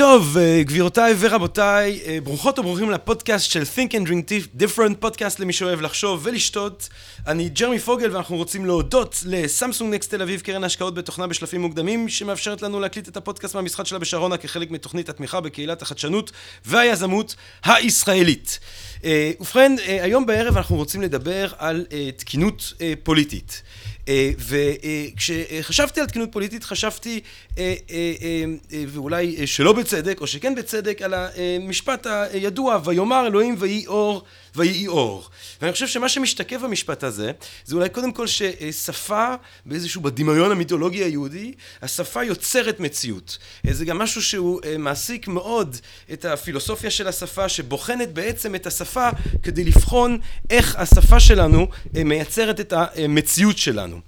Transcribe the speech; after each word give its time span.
טוב, 0.00 0.36
אה, 0.38 0.62
גבירותיי 0.62 1.14
ורבותיי, 1.18 2.00
אה, 2.06 2.18
ברוכות 2.24 2.58
וברוכים 2.58 2.90
לפודקאסט 2.90 3.50
של 3.50 3.62
Think 3.62 3.90
and 3.90 4.08
Drink 4.08 4.60
Different, 4.60 4.94
פודקאסט 5.00 5.40
למי 5.40 5.52
שאוהב 5.52 5.80
לחשוב 5.80 6.20
ולשתות. 6.22 6.88
אני 7.26 7.48
ג'רמי 7.48 7.78
פוגל 7.78 8.12
ואנחנו 8.12 8.36
רוצים 8.36 8.66
להודות 8.66 9.22
לסמסונג 9.26 9.94
נקסט 9.94 10.10
תל 10.10 10.22
אביב, 10.22 10.40
קרן 10.40 10.62
ההשקעות 10.62 10.94
בתוכנה 10.94 11.26
בשלפים 11.26 11.60
מוקדמים, 11.60 12.08
שמאפשרת 12.08 12.62
לנו 12.62 12.80
להקליט 12.80 13.08
את 13.08 13.16
הפודקאסט 13.16 13.54
מהמשחק 13.54 13.86
שלה 13.86 13.98
בשרונה 13.98 14.36
כחלק 14.36 14.70
מתוכנית 14.70 15.08
התמיכה 15.08 15.40
בקהילת 15.40 15.82
החדשנות 15.82 16.30
והיזמות 16.64 17.34
הישראלית. 17.64 18.58
אה, 19.04 19.32
ובכן, 19.40 19.72
היום 19.86 20.26
בערב 20.26 20.56
אנחנו 20.56 20.76
רוצים 20.76 21.02
לדבר 21.02 21.46
על 21.58 21.86
תקינות 22.16 22.72
פוליטית. 23.02 23.62
אה, 24.10 24.30
וכשחשבתי 24.38 26.00
על 26.00 26.06
תקינות 26.06 26.32
פוליטית 26.32 26.64
חשבתי, 26.64 27.20
אה, 27.58 27.74
אה, 27.90 28.44
ואולי 28.88 29.46
שלא 29.46 29.72
בצדק, 29.72 30.20
או 30.20 30.26
שכן 30.26 30.54
בצדק, 30.54 31.02
על 31.02 31.14
המשפט 31.14 32.06
הידוע, 32.32 32.78
ויאמר 32.84 33.26
אלוהים 33.26 33.54
ויהי 33.58 33.86
אור 33.86 34.22
ויהי 34.56 34.86
אור. 34.86 35.28
ואני 35.62 35.72
חושב 35.72 35.86
שמה 35.86 36.08
שמשתקף 36.08 36.60
במשפט 36.60 37.04
הזה, 37.04 37.32
זה 37.64 37.76
אולי 37.76 37.88
קודם 37.88 38.12
כל 38.12 38.26
ששפה, 38.26 39.34
באיזשהו, 39.66 40.00
בדמיון 40.00 40.52
המיתולוגי 40.52 41.04
היהודי, 41.04 41.52
השפה 41.82 42.24
יוצרת 42.24 42.80
מציאות. 42.80 43.38
זה 43.70 43.84
גם 43.84 43.98
משהו 43.98 44.22
שהוא 44.22 44.60
מעסיק 44.78 45.28
מאוד 45.28 45.76
את 46.12 46.24
הפילוסופיה 46.24 46.90
של 46.90 47.08
השפה, 47.08 47.48
שבוחנת 47.48 48.12
בעצם 48.12 48.54
את 48.54 48.66
השפה 48.66 49.08
כדי 49.42 49.64
לבחון 49.64 50.18
איך 50.50 50.76
השפה 50.76 51.20
שלנו 51.20 51.66
מייצרת 51.92 52.60
את 52.60 52.72
המציאות 52.76 53.58
שלנו. 53.58 54.00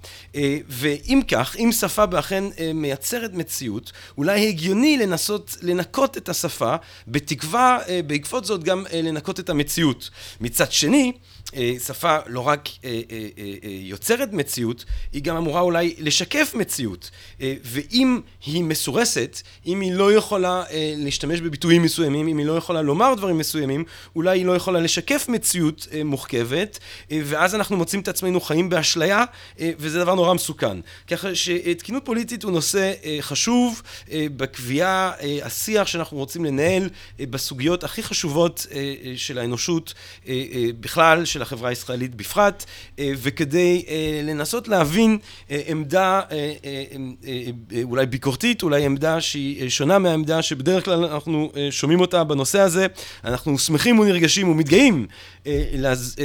ואם 0.67 1.21
כך, 1.27 1.55
אם 1.59 1.69
שפה 1.71 2.05
באכן 2.05 2.43
מייצרת 2.73 3.33
מציאות, 3.33 3.91
אולי 4.17 4.47
הגיוני 4.47 4.97
לנסות 4.97 5.57
לנקות 5.61 6.17
את 6.17 6.29
השפה, 6.29 6.75
בתקווה 7.07 7.79
בעקבות 8.07 8.45
זאת 8.45 8.63
גם 8.63 8.85
לנקות 8.93 9.39
את 9.39 9.49
המציאות. 9.49 10.09
מצד 10.41 10.71
שני, 10.71 11.11
שפה 11.85 12.17
לא 12.27 12.39
רק 12.39 12.69
יוצרת 13.63 14.33
מציאות, 14.33 14.85
היא 15.13 15.23
גם 15.23 15.35
אמורה 15.37 15.61
אולי 15.61 15.95
לשקף 15.99 16.51
מציאות. 16.55 17.11
ואם 17.39 18.19
היא 18.45 18.63
מסורסת, 18.63 19.41
אם 19.65 19.81
היא 19.81 19.93
לא 19.93 20.13
יכולה 20.13 20.63
להשתמש 20.97 21.41
בביטויים 21.41 21.83
מסוימים, 21.83 22.27
אם 22.27 22.37
היא 22.37 22.45
לא 22.45 22.57
יכולה 22.57 22.81
לומר 22.81 23.13
דברים 23.13 23.37
מסוימים, 23.37 23.83
אולי 24.15 24.39
היא 24.39 24.45
לא 24.45 24.55
יכולה 24.55 24.79
לשקף 24.79 25.25
מציאות 25.29 25.87
מוחכבת, 26.05 26.79
ואז 27.11 27.55
אנחנו 27.55 27.77
מוצאים 27.77 28.01
את 28.01 28.07
עצמנו 28.07 28.41
חיים 28.41 28.69
באשליה, 28.69 29.23
וזה 29.59 29.99
דבר 29.99 30.15
נורא 30.15 30.33
מסוכן. 30.33 30.77
ככה 31.07 31.35
שתקינות 31.35 32.05
פוליטית 32.05 32.43
הוא 32.43 32.51
נושא 32.51 32.93
חשוב 33.21 33.81
בקביעה, 34.13 35.11
השיח 35.43 35.87
שאנחנו 35.87 36.17
רוצים 36.17 36.45
לנהל 36.45 36.89
בסוגיות 37.19 37.83
הכי 37.83 38.03
חשובות 38.03 38.67
של 39.15 39.39
האנושות 39.39 39.93
בכלל, 40.79 41.25
של 41.25 41.41
החברה 41.43 41.69
הישראלית 41.69 42.15
בפרט, 42.15 42.65
וכדי 42.99 43.85
לנסות 44.23 44.67
להבין 44.67 45.17
עמדה 45.49 46.21
אולי 47.83 48.05
ביקורתית, 48.05 48.63
אולי 48.63 48.85
עמדה 48.85 49.21
שהיא 49.21 49.69
שונה 49.69 49.99
מהעמדה 49.99 50.41
שבדרך 50.41 50.85
כלל 50.85 51.05
אנחנו 51.05 51.51
שומעים 51.71 51.99
אותה 51.99 52.23
בנושא 52.23 52.59
הזה. 52.59 52.87
אנחנו 53.25 53.59
שמחים 53.59 53.99
ונרגשים 53.99 54.49
ומתגאים 54.49 55.07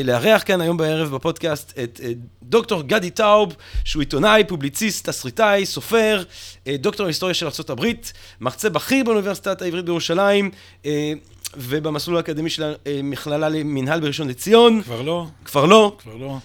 לארח 0.04 0.42
כאן 0.46 0.60
היום 0.60 0.76
בערב 0.76 1.14
בפודקאסט 1.14 1.78
את 1.82 2.00
דוקטור 2.42 2.82
גדי 2.82 3.10
טאוב, 3.10 3.56
שהוא 3.84 4.02
עיתונאי, 4.02 4.44
פובליציסט, 4.48 5.08
תסריטאי, 5.08 5.66
סופר, 5.66 6.22
דוקטור 6.68 7.06
להיסטוריה 7.06 7.34
של 7.34 7.46
ארה"ב, 7.46 7.86
מרצה 8.40 8.68
בכיר 8.68 9.04
באוניברסיטת 9.04 9.62
העברית 9.62 9.84
בירושלים. 9.84 10.50
ובמסלול 11.56 12.16
האקדמי 12.16 12.50
של 12.50 12.74
המכללה 12.86 13.48
למינהל 13.48 14.00
בראשון 14.00 14.28
לציון. 14.28 14.82
כבר 14.82 15.02
לא. 15.02 15.26
כבר 15.44 15.64
לא. 15.64 15.96
כבר 15.98 16.16
לא. 16.16 16.38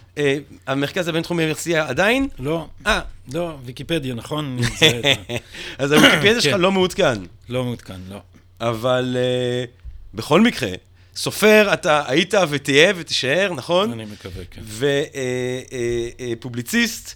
המרכז 0.67 1.07
הבינתחומי 1.07 1.43
הרצליה 1.43 1.87
עדיין? 1.87 2.27
לא. 2.39 2.67
אה. 2.87 2.99
לא, 3.33 3.57
ויקיפדיה, 3.65 4.13
נכון? 4.13 4.57
אז 5.77 5.91
הוויקיפדיה 5.91 6.41
שלך 6.41 6.55
לא 6.59 6.71
מעודכן. 6.71 7.19
לא 7.49 7.63
מעודכן, 7.63 7.99
לא. 8.09 8.17
אבל 8.61 9.17
בכל 10.13 10.41
מקרה, 10.41 10.69
סופר 11.15 11.69
אתה 11.73 12.03
היית 12.07 12.33
ותהיה 12.49 12.93
ותישאר, 12.95 13.53
נכון? 13.55 13.91
אני 13.91 14.05
מקווה, 14.05 14.43
כן. 14.51 14.61
ופובליציסט. 16.31 17.15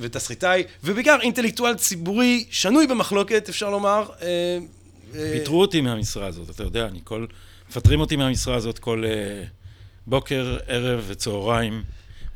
ותסריטאי, 0.00 0.62
ובעיקר 0.84 1.18
אינטלקטואל 1.22 1.74
ציבורי 1.74 2.44
שנוי 2.50 2.86
במחלוקת, 2.86 3.48
אפשר 3.48 3.70
לומר. 3.70 4.06
פיטרו 5.12 5.60
אותי 5.60 5.80
מהמשרה 5.80 6.26
הזאת, 6.26 6.50
אתה 6.50 6.62
יודע, 6.62 6.86
אני 6.86 7.00
כל... 7.04 7.26
מפטרים 7.68 8.00
אותי 8.00 8.16
מהמשרה 8.16 8.56
הזאת 8.56 8.78
כל 8.78 9.04
uh, 9.04 9.48
בוקר, 10.06 10.58
ערב 10.66 11.04
וצהריים. 11.06 11.82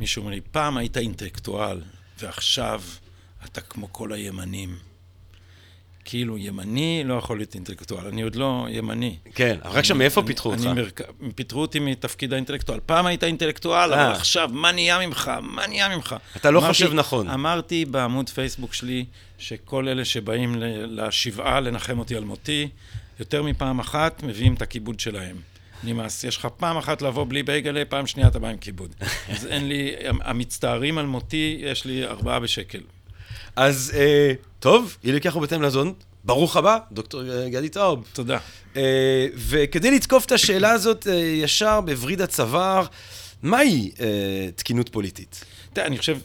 מישהו 0.00 0.20
אומר 0.20 0.30
לי, 0.30 0.40
פעם 0.40 0.76
היית 0.76 0.96
אינטלקטואל, 0.96 1.80
ועכשיו 2.18 2.82
אתה 3.44 3.60
כמו 3.60 3.92
כל 3.92 4.12
הימנים. 4.12 4.76
כאילו, 6.04 6.38
ימני 6.38 7.02
לא 7.04 7.14
יכול 7.14 7.36
להיות 7.38 7.54
אינטלקטואל, 7.54 8.06
אני 8.06 8.22
עוד 8.22 8.36
לא 8.36 8.66
ימני. 8.70 9.16
כן, 9.34 9.58
אבל 9.62 9.78
רק 9.78 9.84
שם 9.84 9.98
מאיפה 9.98 10.22
פיתחו 10.22 10.50
אותך? 10.50 10.64
מרק... 10.64 11.00
פיטרו 11.34 11.60
אותי 11.60 11.78
מתפקיד 11.78 12.32
האינטלקטואל. 12.32 12.80
פעם 12.86 13.06
היית 13.06 13.24
אינטלקטואל, 13.24 13.92
אבל 13.92 14.12
עכשיו, 14.12 14.50
מה 14.52 14.72
נהיה 14.72 15.06
ממך? 15.06 15.30
מה 15.42 15.66
נהיה 15.66 15.96
ממך? 15.96 16.16
אתה 16.36 16.50
לא 16.50 16.60
חושב 16.60 16.92
נכון. 16.92 17.28
אמרתי 17.28 17.84
בעמוד 17.84 18.30
פייסבוק 18.30 18.74
שלי, 18.74 19.04
שכל 19.44 19.88
אלה 19.88 20.04
שבאים 20.04 20.54
לשבעה 20.88 21.60
לנחם 21.60 21.98
אותי 21.98 22.16
על 22.16 22.24
מותי, 22.24 22.68
יותר 23.20 23.42
מפעם 23.42 23.78
אחת 23.78 24.22
מביאים 24.22 24.54
את 24.54 24.62
הכיבוד 24.62 25.00
שלהם. 25.00 25.36
נמאס, 25.82 26.24
יש 26.24 26.36
לך 26.36 26.48
פעם 26.56 26.76
אחת 26.76 27.02
לבוא 27.02 27.26
בלי 27.28 27.42
בייגלה, 27.42 27.84
פעם 27.84 28.06
שנייה 28.06 28.28
אתה 28.28 28.38
בא 28.38 28.48
עם 28.48 28.56
כיבוד. 28.56 28.94
אז 29.32 29.46
אין 29.46 29.68
לי, 29.68 29.92
המצטערים 30.20 30.98
על 30.98 31.06
מותי, 31.06 31.56
יש 31.60 31.84
לי 31.84 32.04
ארבעה 32.04 32.40
בשקל. 32.40 32.80
אז 33.56 33.92
אה, 33.96 34.32
טוב, 34.60 34.96
יהיה 35.04 35.14
לי 35.14 35.20
ככה 35.20 35.38
ובהתאם 35.38 35.62
לזון. 35.62 35.92
ברוך 36.24 36.56
הבא, 36.56 36.78
דוקטור 36.92 37.22
גדי 37.48 37.68
טאוב. 37.68 38.04
תודה. 38.12 38.38
אה, 38.76 39.26
וכדי 39.34 39.90
לתקוף 39.90 40.24
את 40.26 40.32
השאלה 40.32 40.70
הזאת 40.70 41.06
אה, 41.06 41.14
ישר 41.14 41.80
בווריד 41.80 42.20
הצוואר, 42.20 42.86
מהי 43.42 43.90
אה, 44.00 44.48
תקינות 44.56 44.88
פוליטית? 44.88 45.44
תראה, 45.72 45.86
אני 45.86 45.98
חושב, 45.98 46.18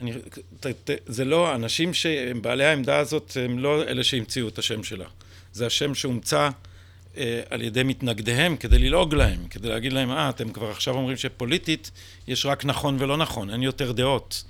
אני, 0.00 0.12
ת, 0.60 0.66
ת, 0.66 0.90
זה 1.06 1.24
לא, 1.24 1.54
אנשים 1.54 1.94
שהם 1.94 2.42
בעלי 2.42 2.64
העמדה 2.64 2.98
הזאת, 2.98 3.36
הם 3.44 3.58
לא 3.58 3.82
אלה 3.82 4.04
שהמציאו 4.04 4.48
את 4.48 4.58
השם 4.58 4.82
שלה. 4.82 5.06
זה 5.52 5.66
השם 5.66 5.94
שהומצא 5.94 6.48
אה, 7.16 7.40
על 7.50 7.62
ידי 7.62 7.82
מתנגדיהם 7.82 8.56
כדי 8.56 8.78
ללעוג 8.78 9.14
להם, 9.14 9.48
כדי 9.48 9.68
להגיד 9.68 9.92
להם, 9.92 10.10
אה, 10.10 10.28
אתם 10.28 10.52
כבר 10.52 10.70
עכשיו 10.70 10.94
אומרים 10.94 11.16
שפוליטית 11.16 11.90
יש 12.28 12.46
רק 12.46 12.64
נכון 12.64 12.96
ולא 13.00 13.16
נכון, 13.16 13.50
אין 13.50 13.62
יותר 13.62 13.92
דעות. 13.92 14.44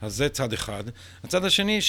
אז 0.00 0.16
זה 0.16 0.28
צד 0.28 0.52
אחד. 0.52 0.84
הצד 1.24 1.44
השני, 1.44 1.80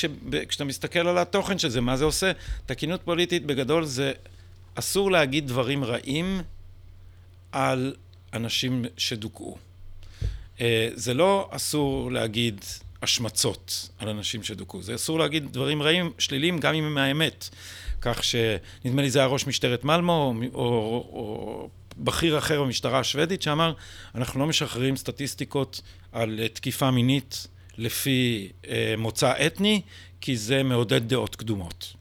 כשאתה 0.47 0.63
מסתכל 0.63 1.07
על 1.07 1.17
התוכן 1.17 1.59
של 1.59 1.69
זה, 1.69 1.81
מה 1.81 1.97
זה 1.97 2.05
עושה? 2.05 2.31
תקינות 2.65 3.01
פוליטית 3.01 3.45
בגדול 3.45 3.85
זה 3.85 4.11
אסור 4.75 5.11
להגיד 5.11 5.47
דברים 5.47 5.83
רעים 5.83 6.41
על 7.51 7.95
אנשים 8.33 8.85
שדוכאו. 8.97 9.57
זה 10.93 11.13
לא 11.13 11.49
אסור 11.51 12.11
להגיד 12.11 12.65
השמצות 13.01 13.89
על 13.99 14.09
אנשים 14.09 14.43
שדוכאו, 14.43 14.81
זה 14.81 14.95
אסור 14.95 15.19
להגיד 15.19 15.51
דברים 15.51 15.81
רעים, 15.81 16.11
שליליים, 16.19 16.59
גם 16.59 16.73
אם 16.73 16.83
הם 16.83 16.95
מהאמת. 16.95 17.49
כך 18.01 18.23
שנדמה 18.23 19.01
לי 19.01 19.09
זה 19.09 19.19
היה 19.19 19.27
ראש 19.27 19.47
משטרת 19.47 19.83
מלמו, 19.83 20.33
או, 20.53 20.59
או, 20.59 21.09
או 21.13 21.69
בכיר 21.97 22.37
אחר 22.37 22.63
במשטרה 22.63 22.99
השוודית, 22.99 23.41
שאמר, 23.41 23.73
אנחנו 24.15 24.39
לא 24.39 24.45
משחררים 24.45 24.97
סטטיסטיקות 24.97 25.81
על 26.11 26.39
תקיפה 26.53 26.91
מינית 26.91 27.47
לפי 27.77 28.51
אה, 28.67 28.93
מוצא 28.97 29.33
אתני, 29.45 29.81
כי 30.21 30.37
זה 30.37 30.63
מעודד 30.63 31.09
דעות 31.09 31.35
קדומות. 31.35 31.93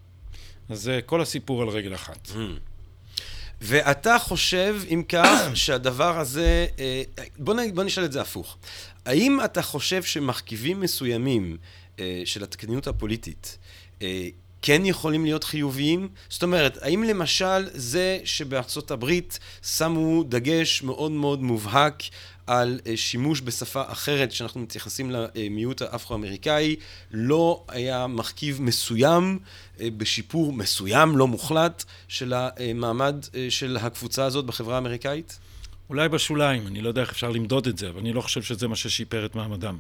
אז 0.69 0.83
זה 0.83 1.01
כל 1.07 1.21
הסיפור 1.21 1.63
על 1.63 1.69
רגל 1.69 1.95
אחת. 1.95 2.29
Mm. 2.35 2.39
ואתה 3.61 4.19
חושב, 4.19 4.77
אם 4.89 5.03
כך, 5.09 5.41
שהדבר 5.55 6.19
הזה... 6.19 6.67
אה, 6.79 7.03
בוא, 7.39 7.55
נ, 7.55 7.75
בוא 7.75 7.85
נשאל 7.85 8.05
את 8.05 8.13
זה 8.13 8.21
הפוך. 8.21 8.57
האם 9.07 9.39
אתה 9.45 9.63
חושב 9.63 10.03
שמרכיבים 10.03 10.81
מסוימים 10.81 11.57
אה, 12.01 12.23
של 12.25 12.43
התקניות 12.43 12.87
הפוליטית 12.87 13.59
אה, 14.03 14.29
כן 14.63 14.87
יכולים 14.87 15.25
להיות 15.25 15.45
חיוביים? 15.45 16.09
זאת 16.29 16.43
אומרת, 16.43 16.79
האם 16.83 17.03
למשל 17.03 17.69
זה 17.75 18.19
שבארצות 18.25 18.91
הברית 18.91 19.39
שמו 19.63 20.23
דגש 20.23 20.83
מאוד 20.83 21.13
מאוד 21.13 21.43
מובהק 21.43 22.03
על 22.47 22.81
אה, 22.87 22.97
שימוש 22.97 23.41
בשפה 23.41 23.83
אחרת 23.87 24.33
שאנחנו 24.33 24.61
מתייחסים 24.61 25.11
למיעוט 25.11 25.83
האפרו-אמריקאי, 25.83 26.77
לא 27.11 27.65
היה 27.69 28.07
מרכיב 28.07 28.63
מסוים 28.63 29.39
אה, 29.81 29.89
בשיפור 29.97 30.53
מסוים, 30.53 31.17
לא 31.17 31.27
מוחלט, 31.27 31.85
של 32.09 32.33
המעמד 32.37 33.17
של 33.49 33.77
הקבוצה 33.81 34.25
הזאת 34.25 34.45
בחברה 34.45 34.75
האמריקאית? 34.75 35.39
אולי 35.91 36.09
בשוליים, 36.09 36.67
אני 36.67 36.81
לא 36.81 36.89
יודע 36.89 37.01
איך 37.01 37.11
אפשר 37.11 37.31
למדוד 37.31 37.67
את 37.67 37.79
זה, 37.79 37.89
אבל 37.89 38.01
אני 38.01 38.13
לא 38.13 38.21
חושב 38.21 38.43
שזה 38.43 38.69
מה 38.69 38.77
ששיפר 38.77 39.27
את 39.27 39.35
מעמדם. 39.35 39.79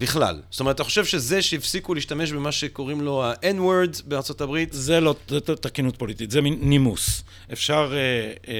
בכלל. 0.00 0.42
זאת 0.50 0.60
אומרת, 0.60 0.74
אתה 0.74 0.84
חושב 0.84 1.04
שזה 1.04 1.42
שהפסיקו 1.42 1.94
להשתמש 1.94 2.32
במה 2.32 2.52
שקוראים 2.52 3.00
לו 3.00 3.24
ה-N-word 3.24 4.02
בארצות 4.04 4.40
הברית? 4.40 4.72
זה 4.72 5.00
לא 5.00 5.14
תקינות 5.60 5.96
פוליטית, 5.96 6.30
זה 6.30 6.40
נימוס. 6.40 7.22
אפשר 7.52 7.92
אה, 7.94 8.32
אה, 8.48 8.54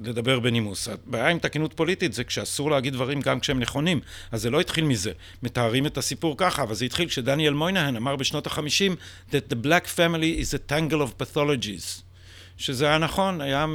לדבר 0.00 0.40
בנימוס. 0.40 0.88
הבעיה 0.88 1.28
עם 1.28 1.38
תקינות 1.38 1.72
פוליטית 1.72 2.12
זה 2.12 2.24
כשאסור 2.24 2.70
להגיד 2.70 2.92
דברים 2.92 3.20
גם 3.20 3.40
כשהם 3.40 3.60
נכונים. 3.60 4.00
אז 4.32 4.42
זה 4.42 4.50
לא 4.50 4.60
התחיל 4.60 4.84
מזה. 4.84 5.12
מתארים 5.42 5.86
את 5.86 5.98
הסיפור 5.98 6.34
ככה, 6.36 6.62
אבל 6.62 6.74
זה 6.74 6.84
התחיל 6.84 7.08
כשדניאל 7.08 7.54
מוינהן 7.54 7.96
אמר 7.96 8.16
בשנות 8.16 8.46
החמישים 8.46 8.96
that 9.30 9.52
the 9.52 9.66
black 9.66 9.86
family 9.96 10.42
is 10.42 10.54
a 10.54 10.72
tangle 10.72 11.02
of 11.02 11.22
pathologies. 11.22 12.02
שזה 12.56 12.86
היה 12.86 12.98
נכון, 12.98 13.40
היה 13.40 13.66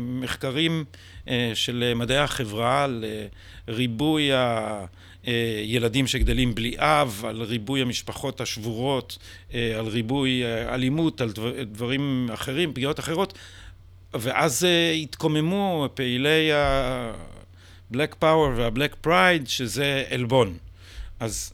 מחקרים 0.00 0.84
אה, 1.28 1.52
של 1.54 1.92
מדעי 1.96 2.18
החברה 2.18 2.84
על 2.84 3.04
אה, 3.08 3.26
ריבוי 3.68 4.32
ה... 4.32 4.84
אה, 5.26 5.62
ילדים 5.64 6.06
שגדלים 6.06 6.54
בלי 6.54 6.74
אב, 6.78 7.24
על 7.28 7.42
ריבוי 7.42 7.82
המשפחות 7.82 8.40
השבורות, 8.40 9.18
אה, 9.54 9.78
על 9.78 9.86
ריבוי 9.86 10.42
אלימות, 10.68 11.20
על 11.20 11.32
דברים 11.72 12.28
אחרים, 12.34 12.74
פגיעות 12.74 13.00
אחרות, 13.00 13.38
ואז 14.14 14.66
התקוממו 15.02 15.88
פעילי 15.94 16.52
ה-Black 16.52 18.14
Power 18.22 18.50
וה-Black 18.56 19.06
Pride, 19.06 19.46
שזה 19.46 20.04
עלבון. 20.10 20.56
אז 21.20 21.52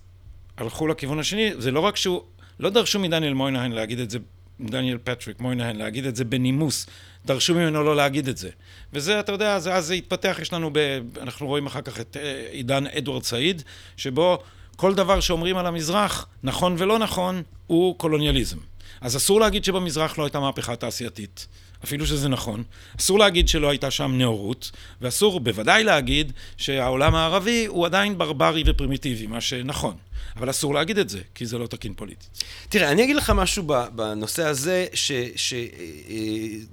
הלכו 0.57 0.87
לכיוון 0.87 1.19
השני, 1.19 1.51
זה 1.59 1.71
לא 1.71 1.81
רק 1.81 1.97
שהוא, 1.97 2.23
לא 2.61 2.71
דרשו 2.71 2.99
מדניאל 2.99 3.35
מויינהן 3.35 3.73
להגיד 3.73 3.99
את 3.99 4.11
זה, 4.11 4.19
דניאל 4.61 4.99
פטריק 5.05 5.41
מויינהן 5.41 5.77
להגיד 5.77 6.07
את 6.07 6.17
זה 6.17 6.25
בנימוס, 6.25 6.87
דרשו 7.27 7.55
ממנו 7.55 7.83
לא 7.83 7.97
להגיד 7.97 8.29
את 8.29 8.37
זה. 8.37 8.51
וזה, 8.93 9.21
אתה 9.21 9.33
יודע, 9.33 9.59
זה, 9.59 9.75
אז 9.75 9.87
זה 9.87 9.95
התפתח, 9.95 10.39
יש 10.43 10.53
לנו, 10.53 10.71
ב, 10.73 10.79
אנחנו 11.21 11.47
רואים 11.47 11.67
אחר 11.67 11.81
כך 11.81 12.01
את 12.01 12.17
אה, 12.21 12.47
עידן 12.51 12.87
אדוארד 12.87 13.23
סעיד, 13.23 13.63
שבו 13.97 14.39
כל 14.77 14.95
דבר 14.95 15.21
שאומרים 15.21 15.57
על 15.57 15.67
המזרח, 15.67 16.27
נכון 16.43 16.75
ולא 16.79 16.99
נכון, 16.99 17.43
הוא 17.67 17.99
קולוניאליזם. 17.99 18.59
אז 19.01 19.17
אסור 19.17 19.41
להגיד 19.41 19.65
שבמזרח 19.65 20.19
לא 20.19 20.25
הייתה 20.25 20.41
מהפכה 20.41 20.77
תעשייתית. 20.77 21.47
אפילו 21.85 22.07
שזה 22.07 22.29
נכון. 22.29 22.63
אסור 22.99 23.19
להגיד 23.19 23.49
שלא 23.49 23.71
הייתה 23.71 23.91
שם 23.91 24.13
נאורות, 24.19 24.71
ואסור 25.01 25.41
בוודאי 25.41 25.85
להגיד 25.85 26.33
שהעולם 26.57 27.15
הערבי 27.15 27.67
הוא 27.67 27.87
עדיין 27.87 28.19
ברברי 28.19 28.63
ופרימיטיבי, 28.67 29.27
מה 29.27 29.41
שנכון. 29.41 29.97
אבל 30.37 30.51
אסור 30.51 30.75
להגיד 30.75 30.99
את 30.99 31.09
זה, 31.09 31.21
כי 31.35 31.47
זה 31.47 31.59
לא 31.59 31.67
תקין 31.67 31.95
פוליטית. 31.95 32.45
תראה, 32.69 32.91
אני 32.91 33.05
אגיד 33.05 33.17
לך 33.17 33.31
משהו 33.31 33.63
בנושא 33.95 34.47
הזה, 34.47 34.87
ש... 34.95 35.13
ש 35.37 35.53
אה, 35.53 35.59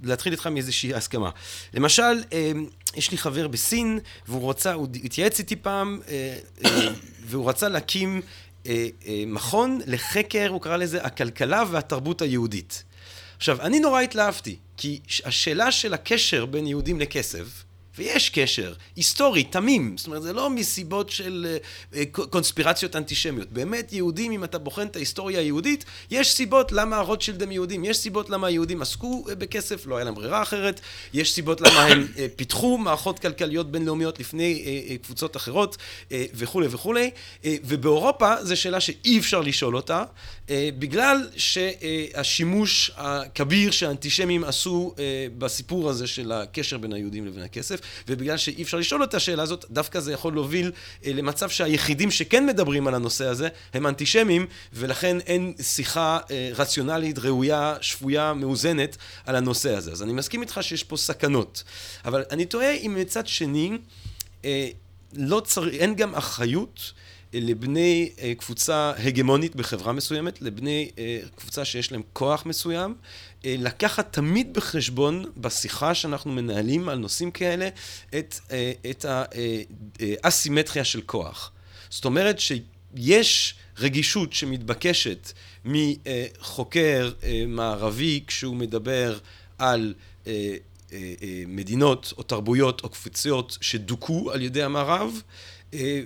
להתחיל 0.03 0.31
איתך 0.31 0.47
מאיזושהי 0.47 0.93
הסכמה. 0.93 1.29
למשל, 1.73 2.23
אה, 2.33 2.51
יש 2.95 3.11
לי 3.11 3.17
חבר 3.17 3.47
בסין, 3.47 3.99
והוא 4.27 4.49
רצה, 4.49 4.73
הוא 4.73 4.87
התייעץ 5.03 5.39
איתי 5.39 5.55
פעם, 5.55 5.99
אה, 6.07 6.37
והוא 7.25 7.49
רצה 7.49 7.69
להקים 7.69 8.21
מכון 9.27 9.79
לחקר, 9.85 10.47
הוא 10.49 10.61
קרא 10.61 10.77
לזה, 10.77 11.03
הכלכלה 11.03 11.63
והתרבות 11.71 12.21
היהודית. 12.21 12.83
עכשיו, 13.43 13.61
אני 13.61 13.79
נורא 13.79 14.01
התלהבתי, 14.01 14.55
כי 14.77 14.99
השאלה 15.25 15.71
של 15.71 15.93
הקשר 15.93 16.45
בין 16.45 16.67
יהודים 16.67 16.99
לכסף, 16.99 17.63
ויש 17.97 18.29
קשר, 18.29 18.73
היסטורי, 18.95 19.43
תמים, 19.43 19.97
זאת 19.97 20.07
אומרת, 20.07 20.21
זה 20.21 20.33
לא 20.33 20.49
מסיבות 20.49 21.09
של 21.09 21.57
uh, 21.91 21.95
קונספירציות 22.29 22.95
אנטישמיות. 22.95 23.51
באמת, 23.51 23.93
יהודים, 23.93 24.31
אם 24.31 24.43
אתה 24.43 24.57
בוחן 24.57 24.87
את 24.87 24.95
ההיסטוריה 24.95 25.39
היהודית, 25.39 25.85
יש 26.11 26.33
סיבות 26.33 26.71
למה 26.71 26.97
הרוטשילד 26.97 27.43
הם 27.43 27.51
יהודים, 27.51 27.85
יש 27.85 27.97
סיבות 27.97 28.29
למה 28.29 28.47
היהודים 28.47 28.81
עסקו 28.81 29.25
uh, 29.27 29.35
בכסף, 29.35 29.85
לא 29.85 29.95
היה 29.95 30.05
להם 30.05 30.15
ברירה 30.15 30.41
אחרת, 30.41 30.81
יש 31.13 31.33
סיבות 31.33 31.61
למה 31.61 31.83
הם 31.83 32.07
פיתחו 32.35 32.77
מערכות 32.77 33.19
כלכליות 33.19 33.71
בינלאומיות 33.71 34.19
לפני 34.19 34.63
קבוצות 35.03 35.35
אחרות, 35.37 35.77
וכולי 36.11 36.67
וכולי, 36.69 37.11
ובאירופה 37.45 38.43
זו 38.43 38.57
שאלה 38.57 38.79
שאי 38.79 39.19
אפשר 39.19 39.41
לשאול 39.41 39.75
אותה, 39.75 40.03
בגלל 40.51 41.29
שהשימוש 41.37 42.91
הכביר 42.95 43.71
שהאנטישמים 43.71 44.43
עשו 44.43 44.93
uh, 44.95 44.99
בסיפור 45.37 45.89
הזה 45.89 46.07
של 46.07 46.31
הקשר 46.31 46.77
בין 46.77 46.93
היהודים 46.93 47.25
לבין 47.25 47.43
הכסף, 47.43 47.79
ובגלל 48.07 48.37
שאי 48.37 48.63
אפשר 48.63 48.77
לשאול 48.77 49.03
את 49.03 49.13
השאלה 49.13 49.43
הזאת, 49.43 49.65
דווקא 49.69 49.99
זה 49.99 50.13
יכול 50.13 50.33
להוביל 50.33 50.71
אה, 51.05 51.13
למצב 51.13 51.49
שהיחידים 51.49 52.11
שכן 52.11 52.45
מדברים 52.45 52.87
על 52.87 52.95
הנושא 52.95 53.25
הזה 53.25 53.47
הם 53.73 53.87
אנטישמים, 53.87 54.45
ולכן 54.73 55.19
אין 55.19 55.53
שיחה 55.61 56.19
אה, 56.31 56.49
רציונלית, 56.55 57.19
ראויה, 57.19 57.75
שפויה, 57.81 58.33
מאוזנת 58.33 58.97
על 59.25 59.35
הנושא 59.35 59.75
הזה. 59.75 59.91
אז 59.91 60.03
אני 60.03 60.13
מסכים 60.13 60.41
איתך 60.41 60.59
שיש 60.61 60.83
פה 60.83 60.97
סכנות. 60.97 61.63
אבל 62.05 62.23
אני 62.31 62.45
תוהה 62.45 62.71
אם 62.71 62.95
מצד 62.99 63.27
שני, 63.27 63.77
אה, 64.45 64.69
לא 65.13 65.39
צריך, 65.39 65.73
אין 65.73 65.95
גם 65.95 66.15
אחריות 66.15 66.93
לבני 67.33 68.09
קבוצה 68.37 68.93
הגמונית 68.97 69.55
בחברה 69.55 69.93
מסוימת, 69.93 70.41
לבני 70.41 70.91
קבוצה 71.35 71.65
שיש 71.65 71.91
להם 71.91 72.01
כוח 72.13 72.45
מסוים, 72.45 72.95
אה, 73.45 73.55
לקחת 73.59 74.13
תמיד 74.13 74.53
בחשבון 74.53 75.25
בשיחה 75.37 75.95
שאנחנו 75.95 76.31
מנהלים 76.31 76.89
על 76.89 76.97
נושאים 76.97 77.31
כאלה 77.31 77.69
את, 78.19 78.35
אה, 78.51 78.71
את 78.89 79.05
האסימטריה 80.23 80.79
אה, 80.79 80.85
של 80.85 81.01
כוח. 81.01 81.51
זאת 81.89 82.05
אומרת 82.05 82.39
שיש 82.39 83.55
רגישות 83.77 84.33
שמתבקשת 84.33 85.31
מחוקר 85.65 87.11
מערבי 87.47 88.23
כשהוא 88.27 88.55
מדבר 88.55 89.17
על 89.57 89.93
מדינות 91.47 92.13
או 92.17 92.23
תרבויות 92.23 92.83
או 92.83 92.89
קפיציות 92.89 93.57
שדוכאו 93.61 94.31
על 94.31 94.41
ידי 94.41 94.63
המערב, 94.63 95.21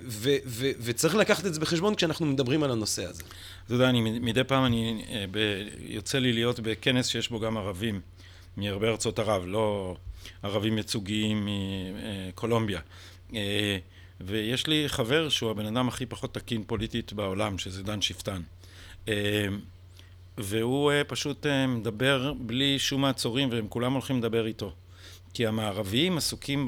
ו- 0.06 0.36
ו- 0.46 0.70
וצריך 0.80 1.14
לקחת 1.14 1.46
את 1.46 1.54
זה 1.54 1.60
בחשבון 1.60 1.94
כשאנחנו 1.94 2.26
מדברים 2.26 2.62
על 2.62 2.70
הנושא 2.70 3.04
הזה. 3.04 3.22
אתה 3.66 3.74
יודע, 3.74 3.88
אני 3.88 4.00
מדי 4.00 4.44
פעם 4.44 4.64
אני, 4.64 5.04
אה, 5.10 5.24
ב, 5.30 5.38
יוצא 5.78 6.18
לי 6.18 6.32
להיות 6.32 6.60
בכנס 6.60 7.06
שיש 7.06 7.28
בו 7.28 7.40
גם 7.40 7.56
ערבים 7.56 8.00
מהרבה 8.56 8.88
ארצות 8.88 9.18
ערב, 9.18 9.42
לא 9.46 9.96
ערבים 10.42 10.76
ייצוגיים 10.78 11.48
מקולומביה. 12.28 12.80
אה, 13.34 13.78
ויש 14.20 14.66
לי 14.66 14.84
חבר 14.88 15.28
שהוא 15.28 15.50
הבן 15.50 15.66
אדם 15.66 15.88
הכי 15.88 16.06
פחות 16.06 16.34
תקין 16.34 16.64
פוליטית 16.66 17.12
בעולם, 17.12 17.58
שזה 17.58 17.82
דן 17.82 18.02
שפטן. 18.02 18.42
אה, 19.08 19.46
והוא 20.38 20.92
פשוט 21.08 21.46
מדבר 21.68 22.32
בלי 22.40 22.78
שום 22.78 23.00
מעצורים, 23.00 23.50
והם 23.50 23.68
כולם 23.68 23.92
הולכים 23.92 24.18
לדבר 24.18 24.46
איתו. 24.46 24.72
כי 25.34 25.46
המערבים 25.46 26.16
עסוקים 26.16 26.66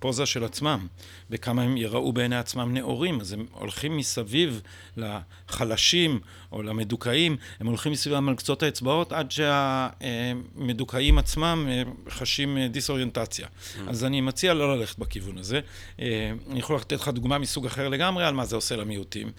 הפוזה 0.00 0.26
של 0.26 0.44
עצמם, 0.44 0.86
וכמה 1.30 1.62
הם 1.62 1.76
יראו 1.76 2.12
בעיני 2.12 2.36
עצמם 2.36 2.74
נאורים, 2.74 3.20
אז 3.20 3.32
הם 3.32 3.46
הולכים 3.52 3.96
מסביב 3.96 4.60
לחלשים 4.96 6.20
או 6.52 6.62
למדוכאים, 6.62 7.36
הם 7.60 7.66
הולכים 7.66 7.92
מסביבם 7.92 8.28
על 8.28 8.34
קצות 8.34 8.62
האצבעות 8.62 9.12
עד 9.12 9.30
שהמדוכאים 9.30 11.18
עצמם 11.18 11.66
אה, 11.70 11.82
חשים 12.10 12.58
אה, 12.58 12.68
דיסאוריינטציה. 12.68 13.46
Mm. 13.46 13.78
אז 13.88 14.04
אני 14.04 14.20
מציע 14.20 14.54
לא 14.54 14.76
ללכת 14.76 14.98
בכיוון 14.98 15.38
הזה. 15.38 15.60
אה, 16.00 16.32
אני 16.50 16.58
יכול 16.58 16.76
לתת 16.76 16.92
לך 16.92 17.08
דוגמה 17.08 17.38
מסוג 17.38 17.66
אחר 17.66 17.88
לגמרי 17.88 18.24
על 18.24 18.34
מה 18.34 18.44
זה 18.44 18.56
עושה 18.56 18.76
למיעוטים. 18.76 19.32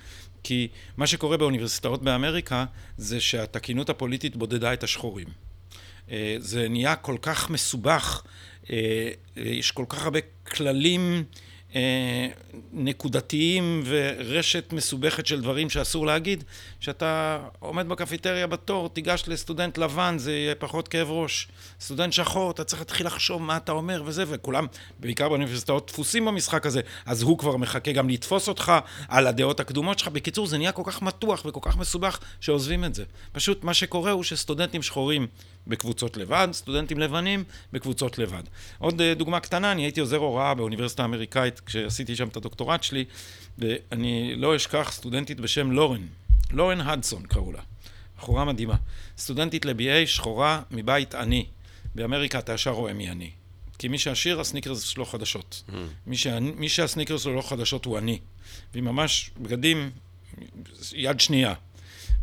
כי 0.44 0.68
מה 0.98 1.08
שקורה 1.08 1.38
באוניברסיטאות 1.38 2.04
באמריקה 2.04 2.66
זה 2.98 3.20
שהתקינות 3.20 3.90
הפוליטית 3.90 4.36
בודדה 4.36 4.74
את 4.74 4.84
השחורים. 4.84 5.28
זה 6.38 6.68
נהיה 6.70 6.96
כל 6.96 7.16
כך 7.22 7.50
מסובך 7.50 8.24
יש 9.36 9.72
כל 9.72 9.86
כך 9.90 10.06
הרבה 10.06 10.20
כללים 10.44 11.24
אה, 11.76 12.28
נקודתיים 12.74 13.84
ורשת 13.86 14.74
מסובכת 14.74 15.26
של 15.26 15.42
דברים 15.42 15.70
שאסור 15.70 16.06
להגיד, 16.06 16.44
שאתה 16.80 17.40
עומד 17.60 17.90
בקפיטריה 17.90 18.48
בתור, 18.48 18.90
תיגש 18.90 19.24
לסטודנט 19.28 19.78
לבן, 19.78 20.16
זה 20.18 20.32
יהיה 20.32 20.56
פחות 20.56 20.88
כאב 20.88 21.12
ראש. 21.12 21.48
סטודנט 21.82 22.14
שחור, 22.14 22.52
אתה 22.52 22.64
צריך 22.64 22.82
להתחיל 22.82 23.08
לחשוב 23.08 23.42
מה 23.42 23.58
אתה 23.58 23.72
אומר 23.72 24.04
וזה, 24.06 24.24
וכולם, 24.28 24.66
בעיקר 25.00 25.30
באוניברסיטאות, 25.30 25.88
דפוסים 25.88 26.26
במשחק 26.26 26.66
הזה, 26.66 26.82
אז 27.06 27.22
הוא 27.22 27.38
כבר 27.38 27.58
מחכה 27.58 27.92
גם 27.92 28.10
לתפוס 28.10 28.48
אותך 28.48 28.72
על 29.08 29.28
הדעות 29.28 29.60
הקדומות 29.60 30.00
שלך. 30.00 30.08
בקיצור, 30.08 30.48
זה 30.48 30.58
נהיה 30.58 30.72
כל 30.72 30.84
כך 30.86 31.02
מתוח 31.02 31.46
וכל 31.46 31.60
כך 31.64 31.78
מסובך, 31.78 32.20
שעוזבים 32.40 32.86
את 32.86 32.96
זה. 32.96 33.04
פשוט 33.32 33.64
מה 33.64 33.74
שקורה 33.74 34.12
הוא 34.12 34.24
שסטודנטים 34.24 34.82
שחורים 34.82 35.28
בקבוצות 35.68 36.18
לבד, 36.18 36.48
סטודנטים 36.52 37.00
לבנים 37.00 37.44
בקבוצות 37.74 38.18
לבד. 38.18 38.44
עוד 38.80 39.02
אה, 39.02 39.14
דוגמה 39.14 39.40
קטנה, 39.40 39.72
אני 39.72 39.82
הייתי 39.82 40.00
עוזר 40.00 40.18
הוראה 40.18 40.54
באוניברסיטה 40.54 41.02
האמריקאית 41.02 41.60
כשעשיתי 41.60 42.16
שם 42.16 42.28
את 42.28 42.38
הדוקטורט 42.38 42.84
שלי, 42.84 43.06
ואני 43.58 44.36
לא 44.36 44.56
אשכח 44.56 44.92
סטודנטית 44.92 45.40
בשם 45.40 45.72
לורן, 45.72 46.02
לורן 46.52 46.82
הדסון 46.82 47.24
קראו 47.26 47.52
לה, 47.52 47.62
בחורה 48.18 48.46
מדהימה, 48.46 48.76
סטודנטית 49.18 49.66
ל-BA 49.66 50.08
שחורה 50.08 50.62
מבית 50.72 51.16
עני, 51.16 51.46
באמריקה 51.96 52.40
אתה 52.40 52.54
ישר 52.54 52.72
רואה 52.72 52.94
מי 52.94 53.10
עני. 53.10 53.32
כי 53.82 53.88
מי 53.88 53.98
שעשיר, 53.98 54.40
הסניקרס 54.40 54.82
שלו 54.82 55.06
חדשות. 55.06 55.64
Mm. 55.70 55.74
מי, 56.08 56.18
שה, 56.18 56.40
מי 56.40 56.70
שהסניקרס 56.70 57.22
שלו 57.22 57.36
לא 57.36 57.42
חדשות 57.42 57.86
הוא 57.86 57.98
אני. 57.98 58.20
והיא 58.74 58.84
ממש 58.84 59.32
בגדים 59.40 59.92
יד 60.94 61.20
שנייה. 61.20 61.54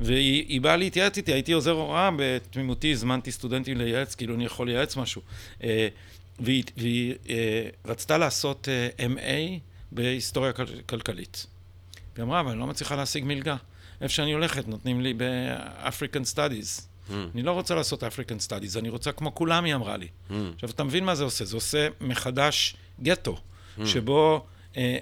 והיא 0.01 0.61
באה 0.61 0.77
להתייעץ 0.77 1.17
איתי, 1.17 1.33
הייתי 1.33 1.53
עוזר 1.53 1.71
הוראה, 1.71 2.11
בתמימותי 2.17 2.93
הזמנתי 2.93 3.33
סטודנטים 3.33 3.79
לייעץ, 3.79 4.15
כאילו 4.15 4.35
אני 4.35 4.45
יכול 4.45 4.69
לייעץ 4.69 4.97
משהו. 4.97 5.23
אה, 5.65 5.89
והיא, 6.41 6.65
והיא 6.77 7.15
אה, 7.29 7.69
רצתה 7.85 8.19
לעשות 8.19 8.69
MA 8.99 9.61
בהיסטוריה 9.93 10.53
כלכלית. 10.87 11.47
והיא 12.15 12.25
אמרה, 12.25 12.41
אבל 12.41 12.51
אני 12.51 12.61
לא 12.61 12.67
מצליחה 12.67 12.97
להשיג 12.97 13.25
מלגה. 13.25 13.57
איפה 14.01 14.15
שאני 14.15 14.33
הולכת, 14.33 14.69
נותנים 14.69 15.01
לי 15.01 15.15
ב-African 15.17 16.35
Studies. 16.35 16.81
Mm. 16.81 17.13
אני 17.35 17.43
לא 17.43 17.53
רוצה 17.53 17.75
לעשות 17.75 18.03
African 18.03 18.49
Studies, 18.49 18.79
אני 18.79 18.89
רוצה 18.89 19.13
כמו 19.13 19.35
כולם, 19.35 19.65
היא 19.65 19.75
אמרה 19.75 19.97
לי. 19.97 20.07
Mm. 20.07 20.33
עכשיו, 20.55 20.71
אתה 20.71 20.85
מבין 20.85 21.05
מה 21.05 21.15
זה 21.15 21.25
עושה? 21.25 21.45
זה 21.45 21.57
עושה 21.57 21.89
מחדש 22.01 22.77
גטו, 23.03 23.37
mm. 23.79 23.87
שבו 23.87 24.47
אה, 24.77 24.97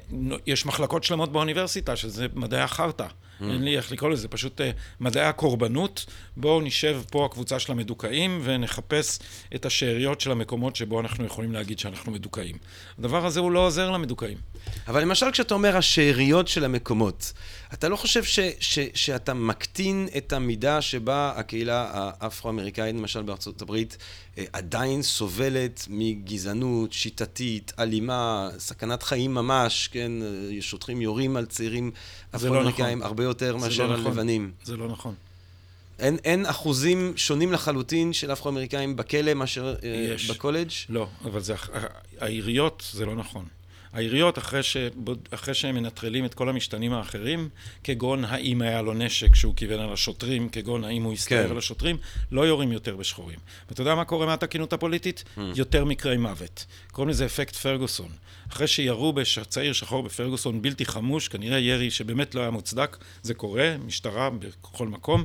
יש 0.46 0.66
מחלקות 0.66 1.04
שלמות 1.04 1.32
באוניברסיטה, 1.32 1.96
שזה 1.96 2.26
מדעי 2.34 2.60
החרטא. 2.60 3.06
Mm. 3.40 3.44
אין 3.44 3.64
לי 3.64 3.76
איך 3.76 3.92
לקרוא 3.92 4.10
לזה, 4.10 4.28
פשוט 4.28 4.60
uh, 4.60 4.64
מדעי 5.00 5.24
הקורבנות. 5.24 6.06
בואו 6.36 6.60
נשב 6.60 7.02
פה 7.10 7.24
הקבוצה 7.24 7.58
של 7.58 7.72
המדוכאים 7.72 8.40
ונחפש 8.44 9.18
את 9.54 9.66
השאריות 9.66 10.20
של 10.20 10.30
המקומות 10.30 10.76
שבו 10.76 11.00
אנחנו 11.00 11.24
יכולים 11.24 11.52
להגיד 11.52 11.78
שאנחנו 11.78 12.12
מדוכאים. 12.12 12.56
הדבר 12.98 13.26
הזה 13.26 13.40
הוא 13.40 13.52
לא 13.52 13.66
עוזר 13.66 13.90
למדוכאים. 13.90 14.38
אבל 14.88 15.02
למשל 15.02 15.30
כשאתה 15.30 15.54
אומר 15.54 15.76
השאריות 15.76 16.48
של 16.48 16.64
המקומות, 16.64 17.32
אתה 17.74 17.88
לא 17.88 17.96
חושב 17.96 18.24
ש, 18.24 18.38
ש, 18.60 18.78
שאתה 18.94 19.34
מקטין 19.34 20.08
את 20.16 20.32
המידה 20.32 20.80
שבה 20.80 21.32
הקהילה 21.36 21.90
האפרו-אמריקאית, 21.92 22.96
למשל 22.96 23.22
בארצות 23.22 23.62
הברית, 23.62 23.96
אה, 24.38 24.44
עדיין 24.52 25.02
סובלת 25.02 25.86
מגזענות 25.90 26.92
שיטתית, 26.92 27.72
אלימה, 27.78 28.48
סכנת 28.58 29.02
חיים 29.02 29.34
ממש, 29.34 29.88
כן? 29.92 30.12
אה, 30.22 30.56
שוטרים 30.60 31.02
יורים 31.02 31.36
על 31.36 31.46
צעירים 31.46 31.90
אפרו-אמריקאים 32.34 32.88
לא 32.88 32.94
נכון. 32.94 33.02
הרבה 33.02 33.24
יותר 33.24 33.52
לא 33.52 33.58
מאשר 33.58 33.86
לא 33.86 33.94
על 33.94 34.00
נכון. 34.00 34.12
לבנים. 34.12 34.52
זה 34.64 34.76
לא 34.76 34.88
נכון. 34.88 35.14
אין, 35.98 36.16
אין 36.24 36.46
אחוזים 36.46 37.12
שונים 37.16 37.52
לחלוטין 37.52 38.12
של 38.12 38.32
אפרו-אמריקאים 38.32 38.96
בכלא 38.96 39.34
מאשר 39.34 39.74
אה, 39.82 39.88
יש. 40.14 40.30
בקולג'? 40.30 40.70
לא, 40.88 41.08
אבל 41.24 41.40
זה, 41.40 41.54
העיריות 42.20 42.82
זה 42.92 43.06
לא 43.06 43.14
נכון. 43.14 43.44
העיריות, 43.96 44.38
אחרי, 44.38 44.62
ש... 44.62 44.76
אחרי 45.30 45.54
שהם 45.54 45.74
מנטרלים 45.74 46.24
את 46.24 46.34
כל 46.34 46.48
המשתנים 46.48 46.92
האחרים, 46.92 47.48
כגון 47.84 48.24
האם 48.24 48.62
היה 48.62 48.82
לו 48.82 48.94
נשק 48.94 49.34
שהוא 49.34 49.54
כיוון 49.56 49.80
על 49.80 49.92
השוטרים, 49.92 50.48
כגון 50.48 50.84
האם 50.84 51.02
הוא 51.02 51.12
הסתער 51.12 51.44
כן. 51.44 51.50
על 51.50 51.58
השוטרים, 51.58 51.96
לא 52.32 52.46
יורים 52.46 52.72
יותר 52.72 52.96
בשחורים. 52.96 53.38
ואתה 53.68 53.80
יודע 53.80 53.94
מה 53.94 54.04
קורה 54.04 54.26
מהתקינות 54.26 54.72
הפוליטית? 54.72 55.24
Mm. 55.36 55.40
יותר 55.56 55.84
מקרי 55.84 56.16
מוות. 56.16 56.66
קוראים 56.92 57.08
לזה 57.08 57.26
אפקט 57.26 57.56
פרגוסון. 57.56 58.08
אחרי 58.48 58.66
שירו 58.66 59.12
בצעיר 59.12 59.72
שחור 59.72 60.02
בפרגוסון 60.02 60.62
בלתי 60.62 60.84
חמוש, 60.84 61.28
כנראה 61.28 61.58
ירי 61.58 61.90
שבאמת 61.90 62.34
לא 62.34 62.40
היה 62.40 62.50
מוצדק, 62.50 62.96
זה 63.22 63.34
קורה, 63.34 63.76
משטרה 63.86 64.30
בכל 64.30 64.88
מקום. 64.88 65.24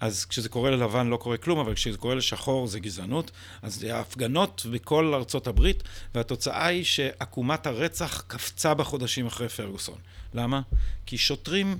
אז 0.00 0.24
כשזה 0.24 0.48
קורה 0.48 0.70
ללבן 0.70 1.06
לא 1.06 1.16
קורה 1.16 1.36
כלום, 1.36 1.58
אבל 1.58 1.74
כשזה 1.74 1.98
קורה 1.98 2.14
לשחור 2.14 2.66
זה 2.66 2.80
גזענות. 2.80 3.30
אז 3.62 3.74
זה 3.74 3.96
ההפגנות 3.96 4.66
בכל 4.70 5.14
ארצות 5.14 5.46
הברית, 5.46 5.82
והתוצאה 6.14 6.66
היא 6.66 6.84
שעקומת 6.84 7.66
הרצח 7.66 8.24
קפצה 8.26 8.74
בחודשים 8.74 9.26
אחרי 9.26 9.48
פרגוסון. 9.48 9.98
למה? 10.34 10.60
כי 11.06 11.18
שוטרים 11.18 11.78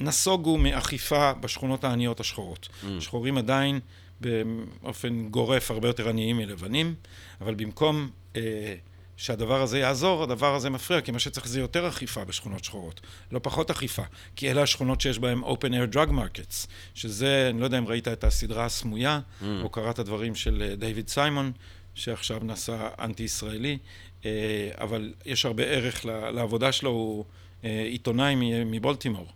נסוגו 0.00 0.58
מאכיפה 0.58 1.32
בשכונות 1.32 1.84
העניות 1.84 2.20
השחורות. 2.20 2.68
Mm. 2.68 2.86
שחורים 3.00 3.38
עדיין 3.38 3.80
באופן 4.20 5.28
גורף 5.28 5.70
הרבה 5.70 5.88
יותר 5.88 6.08
עניים 6.08 6.36
מלבנים, 6.36 6.94
אבל 7.40 7.54
במקום... 7.54 8.10
אה, 8.36 8.74
שהדבר 9.20 9.62
הזה 9.62 9.78
יעזור, 9.78 10.22
הדבר 10.22 10.54
הזה 10.54 10.70
מפריע, 10.70 11.00
כי 11.00 11.12
מה 11.12 11.18
שצריך 11.18 11.48
זה 11.48 11.60
יותר 11.60 11.88
אכיפה 11.88 12.24
בשכונות 12.24 12.64
שחורות, 12.64 13.00
לא 13.32 13.40
פחות 13.42 13.70
אכיפה, 13.70 14.02
כי 14.36 14.50
אלה 14.50 14.62
השכונות 14.62 15.00
שיש 15.00 15.18
בהן 15.18 15.40
open 15.42 15.70
air 15.70 15.94
drug 15.94 16.10
markets, 16.10 16.66
שזה, 16.94 17.46
אני 17.50 17.60
לא 17.60 17.64
יודע 17.64 17.78
אם 17.78 17.86
ראית 17.86 18.08
את 18.08 18.24
הסדרה 18.24 18.64
הסמויה, 18.64 19.20
mm. 19.20 19.44
או 19.62 19.68
קראת 19.68 20.00
דברים 20.00 20.34
של 20.34 20.62
אה, 20.62 20.76
דיוויד 20.76 21.08
סיימון, 21.08 21.52
שעכשיו 21.94 22.40
נעשה 22.42 22.88
אנטי-ישראלי, 22.98 23.78
אה, 24.24 24.30
אבל 24.80 25.12
יש 25.26 25.46
הרבה 25.46 25.62
ערך 25.62 26.04
לעבודה 26.04 26.72
שלו, 26.72 26.90
הוא 26.90 27.24
אה, 27.64 27.82
עיתונאי 27.90 28.64
מבולטימור, 28.64 29.26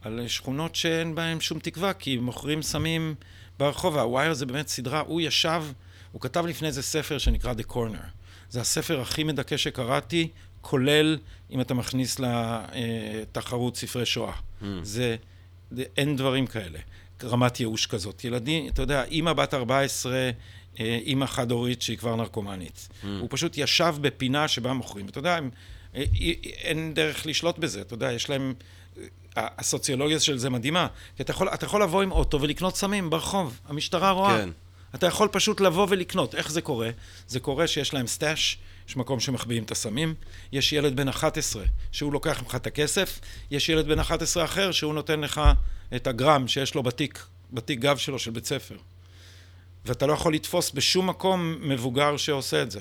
על 0.00 0.28
שכונות 0.28 0.74
שאין 0.74 1.14
בהן 1.14 1.40
שום 1.40 1.58
תקווה, 1.58 1.92
כי 1.92 2.16
מוכרים 2.16 2.62
סמים 2.62 3.14
ברחוב, 3.58 3.94
והווייר 3.94 4.34
זה 4.34 4.46
באמת 4.46 4.68
סדרה, 4.68 5.00
הוא 5.00 5.20
ישב, 5.20 5.64
הוא 6.12 6.20
כתב 6.20 6.46
לפני 6.46 6.68
איזה 6.68 6.82
ספר 6.82 7.18
שנקרא 7.18 7.52
The 7.52 7.72
Corner. 7.72 8.19
זה 8.50 8.60
הספר 8.60 9.00
הכי 9.00 9.24
מדכא 9.24 9.56
שקראתי, 9.56 10.28
כולל 10.60 11.18
אם 11.50 11.60
אתה 11.60 11.74
מכניס 11.74 12.20
לתחרות 12.20 13.76
ספרי 13.76 14.06
שואה. 14.06 14.32
Mm. 14.32 14.64
זה, 14.82 15.16
זה, 15.70 15.84
אין 15.96 16.16
דברים 16.16 16.46
כאלה, 16.46 16.78
רמת 17.24 17.60
ייאוש 17.60 17.86
כזאת. 17.86 18.24
ילדים, 18.24 18.68
אתה 18.68 18.82
יודע, 18.82 19.04
אימא 19.04 19.32
בת 19.32 19.54
14, 19.54 20.30
אה, 20.80 20.98
אימא 21.02 21.26
חד-הורית 21.26 21.82
שהיא 21.82 21.98
כבר 21.98 22.16
נרקומנית. 22.16 22.88
Mm. 22.90 23.06
הוא 23.20 23.28
פשוט 23.30 23.58
ישב 23.58 23.94
בפינה 24.00 24.48
שבה 24.48 24.72
מוכרים. 24.72 25.08
אתה 25.08 25.18
יודע, 25.18 25.36
הם, 25.36 25.50
אה, 25.94 26.04
אה, 26.20 26.32
אין 26.44 26.94
דרך 26.94 27.26
לשלוט 27.26 27.58
בזה, 27.58 27.80
אתה 27.80 27.94
יודע, 27.94 28.12
יש 28.12 28.30
להם... 28.30 28.54
הסוציולוגיה 29.36 30.20
של 30.20 30.38
זה 30.38 30.50
מדהימה. 30.50 30.86
כי 31.16 31.22
אתה 31.22 31.30
יכול, 31.30 31.48
אתה 31.48 31.64
יכול 31.64 31.82
לבוא 31.82 32.02
עם 32.02 32.12
אוטו 32.12 32.40
ולקנות 32.40 32.76
סמים 32.76 33.10
ברחוב, 33.10 33.60
המשטרה 33.68 34.10
רואה. 34.10 34.38
כן. 34.38 34.50
אתה 34.94 35.06
יכול 35.06 35.28
פשוט 35.32 35.60
לבוא 35.60 35.86
ולקנות. 35.90 36.34
איך 36.34 36.50
זה 36.50 36.60
קורה? 36.60 36.90
זה 37.26 37.40
קורה 37.40 37.66
שיש 37.66 37.94
להם 37.94 38.06
סטאש, 38.06 38.58
יש 38.88 38.96
מקום 38.96 39.20
שמחביאים 39.20 39.62
את 39.62 39.70
הסמים, 39.70 40.14
יש 40.52 40.72
ילד 40.72 40.96
בן 40.96 41.08
11 41.08 41.64
שהוא 41.92 42.12
לוקח 42.12 42.42
ממך 42.42 42.54
את 42.54 42.66
הכסף, 42.66 43.20
יש 43.50 43.68
ילד 43.68 43.86
בן 43.86 43.98
11 43.98 44.44
אחר 44.44 44.72
שהוא 44.72 44.94
נותן 44.94 45.20
לך 45.20 45.40
את 45.96 46.06
הגרם 46.06 46.48
שיש 46.48 46.74
לו 46.74 46.82
בתיק, 46.82 47.24
בתיק 47.52 47.78
גב 47.78 47.96
שלו 47.96 48.18
של 48.18 48.30
בית 48.30 48.46
ספר. 48.46 48.76
ואתה 49.84 50.06
לא 50.06 50.12
יכול 50.12 50.34
לתפוס 50.34 50.70
בשום 50.70 51.08
מקום 51.08 51.56
מבוגר 51.60 52.16
שעושה 52.16 52.62
את 52.62 52.70
זה. 52.70 52.80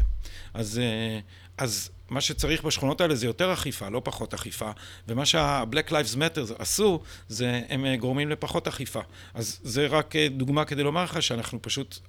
אז, 0.54 0.80
אה, 0.80 1.20
אז 1.58 1.90
מה 2.10 2.22
שצריך 2.22 2.64
בשכונות 2.64 3.02
האלה 3.02 3.16
זה 3.16 3.26
יותר 3.26 3.54
אכיפה, 3.54 3.90
לא 3.90 4.02
פחות 4.04 4.34
אכיפה, 4.34 4.72
ומה 5.08 5.26
שה-Black 5.26 5.90
Lives 5.90 6.16
Matter 6.16 6.54
עשו, 6.60 7.00
זה 7.28 7.62
הם 7.70 7.86
אה, 7.86 7.96
גורמים 7.96 8.30
לפחות 8.30 8.68
אכיפה. 8.68 9.02
אז 9.34 9.60
זה 9.64 9.88
רק 9.88 10.16
אה, 10.16 10.28
דוגמה 10.30 10.66
כדי 10.66 10.84
לומר 10.84 11.04
לך 11.04 11.22
שאנחנו 11.24 11.62
פשוט, 11.62 12.00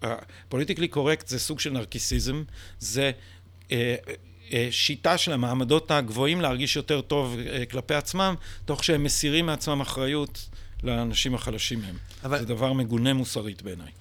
פוליטיקלי 0.49 0.89
קורקט 0.89 1.29
זה 1.29 1.39
סוג 1.39 1.61
של 1.61 1.71
נרקיסיזם, 1.71 2.43
זה... 2.79 3.11
אה, 3.73 3.95
שיטה 4.71 5.19
של 5.19 5.33
המעמדות 5.33 5.91
הגבוהים 5.91 6.41
להרגיש 6.41 6.77
יותר 6.77 7.01
טוב 7.01 7.37
כלפי 7.71 7.95
עצמם, 7.95 8.35
תוך 8.65 8.85
שהם 8.85 9.05
מסירים 9.05 9.47
מעצמם 9.47 9.81
אחריות 9.81 10.49
לאנשים 10.83 11.35
החלשים 11.35 11.81
מהם. 11.81 11.97
אבל... 12.25 12.39
זה 12.39 12.45
דבר 12.45 12.73
מגונה 12.73 13.13
מוסרית 13.15 13.63
בעיניי. 13.63 14.00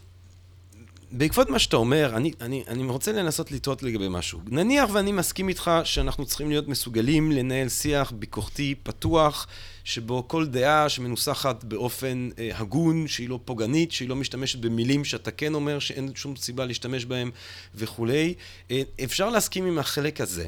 בעקבות 1.12 1.50
מה 1.50 1.60
שאתה 1.60 1.78
אומר, 1.78 2.16
אני, 2.16 2.32
אני, 2.42 2.64
אני 2.68 2.84
רוצה 2.84 3.12
לנסות 3.12 3.52
לטעות 3.52 3.84
לגבי 3.84 4.08
משהו. 4.10 4.40
נניח 4.48 4.90
ואני 4.94 5.12
מסכים 5.12 5.50
איתך 5.50 5.72
שאנחנו 5.84 6.26
צריכים 6.26 6.50
להיות 6.50 6.68
מסוגלים 6.68 7.32
לנהל 7.32 7.70
שיח 7.70 8.12
ביקורתי, 8.12 8.76
פתוח, 8.84 9.48
שבו 9.84 10.28
כל 10.28 10.48
דעה 10.48 10.90
שמנוסחת 10.90 11.64
באופן 11.64 12.30
אה, 12.40 12.50
הגון, 12.54 13.08
שהיא 13.08 13.30
לא 13.30 13.40
פוגענית, 13.46 13.92
שהיא 13.92 14.10
לא 14.10 14.16
משתמשת 14.16 14.60
במילים 14.60 15.06
שאתה 15.06 15.32
כן 15.32 15.54
אומר 15.54 15.80
שאין 15.80 16.12
שום 16.16 16.36
סיבה 16.36 16.66
להשתמש 16.66 17.06
בהם 17.06 17.32
וכולי, 17.76 18.34
אה, 18.72 18.82
אפשר 19.04 19.30
להסכים 19.30 19.66
עם 19.66 19.80
החלק 19.80 20.22
הזה. 20.22 20.48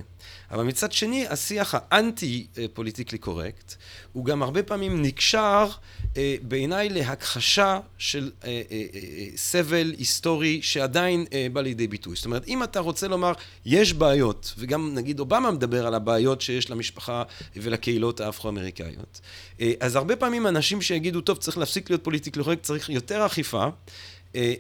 אבל 0.52 0.64
מצד 0.64 0.92
שני, 0.92 1.28
השיח 1.28 1.76
האנטי 1.78 2.48
politically 2.74 3.18
correct, 3.18 3.74
הוא 4.14 4.26
גם 4.26 4.44
הרבה 4.44 4.64
פעמים 4.64 5.02
נקשר 5.02 5.68
אה, 5.68 6.01
בעיניי 6.42 6.90
להכחשה 6.90 7.80
של 7.98 8.32
אה, 8.44 8.50
אה, 8.50 8.62
אה, 8.72 8.78
אה, 8.94 9.26
סבל 9.36 9.94
היסטורי 9.98 10.62
שעדיין 10.62 11.26
אה, 11.34 11.48
בא 11.54 11.62
לידי 11.62 11.88
ביטוי. 11.88 12.16
זאת 12.16 12.26
אומרת, 12.26 12.48
אם 12.48 12.64
אתה 12.64 12.80
רוצה 12.80 13.08
לומר, 13.08 13.32
יש 13.66 13.94
בעיות, 13.94 14.54
וגם 14.58 14.96
נגיד 14.96 15.20
אובמה 15.20 15.52
מדבר 15.52 15.88
על 15.88 15.96
הבעיות 15.96 16.42
שיש 16.42 16.70
למשפחה 16.70 17.24
ולקהילות 17.56 18.22
האפרו-אמריקאיות, 18.22 19.22
אה, 19.62 19.74
אז 19.80 19.96
הרבה 19.96 20.16
פעמים 20.16 20.48
אנשים 20.48 20.82
שיגידו, 20.82 21.22
טוב, 21.22 21.38
צריך 21.38 21.58
להפסיק 21.58 21.90
להיות 21.90 22.04
politically 22.04 22.44
correct, 22.44 22.64
צריך 22.64 22.90
יותר 22.90 23.26
אכיפה, 23.26 23.64
אה, 23.64 23.70
אה, 24.36 24.54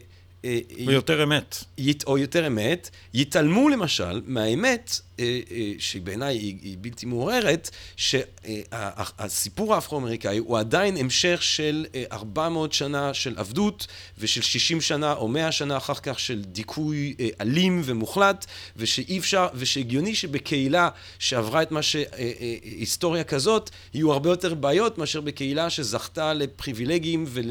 ויותר 0.86 1.24
אמת. 1.24 1.63
או 2.05 2.17
יותר 2.17 2.48
אמת, 2.48 2.89
יתעלמו 3.13 3.69
למשל 3.69 4.21
מהאמת, 4.25 5.00
אה, 5.19 5.39
אה, 5.51 5.71
שבעיניי 5.79 6.38
היא, 6.38 6.57
היא 6.62 6.77
בלתי 6.81 7.05
מעוררת, 7.05 7.69
שהסיפור 7.95 9.75
האפרו-אמריקאי 9.75 10.38
הוא 10.38 10.60
עדיין 10.60 10.98
המשך 10.98 11.43
של 11.43 11.86
400 12.12 12.74
שנה 12.74 13.13
של 13.13 13.33
עבדות, 13.38 13.88
ושל 14.17 14.41
60 14.41 14.81
שנה 14.81 15.13
או 15.13 15.27
100 15.27 15.51
שנה 15.51 15.77
אחר 15.77 15.93
כך 15.93 16.19
של 16.19 16.41
דיכוי 16.41 17.15
אלים 17.41 17.81
ומוחלט, 17.86 18.45
ושאי 18.77 19.17
אפשר, 19.17 19.48
ושהגיוני 19.55 20.15
שבקהילה 20.15 20.89
שעברה 21.19 21.62
את 21.62 21.71
מה 21.71 21.81
שהיסטוריה 21.81 23.24
כזאת, 23.24 23.69
יהיו 23.93 24.13
הרבה 24.13 24.29
יותר 24.29 24.53
בעיות 24.53 24.98
מאשר 24.98 25.21
בקהילה 25.21 25.69
שזכתה 25.69 26.33
לפריבילגים 26.33 27.25
ול, 27.27 27.45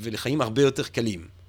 ולחיים 0.00 0.40
הרבה 0.40 0.62
יותר 0.62 0.82
קלים. 0.82 1.39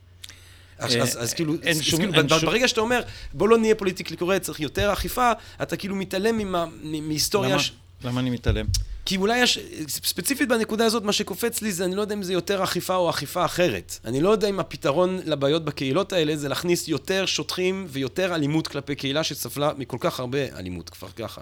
אז, 0.81 1.23
אז, 1.23 1.33
כאילו, 1.33 1.53
אין 1.53 1.81
כאילו, 1.81 1.83
שום- 1.83 2.11
ברגע 2.41 2.67
שאתה 2.67 2.81
אומר, 2.81 3.01
בוא 3.33 3.49
לא 3.49 3.57
נהיה 3.57 3.75
פוליטיקלי 3.75 4.17
קורקט, 4.17 4.41
צריך 4.41 4.59
יותר 4.59 4.93
אכיפה, 4.93 5.31
אתה 5.61 5.77
כאילו 5.77 5.95
מתעלם 5.95 6.55
מהיסטוריה... 6.83 7.55
למה-. 7.55 7.63
למה 8.03 8.19
אני 8.19 8.29
מתעלם? 8.29 8.65
כי 9.05 9.17
אולי 9.17 9.39
יש, 9.39 9.59
ספציפית 9.87 10.49
בנקודה 10.49 10.85
הזאת, 10.85 11.03
מה 11.03 11.13
שקופץ 11.13 11.61
לי 11.61 11.71
זה, 11.71 11.85
אני 11.85 11.95
לא 11.95 12.01
יודע 12.01 12.15
אם 12.15 12.23
זה 12.23 12.33
יותר 12.33 12.63
אכיפה 12.63 12.95
או 12.95 13.09
אכיפה 13.09 13.45
אחרת. 13.45 13.99
אני 14.05 14.21
לא 14.21 14.29
יודע 14.29 14.49
אם 14.49 14.59
הפתרון 14.59 15.19
לבעיות 15.25 15.65
בקהילות 15.65 16.13
האלה 16.13 16.35
זה 16.35 16.49
להכניס 16.49 16.87
יותר 16.87 17.25
שוטרים 17.25 17.85
ויותר 17.89 18.35
אלימות 18.35 18.67
כלפי 18.67 18.95
קהילה 18.95 19.23
שסבלה 19.23 19.71
מכל 19.77 19.97
כך 19.99 20.19
הרבה 20.19 20.57
אלימות 20.59 20.89
כבר 20.89 21.07
ככה. 21.15 21.41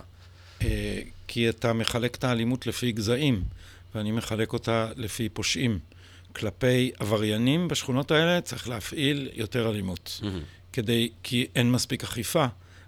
אה, 0.61 0.99
כי 1.27 1.49
אתה 1.49 1.73
מחלק 1.73 2.15
את 2.15 2.23
האלימות 2.23 2.67
לפי 2.67 2.91
גזעים, 2.91 3.43
ואני 3.95 4.11
מחלק 4.11 4.53
אותה 4.53 4.87
לפי 4.95 5.29
פושעים. 5.29 5.79
כלפי 6.39 6.91
עבריינים 6.99 7.67
בשכונות 7.67 8.11
האלה 8.11 8.41
צריך 8.41 8.69
להפעיל 8.69 9.29
יותר 9.33 9.69
אלימות. 9.69 10.21
כדי, 10.73 11.09
כי 11.23 11.47
אין 11.55 11.71
מספיק 11.71 12.03
אכיפה, 12.03 12.45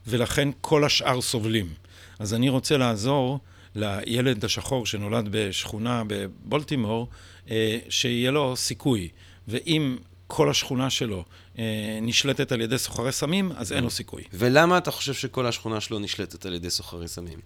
ולכן 0.07 0.49
כל 0.61 0.83
השאר 0.83 1.21
סובלים. 1.21 1.73
אז 2.19 2.33
אני 2.33 2.49
רוצה 2.49 2.77
לעזור 2.77 3.39
לילד 3.75 4.45
השחור 4.45 4.85
שנולד 4.85 5.27
בשכונה 5.31 6.03
בבולטימור, 6.07 7.07
אה, 7.49 7.79
שיהיה 7.89 8.31
לו 8.31 8.55
סיכוי. 8.55 9.09
ואם 9.47 9.97
כל 10.27 10.49
השכונה 10.49 10.89
שלו 10.89 11.23
אה, 11.59 11.99
נשלטת 12.01 12.51
על 12.51 12.61
ידי 12.61 12.77
סוחרי 12.77 13.11
סמים, 13.11 13.51
אז 13.51 13.73
אין 13.73 13.83
לו 13.83 13.89
סיכוי. 13.89 14.23
ולמה 14.33 14.77
אתה 14.77 14.91
חושב 14.91 15.13
שכל 15.13 15.47
השכונה 15.47 15.81
שלו 15.81 15.99
נשלטת 15.99 16.45
על 16.45 16.53
ידי 16.53 16.69
סוחרי 16.69 17.07
סמים? 17.07 17.39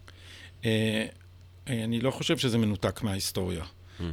אה, 0.66 1.06
אני 1.68 2.00
לא 2.00 2.12
חושב 2.12 2.38
שזה 2.38 2.58
מנותק 2.58 3.02
מההיסטוריה 3.02 3.64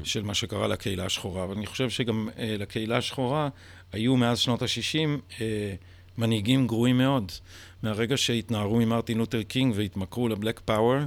של 0.05 0.23
מה 0.23 0.35
שקרה 0.35 0.69
לקהילה 0.69 1.05
השחורה, 1.05 1.45
אבל 1.45 1.57
אני 1.57 1.67
חושב 1.67 1.91
שגם 1.91 2.29
אה, 2.39 2.57
לקהילה 2.59 2.97
השחורה 2.97 3.49
היו 3.93 4.17
מאז 4.17 4.39
שנות 4.39 4.62
ה-60 4.62 5.09
אה, 5.41 5.75
מנהיגים 6.19 6.67
גרועים 6.67 6.99
מאוד. 6.99 7.33
מהרגע 7.83 8.17
שהתנערו 8.17 8.77
ממרטין 8.77 9.19
לותר 9.19 9.43
קינג 9.43 9.75
והתמכרו 9.77 10.29
ל 10.28 10.34
Black 10.34 10.61
Power 10.64 10.99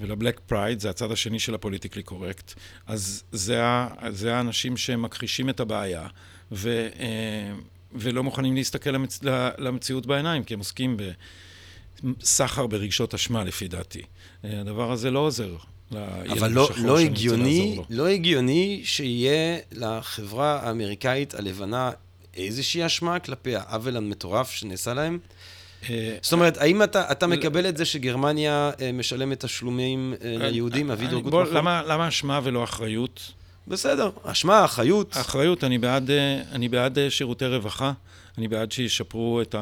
ול 0.00 0.11
Black 0.11 0.40
Pride, 0.46 0.80
זה 0.80 0.90
הצד 0.90 1.12
השני 1.12 1.38
של 1.38 1.54
ה 1.54 1.58
politically 1.58 2.02
correct, 2.02 2.54
אז 2.86 3.24
זה, 3.32 3.62
זה 4.08 4.34
האנשים 4.36 4.76
שמכחישים 4.76 5.48
את 5.48 5.60
הבעיה 5.60 6.06
ו, 6.52 6.88
אה, 6.98 7.52
ולא 7.92 8.24
מוכנים 8.24 8.54
להסתכל 8.54 8.90
למצ, 8.90 9.20
למציאות 9.58 10.06
בעיניים, 10.06 10.44
כי 10.44 10.54
הם 10.54 10.60
עוסקים 10.60 10.96
ב... 10.96 11.10
סחר 12.22 12.66
ברגשות 12.66 13.14
אשמה, 13.14 13.44
לפי 13.44 13.68
דעתי. 13.68 14.02
אה, 14.44 14.60
הדבר 14.60 14.92
הזה 14.92 15.10
לא 15.10 15.18
עוזר 15.18 15.56
אבל 16.30 16.50
לא, 16.52 16.68
לא, 16.76 16.98
הגיוני. 16.98 17.78
לא 17.90 18.06
הגיוני 18.08 18.80
שיהיה 18.84 19.58
לחברה 19.72 20.60
האמריקאית 20.62 21.34
הלבנה 21.34 21.90
איזושהי 22.36 22.86
אשמה 22.86 23.18
כלפי 23.18 23.56
העוול 23.56 23.96
המטורף 23.96 24.50
שנעשה 24.50 24.94
להם? 24.94 25.18
אה, 25.90 26.16
זאת 26.22 26.32
אומרת, 26.32 26.56
האם 26.56 26.82
אתה, 26.82 27.12
אתה 27.12 27.26
מקבל 27.26 27.68
את 27.68 27.76
זה 27.76 27.84
שגרמניה 27.84 28.70
אה, 28.80 28.92
משלמת 28.92 29.44
תשלומים 29.44 30.14
אה, 30.24 30.48
ליהודים, 30.50 30.90
אבי 30.90 31.04
אני- 31.04 31.10
דרגות 31.10 31.30
בוא, 31.30 31.42
מחול? 31.42 31.56
למה, 31.56 31.82
למה 31.86 32.08
אשמה 32.08 32.40
ולא 32.44 32.64
אחריות? 32.64 33.32
בסדר, 33.68 34.10
אשמה, 34.22 34.64
אחריות. 34.64 35.16
אחריות, 35.16 35.64
אני 35.64 35.78
בעד, 35.78 36.10
אני 36.52 36.68
בעד 36.68 36.98
שירותי 37.08 37.46
רווחה, 37.46 37.92
אני 38.38 38.48
בעד 38.48 38.72
שישפרו 38.72 39.40
את 39.42 39.54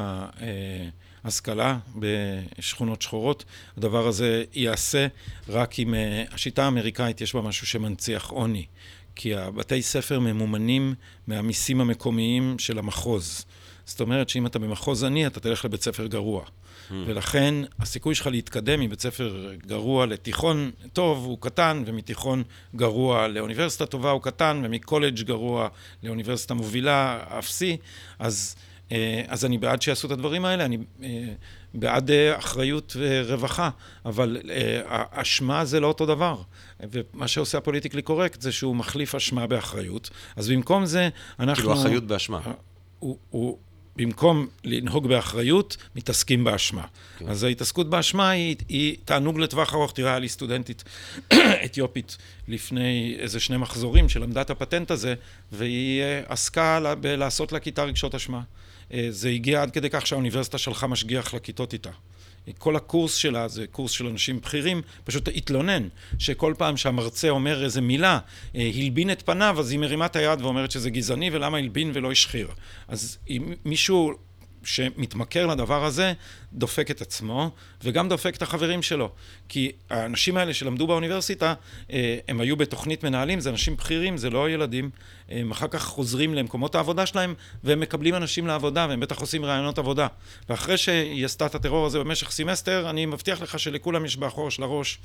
ההשכלה 1.27 1.77
בשכונות 1.95 3.01
שחורות. 3.01 3.45
הדבר 3.77 4.07
הזה 4.07 4.43
ייעשה 4.53 5.07
רק 5.49 5.79
אם 5.79 5.93
אה, 5.93 6.23
השיטה 6.31 6.63
האמריקאית 6.65 7.21
יש 7.21 7.35
בה 7.35 7.41
משהו 7.41 7.67
שמנציח 7.67 8.29
עוני. 8.29 8.65
כי 9.15 9.35
הבתי 9.35 9.81
ספר 9.81 10.19
ממומנים 10.19 10.95
מהמיסים 11.27 11.81
המקומיים 11.81 12.59
של 12.59 12.79
המחוז. 12.79 13.45
זאת 13.85 14.01
אומרת 14.01 14.29
שאם 14.29 14.45
אתה 14.45 14.59
במחוז 14.59 15.03
עני, 15.03 15.27
אתה 15.27 15.39
תלך 15.39 15.65
לבית 15.65 15.81
ספר 15.81 16.07
גרוע. 16.07 16.43
ולכן 16.91 17.55
הסיכוי 17.79 18.15
שלך 18.15 18.27
להתקדם 18.27 18.79
מבית 18.79 19.01
ספר 19.01 19.53
גרוע 19.67 20.05
לתיכון 20.05 20.71
טוב 20.93 21.25
הוא 21.25 21.37
קטן, 21.41 21.83
ומתיכון 21.85 22.43
גרוע 22.75 23.27
לאוניברסיטה 23.27 23.85
טובה 23.85 24.11
הוא 24.11 24.21
קטן, 24.21 24.61
ומקולג' 24.63 25.21
גרוע 25.21 25.67
לאוניברסיטה 26.03 26.53
מובילה 26.53 27.19
אפסי, 27.39 27.77
אז, 28.19 28.55
אז 29.27 29.45
אני 29.45 29.57
בעד 29.57 29.81
שיעשו 29.81 30.07
את 30.07 30.11
הדברים 30.11 30.45
האלה, 30.45 30.65
אני 30.65 30.77
אה, 31.03 31.09
בעד 31.73 32.11
אה, 32.11 32.37
אחריות 32.37 32.95
ורווחה, 32.99 33.69
אבל 34.05 34.37
אה, 34.49 35.03
אשמה 35.11 35.65
זה 35.65 35.79
לא 35.79 35.87
אותו 35.87 36.05
דבר. 36.05 36.41
ומה 36.91 37.27
שעושה 37.27 37.57
הפוליטיקלי 37.57 38.01
קורקט 38.01 38.41
זה 38.41 38.51
שהוא 38.51 38.75
מחליף 38.75 39.15
אשמה 39.15 39.47
באחריות, 39.47 40.09
אז 40.35 40.49
במקום 40.49 40.85
זה 40.85 41.09
אנחנו... 41.39 41.63
כאילו, 41.63 41.73
אחריות 41.73 42.03
באשמה. 42.03 42.39
הוא, 42.99 43.17
הוא, 43.29 43.57
במקום 43.97 44.47
לנהוג 44.63 45.07
באחריות, 45.07 45.77
מתעסקים 45.95 46.43
באשמה. 46.43 46.85
כן. 47.17 47.27
אז 47.27 47.43
ההתעסקות 47.43 47.89
באשמה 47.89 48.29
היא, 48.29 48.55
היא 48.69 48.97
תענוג 49.05 49.39
לטווח 49.39 49.73
ארוך. 49.73 49.91
תראה, 49.91 50.09
היה 50.09 50.19
לי 50.19 50.29
סטודנטית 50.29 50.83
אתיופית 51.65 52.17
לפני 52.47 53.15
איזה 53.19 53.39
שני 53.39 53.57
מחזורים 53.57 54.09
שלמדה 54.09 54.41
את 54.41 54.49
הפטנט 54.49 54.91
הזה, 54.91 55.15
והיא 55.51 56.01
אה, 56.01 56.21
עסקה 56.27 56.79
לה, 56.79 56.95
בלעשות 56.95 57.51
לכיתה 57.51 57.83
רגשות 57.83 58.15
אשמה. 58.15 58.41
אה, 58.93 59.07
זה 59.09 59.29
הגיע 59.29 59.61
עד 59.61 59.71
כדי 59.71 59.89
כך 59.89 60.07
שהאוניברסיטה 60.07 60.57
שלחה 60.57 60.87
משגיח 60.87 61.33
לכיתות 61.33 61.73
איתה. 61.73 61.91
כל 62.57 62.75
הקורס 62.75 63.15
שלה 63.15 63.47
זה 63.47 63.67
קורס 63.67 63.91
של 63.91 64.07
אנשים 64.07 64.39
בכירים, 64.39 64.81
פשוט 65.03 65.27
התלונן 65.27 65.87
שכל 66.19 66.53
פעם 66.57 66.77
שהמרצה 66.77 67.29
אומר 67.29 67.63
איזה 67.63 67.81
מילה, 67.81 68.19
אה, 68.55 68.71
הלבין 68.75 69.11
את 69.11 69.21
פניו, 69.21 69.55
אז 69.59 69.71
היא 69.71 69.79
מרימה 69.79 70.05
את 70.05 70.15
היד 70.15 70.41
ואומרת 70.41 70.71
שזה 70.71 70.89
גזעני 70.89 71.29
ולמה 71.33 71.57
הלבין 71.57 71.91
ולא 71.93 72.11
השחיר. 72.11 72.47
אז 72.87 73.17
אם 73.29 73.53
מישהו 73.65 74.13
שמתמכר 74.63 75.45
לדבר 75.45 75.85
הזה, 75.85 76.13
דופק 76.53 76.91
את 76.91 77.01
עצמו 77.01 77.51
וגם 77.83 78.09
דופק 78.09 78.35
את 78.35 78.41
החברים 78.41 78.81
שלו. 78.81 79.11
כי 79.49 79.71
האנשים 79.89 80.37
האלה 80.37 80.53
שלמדו 80.53 80.87
באוניברסיטה, 80.87 81.53
אה, 81.91 82.17
הם 82.27 82.41
היו 82.41 82.57
בתוכנית 82.57 83.03
מנהלים, 83.03 83.39
זה 83.39 83.49
אנשים 83.49 83.75
בכירים, 83.75 84.17
זה 84.17 84.29
לא 84.29 84.49
ילדים. 84.49 84.89
הם 85.29 85.51
אחר 85.51 85.67
כך 85.67 85.85
חוזרים 85.85 86.33
למקומות 86.33 86.75
העבודה 86.75 87.05
שלהם 87.05 87.33
והם 87.63 87.79
מקבלים 87.79 88.15
אנשים 88.15 88.47
לעבודה 88.47 88.85
והם 88.89 88.99
בטח 88.99 89.19
עושים 89.19 89.45
ראיונות 89.45 89.79
עבודה. 89.79 90.07
ואחרי 90.49 90.77
שהיא 90.77 91.25
עשתה 91.25 91.45
את 91.45 91.55
הטרור 91.55 91.85
הזה 91.85 91.99
במשך 91.99 92.31
סמסטר, 92.31 92.89
אני 92.89 93.05
מבטיח 93.05 93.41
לך 93.41 93.59
שלכולם 93.59 94.05
יש 94.05 94.17
באחור 94.17 94.51
של 94.51 94.63
הראש. 94.63 94.99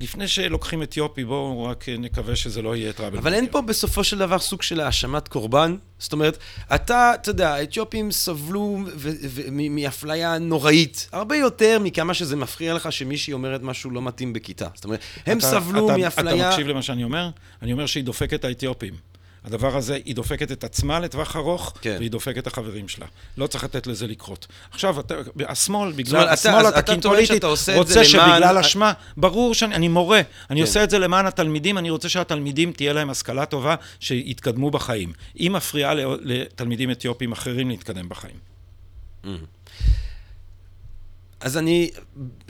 לפני 0.00 0.28
שלוקחים 0.28 0.82
אתיופי, 0.82 1.24
בואו 1.24 1.64
רק 1.64 1.88
נקווה 1.88 2.36
שזה 2.36 2.62
לא 2.62 2.76
יהיה 2.76 2.92
trouble. 2.92 3.18
אבל 3.18 3.34
אין 3.34 3.46
פה 3.50 3.60
בסופו 3.60 4.04
של 4.04 4.18
דבר 4.18 4.38
סוג 4.38 4.62
של 4.62 4.80
האשמת 4.80 5.28
קורבן. 5.28 5.76
זאת 5.98 6.12
אומרת, 6.12 6.38
אתה, 6.74 7.12
אתה 7.14 7.30
יודע, 7.30 7.54
האתיופים 7.54 8.10
סבלו 8.12 8.78
מאפליה 9.52 10.38
נוראית, 10.38 11.08
הרבה 11.12 11.36
יותר 11.36 11.78
מכמה 11.80 12.14
שזה 12.14 12.36
מפריע 12.36 12.74
לך 12.74 12.92
שמישהי 12.92 13.32
אומרת 13.32 13.62
משהו 13.62 13.90
לא 13.90 14.02
מתאים 14.02 14.32
בכיתה. 14.32 14.68
זאת 14.74 14.84
אומרת, 14.84 15.00
הם 15.26 15.38
אתה- 15.38 15.46
סבלו 15.46 15.88
מאפליה... 15.98 16.34
אתה 16.34 16.48
מקשיב 16.50 16.66
למה 16.66 16.82
שאני 16.82 17.04
אומר? 17.04 17.30
אני 17.62 17.72
אומר 17.72 17.86
שהיא 17.86 18.04
דופקת 18.04 18.34
את 18.34 18.44
האתיופים. 18.44 19.07
הדבר 19.48 19.76
הזה, 19.76 19.98
היא 20.04 20.14
דופקת 20.14 20.52
את 20.52 20.64
עצמה 20.64 21.00
לטווח 21.00 21.36
ארוך, 21.36 21.74
כן. 21.80 21.96
והיא 21.98 22.10
דופקת 22.10 22.38
את 22.38 22.46
החברים 22.46 22.88
שלה. 22.88 23.06
לא 23.38 23.46
צריך 23.46 23.64
לתת 23.64 23.86
לזה 23.86 24.06
לקרות. 24.06 24.46
עכשיו, 24.70 25.00
אתה, 25.00 25.14
השמאל, 25.48 25.92
בגלל, 25.92 26.16
אומרת, 26.20 26.32
השמאל 26.32 26.66
התקין 26.66 27.00
פוליטית, 27.00 27.44
רוצה 27.44 27.72
למען- 28.00 28.04
שבגלל 28.04 28.58
אשמה, 28.58 28.92
ברור 29.16 29.54
שאני 29.54 29.74
אני 29.74 29.88
מורה, 29.88 30.20
אני 30.50 30.60
כן. 30.60 30.66
עושה 30.66 30.84
את 30.84 30.90
זה 30.90 30.98
למען 30.98 31.26
התלמידים, 31.26 31.78
אני 31.78 31.90
רוצה 31.90 32.08
שהתלמידים 32.08 32.72
תהיה 32.72 32.92
להם 32.92 33.10
השכלה 33.10 33.46
טובה, 33.46 33.74
שיתקדמו 34.00 34.70
בחיים. 34.70 35.12
היא 35.34 35.50
מפריעה 35.50 35.94
לתלמידים 36.22 36.90
אתיופים 36.90 37.32
אחרים 37.32 37.68
להתקדם 37.68 38.08
בחיים. 38.08 38.36
אז 41.40 41.56
אני, 41.56 41.90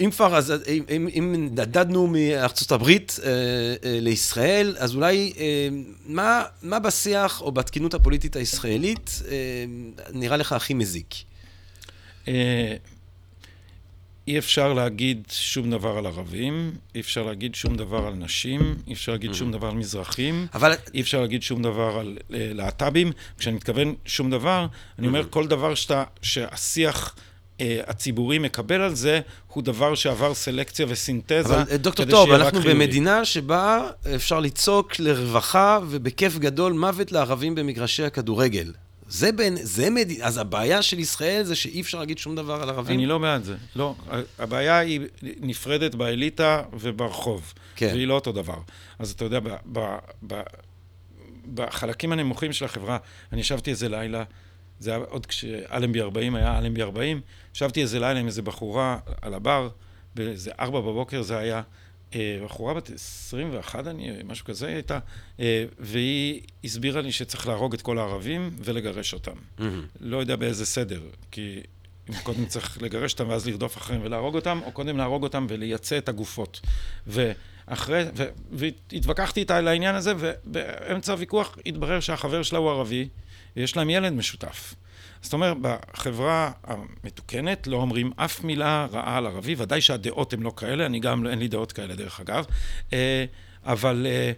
אם 0.01 0.11
כבר, 0.11 0.37
אז 0.37 0.53
אם, 0.69 1.09
אם, 1.19 1.35
נדדנו 1.39 2.07
מארצות 2.07 2.73
הברית 2.73 3.17
אה, 3.23 3.31
אה, 3.31 4.01
לישראל, 4.01 4.77
אז 4.79 4.95
אולי 4.95 5.33
אה, 5.39 5.69
מה, 6.07 6.43
מה 6.63 6.79
בשיח 6.79 7.41
או 7.41 7.53
בתקינות 7.53 7.95
הפוליטית 7.95 8.37
הישראלית 8.37 9.23
אה, 9.31 9.65
נראה 10.13 10.37
לך 10.37 10.53
הכי 10.53 10.75
מזיק? 10.75 11.15
אה, 12.29 12.77
אי 14.29 14.39
אפשר 14.39 14.73
להגיד 14.73 15.23
שום 15.31 15.71
דבר 15.71 15.99
על 15.99 16.07
ערבים, 16.07 16.73
אי 16.95 17.01
אפשר 17.01 17.23
להגיד 17.23 17.55
שום 17.55 17.77
דבר 17.77 18.07
על 18.07 18.15
נשים, 18.15 18.77
אי 18.87 18.93
אפשר 18.93 19.13
להגיד 19.13 19.35
שום 19.35 19.53
דבר 19.53 19.69
על 19.69 19.75
מזרחים, 19.75 20.47
אבל 20.55 20.73
אי 20.95 21.01
אפשר 21.01 21.21
להגיד 21.21 21.43
שום 21.43 21.63
דבר 21.63 21.99
על 22.01 22.19
אה, 22.35 22.51
להט"בים. 22.55 23.13
כשאני 23.39 23.57
מתכוון 23.57 23.95
שום 24.05 24.31
דבר, 24.31 24.67
אני 24.99 25.07
אומר 25.07 25.25
כל 25.31 25.47
דבר 25.47 25.75
שאתה, 25.75 26.05
שהשיח 26.23 27.15
הציבורי 27.87 28.39
מקבל 28.39 28.81
על 28.81 28.95
זה, 28.95 29.21
הוא 29.49 29.63
דבר 29.63 29.95
שעבר 29.95 30.35
סלקציה 30.35 30.87
וסינתזה, 30.89 31.41
אבל 31.41 31.63
אה, 31.71 31.77
דוקטור 31.77 32.07
טוב, 32.07 32.31
אנחנו 32.31 32.61
חיובי. 32.61 32.75
במדינה 32.75 33.25
שבה 33.25 33.91
אפשר 34.15 34.41
לצעוק 34.41 34.99
לרווחה 34.99 35.79
ובכיף 35.89 36.39
גדול 36.39 36.73
מוות 36.73 37.13
לערבים 37.13 37.55
במגרשי 37.55 38.05
הכדורגל. 38.05 38.73
זה 39.09 39.33
בין, 39.33 39.57
זה 39.63 39.91
מד... 39.91 40.11
אז 40.21 40.39
הבעיה 40.39 40.83
של 40.83 40.99
ישראל 40.99 41.43
זה 41.43 41.55
שאי 41.55 41.81
אפשר 41.81 41.99
להגיד 41.99 42.19
שום 42.19 42.37
דבר 42.37 42.63
על 42.63 42.71
ערבים? 42.71 42.99
אני 42.99 43.07
לא 43.07 43.19
בעד 43.19 43.45
זה. 43.45 43.57
לא. 43.77 43.95
הבעיה 44.39 44.79
היא 44.79 45.01
נפרדת 45.23 45.95
באליטה 45.95 46.63
וברחוב. 46.73 47.55
כן. 47.77 47.91
והיא 47.93 48.07
לא 48.07 48.15
אותו 48.15 48.33
דבר. 48.33 48.59
אז 48.99 49.11
אתה 49.11 49.25
יודע, 49.25 49.41
ב, 49.41 49.49
ב, 49.73 49.81
ב, 50.27 50.41
בחלקים 51.55 52.13
הנמוכים 52.13 52.53
של 52.53 52.65
החברה, 52.65 52.99
אני 53.33 53.41
ישבתי 53.41 53.71
איזה 53.71 53.89
לילה 53.89 54.25
זה 54.81 54.91
היה 54.91 55.05
עוד 55.09 55.27
כשאלנבי 55.27 56.01
40 56.01 56.35
היה 56.35 56.59
אלנבי 56.59 56.83
40, 56.83 57.21
ישבתי 57.55 57.83
איזה 57.83 58.01
לילה 58.01 58.21
עם 58.21 58.27
איזה 58.27 58.43
בחורה 58.43 58.99
על 59.23 59.35
הבר, 59.35 59.69
באיזה 60.15 60.51
ארבע 60.61 60.81
בבוקר 60.81 61.23
זה 61.23 61.39
היה, 61.39 61.63
אה, 62.15 62.39
בחורה 62.45 62.75
בת 62.75 62.91
21, 62.91 63.87
אני, 63.87 64.11
משהו 64.25 64.45
כזה 64.45 64.67
הייתה, 64.67 64.99
אה, 65.41 65.65
והיא 65.79 66.43
הסבירה 66.65 67.01
לי 67.01 67.13
שצריך 67.13 67.49
להרוג 67.49 67.75
את 67.75 67.83
כל 67.83 67.99
הערבים 67.99 68.51
ולגרש 68.59 69.15
אותם. 69.15 69.33
Mm-hmm. 69.33 69.63
לא 70.01 70.17
יודע 70.17 70.37
באיזה 70.37 70.67
סדר, 70.67 71.01
כי 71.31 71.61
אם 72.11 72.15
קודם 72.23 72.47
צריך 72.47 72.83
לגרש 72.83 73.13
אותם 73.13 73.29
ואז 73.29 73.47
לרדוף 73.47 73.77
אחריהם 73.77 74.03
ולהרוג 74.05 74.35
אותם, 74.35 74.61
או 74.65 74.73
קודם 74.73 74.97
להרוג 74.97 75.23
אותם 75.23 75.47
ולייצא 75.49 75.99
את 75.99 76.09
הגופות. 76.09 76.61
ואחרי, 77.07 78.05
ו, 78.17 78.25
והתווכחתי 78.53 79.41
איתה 79.41 79.57
על 79.57 79.69
העניין 79.69 79.95
הזה, 79.95 80.15
ובאמצע 80.19 81.13
הוויכוח 81.13 81.59
התברר 81.67 82.01
שהחבר 82.01 82.43
שלה 82.43 82.59
הוא 82.59 82.71
ערבי, 82.71 83.09
ויש 83.57 83.77
להם 83.77 83.91
ילד 83.91 84.13
משותף. 84.13 84.75
זאת 85.23 85.33
אומרת, 85.33 85.57
בחברה 85.61 86.51
המתוקנת 86.65 87.67
לא 87.67 87.77
אומרים 87.77 88.11
אף 88.17 88.45
מילה 88.45 88.87
רעה 88.93 89.17
על 89.17 89.27
ערבי, 89.27 89.55
ודאי 89.59 89.81
שהדעות 89.81 90.33
הן 90.33 90.43
לא 90.43 90.53
כאלה, 90.57 90.87
אני 90.87 91.01
גם, 91.01 91.27
אין 91.27 91.39
לי 91.39 91.49
דעות 91.49 91.73
כאלה 91.73 91.95
דרך 91.95 92.21
אגב, 92.21 92.45
אה, 92.93 93.25
אבל 93.65 94.07
אה, 94.11 94.33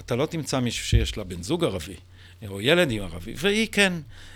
אתה 0.00 0.16
לא 0.16 0.26
תמצא 0.26 0.60
מישהו 0.60 0.86
שיש 0.86 1.16
לה 1.16 1.24
בן 1.24 1.42
זוג 1.42 1.64
ערבי. 1.64 1.96
או 2.48 2.60
ילד 2.60 2.90
עם 2.90 3.02
ערבי, 3.02 3.34
והיא 3.36 3.68
כן. 3.72 3.92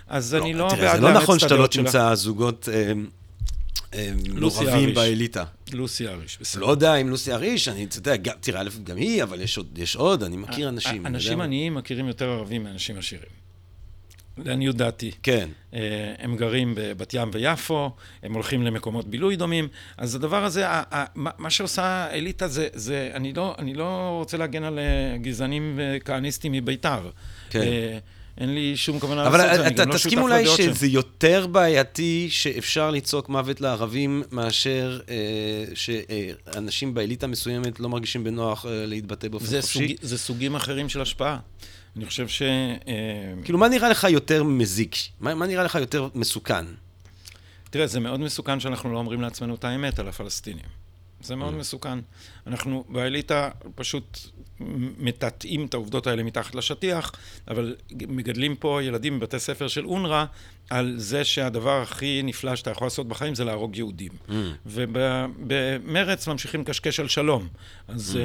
אז 0.09 0.35
לא, 0.35 0.45
אני 0.45 0.53
לא 0.55 0.69
תראה, 0.71 0.97
זה 0.97 1.01
לא 1.01 1.13
נכון 1.13 1.39
שאתה 1.39 1.55
לא 1.55 1.67
תמצא 1.67 2.15
זוגות 2.15 2.69
אה, 2.73 2.93
אה, 3.95 4.13
מעורבים 4.35 4.95
באליטה. 4.95 5.45
לוסי 5.73 6.09
אריש, 6.09 6.39
בסדר. 6.41 6.63
לא 6.63 6.71
יודע 6.71 6.95
אם 6.95 7.09
לוסי 7.09 7.33
אריש, 7.33 7.69
אני, 7.69 7.85
אתה 7.85 7.99
יודע, 7.99 8.33
תראה, 8.41 8.63
גם 8.85 8.97
היא, 8.97 9.23
אבל 9.23 9.41
יש 9.41 9.57
עוד, 9.57 9.79
יש 9.79 9.97
עוד 9.97 10.23
אני 10.23 10.37
מכיר 10.37 10.69
אנשים. 10.69 11.07
אנשים 11.07 11.41
עניים 11.41 11.75
מכירים 11.75 12.09
יותר 12.09 12.31
ערבים 12.31 12.65
מאנשים 12.65 12.99
עשירים. 12.99 13.44
לעניות 14.39 14.77
דעתי. 14.77 15.11
כן. 15.23 15.49
אה, 15.75 16.15
הם 16.19 16.37
גרים 16.37 16.75
בבת 16.77 17.15
ים 17.15 17.31
ויפו, 17.33 17.91
הם 18.23 18.35
הולכים 18.35 18.63
למקומות 18.63 19.09
בילוי 19.09 19.37
דומים, 19.37 19.69
אז 19.99 20.15
הדבר 20.15 20.45
הזה, 20.45 20.67
מה 21.15 21.51
שעושה 21.51 22.11
אליטה 22.11 22.49
זה, 22.49 22.69
זה 22.73 23.11
אני, 23.15 23.33
לא, 23.33 23.55
אני 23.59 23.75
לא 23.75 24.17
רוצה 24.19 24.37
להגן 24.37 24.65
על 24.65 24.79
אה, 24.79 25.17
גזענים 25.19 25.79
וכהניסטים 25.79 26.53
מביתר. 26.53 27.11
כן. 27.51 27.61
אה, 27.61 27.99
אין 28.39 28.55
לי 28.55 28.77
שום 28.77 28.99
כוונה 28.99 29.23
לעשות 29.23 29.41
את 29.41 29.57
זה, 29.57 29.67
אני 29.67 29.75
גם 29.75 29.89
לא 29.89 29.99
שותף 29.99 30.17
לדעות. 30.17 30.19
אבל 30.19 30.19
תסכים 30.19 30.19
אולי 30.19 30.47
שזה 30.47 30.87
יותר 30.87 31.47
בעייתי 31.47 32.27
שאפשר 32.31 32.91
לצעוק 32.91 33.29
מוות 33.29 33.61
לערבים 33.61 34.23
מאשר 34.33 35.01
אה, 35.09 35.65
שאנשים 35.75 36.95
באליטה 36.95 37.27
מסוימת 37.27 37.81
לא 37.81 37.89
מרגישים 37.89 38.25
בנוח 38.25 38.67
אה, 38.67 38.87
להתבטא 38.87 39.29
באופן 39.29 39.61
חופשי? 39.61 39.89
סוג, 39.89 39.97
זה 40.03 40.19
סוגים 40.19 40.55
אחרים 40.55 40.89
של 40.89 41.01
השפעה. 41.01 41.39
אני 41.97 42.07
חושב 42.07 42.29
ש... 42.29 42.43
אה, 42.43 43.35
כאילו, 43.45 43.59
מה 43.59 43.69
נראה 43.69 43.89
לך 43.89 44.05
יותר 44.05 44.45
מזיק? 44.45 44.97
מה, 45.21 45.35
מה 45.35 45.47
נראה 45.47 45.65
לך 45.65 45.75
יותר 45.75 46.09
מסוכן? 46.15 46.65
תראה, 47.71 47.87
זה 47.87 48.01
מאוד 48.01 48.21
מסוכן 48.21 48.61
שאנחנו 48.61 48.93
לא 48.93 48.99
אומרים 48.99 49.21
לעצמנו 49.21 49.55
את 49.55 49.65
האמת 49.65 49.99
על 49.99 50.09
הפלסטינים. 50.09 50.84
זה 51.25 51.37
מאוד. 51.37 51.55
מסוכן. 51.55 51.99
אנחנו 52.47 52.85
באליטה 52.89 53.51
פשוט 53.75 54.19
מטאטאים 54.99 55.67
את 55.67 55.75
העובדות 55.75 56.07
האלה 56.07 56.23
מתחת 56.23 56.55
לשטיח, 56.55 57.13
אבל 57.49 57.77
מגדלים 57.93 58.57
פה 58.57 58.83
ילדים 58.83 59.21
בבתי 59.21 59.39
ספר 59.39 59.69
של 59.69 59.87
אונר"א 59.87 60.25
על 60.71 60.95
זה 60.97 61.25
שהדבר 61.25 61.83
הכי 61.83 62.23
נפלא 62.25 62.57
שאתה 62.57 62.71
יכול 62.71 62.87
לעשות 62.87 63.09
בחיים 63.09 63.35
זה 63.35 63.45
להרוג 63.45 63.77
יהודים. 63.77 64.13
Mm. 64.29 64.33
ובמרץ 64.67 66.29
ממשיכים 66.29 66.61
לקשקש 66.61 67.01
על 67.01 67.09
שלום. 67.09 67.49
אז 67.89 68.19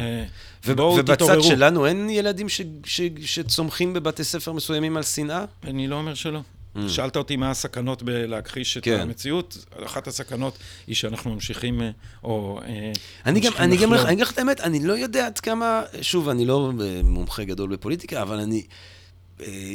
mm. 0.65 0.73
בואו 0.73 1.01
תתעוררו. 1.01 1.37
ובצד 1.37 1.49
שלנו 1.49 1.85
אין 1.85 2.09
ילדים 2.09 2.49
ש, 2.49 2.61
ש, 2.85 3.01
שצומחים 3.21 3.93
בבתי 3.93 4.23
ספר 4.23 4.51
מסוימים 4.51 4.97
על 4.97 5.03
שנאה? 5.03 5.45
אני 5.63 5.87
לא 5.87 5.95
אומר 5.95 6.13
שלא. 6.13 6.39
Mm. 6.85 6.89
שאלת 6.89 7.15
אותי 7.15 7.35
מה 7.35 7.51
הסכנות 7.51 8.03
בלהכחיש 8.03 8.77
את 8.77 8.83
כן. 8.83 8.99
המציאות, 8.99 9.65
אחת 9.85 10.07
הסכנות 10.07 10.57
היא 10.87 10.95
שאנחנו 10.95 11.33
ממשיכים, 11.33 11.81
אה, 11.81 11.89
או 12.23 12.59
אה, 12.67 12.91
אני 13.25 13.39
גם, 13.39 13.51
אני 13.57 13.77
גם, 13.77 13.93
אני 13.93 14.11
אגיד 14.11 14.19
לך 14.19 14.31
את 14.31 14.37
האמת, 14.37 14.61
אני 14.61 14.85
לא 14.85 14.93
יודע 14.93 15.25
עד 15.25 15.39
כמה, 15.39 15.81
שוב, 16.01 16.29
אני 16.29 16.45
לא 16.45 16.71
אה, 16.81 17.01
מומחה 17.03 17.43
גדול 17.43 17.69
בפוליטיקה, 17.69 18.21
אבל 18.21 18.39
אני 18.39 18.63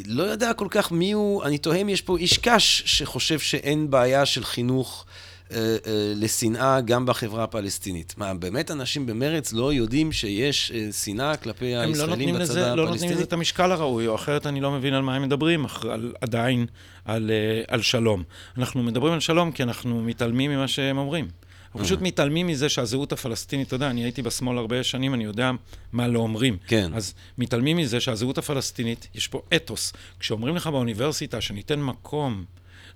לא 0.06 0.22
יודע 0.22 0.52
כל 0.52 0.66
כך 0.70 0.92
מי 0.92 1.12
הוא, 1.12 1.44
אני 1.44 1.58
תוהה 1.58 1.78
אם 1.78 1.88
יש 1.88 2.02
פה 2.02 2.16
איש 2.16 2.38
קש 2.38 2.82
שחושב 2.86 3.38
שאין 3.38 3.90
בעיה 3.90 4.26
של 4.26 4.44
חינוך. 4.44 5.06
אה, 5.54 5.60
אה, 5.60 6.12
לשנאה 6.16 6.80
גם 6.80 7.06
בחברה 7.06 7.44
הפלסטינית. 7.44 8.14
מה, 8.16 8.34
באמת 8.34 8.70
אנשים 8.70 9.06
במרץ 9.06 9.52
לא 9.52 9.72
יודעים 9.72 10.12
שיש 10.12 10.72
אה, 10.74 10.92
שנאה 10.92 11.36
כלפי 11.36 11.76
הישראלים 11.76 12.34
לא 12.34 12.40
בצד 12.40 12.50
הפלסטיני? 12.50 12.70
הם 12.70 12.76
לא 12.76 12.90
נותנים 12.90 13.10
לזה 13.10 13.22
את 13.22 13.32
המשקל 13.32 13.72
הראוי, 13.72 14.06
או 14.06 14.14
אחרת 14.14 14.46
אני 14.46 14.60
לא 14.60 14.70
מבין 14.70 14.94
על 14.94 15.02
מה 15.02 15.16
הם 15.16 15.22
מדברים, 15.22 15.66
על, 15.90 16.12
עדיין 16.20 16.66
על, 17.04 17.30
על 17.68 17.82
שלום. 17.82 18.22
אנחנו 18.58 18.82
מדברים 18.82 19.12
על 19.12 19.20
שלום 19.20 19.52
כי 19.52 19.62
אנחנו 19.62 20.02
מתעלמים 20.02 20.50
ממה 20.50 20.68
שהם 20.68 20.98
אומרים. 20.98 21.28
אנחנו 21.74 21.86
פשוט 21.86 22.00
מתעלמים 22.02 22.46
מזה 22.46 22.68
שהזהות 22.68 23.12
הפלסטינית, 23.12 23.66
אתה 23.66 23.76
יודע, 23.76 23.90
אני 23.90 24.04
הייתי 24.04 24.22
בשמאל 24.22 24.58
הרבה 24.58 24.82
שנים, 24.82 25.14
אני 25.14 25.24
יודע 25.24 25.50
מה 25.92 26.08
לא 26.08 26.18
אומרים. 26.18 26.56
כן. 26.66 26.90
אז 26.94 27.14
מתעלמים 27.38 27.76
מזה 27.76 28.00
שהזהות 28.00 28.38
הפלסטינית, 28.38 29.08
יש 29.14 29.28
פה 29.28 29.42
אתוס. 29.56 29.92
כשאומרים 30.20 30.56
לך 30.56 30.66
באוניברסיטה 30.66 31.40
שניתן 31.40 31.80
מקום 31.80 32.44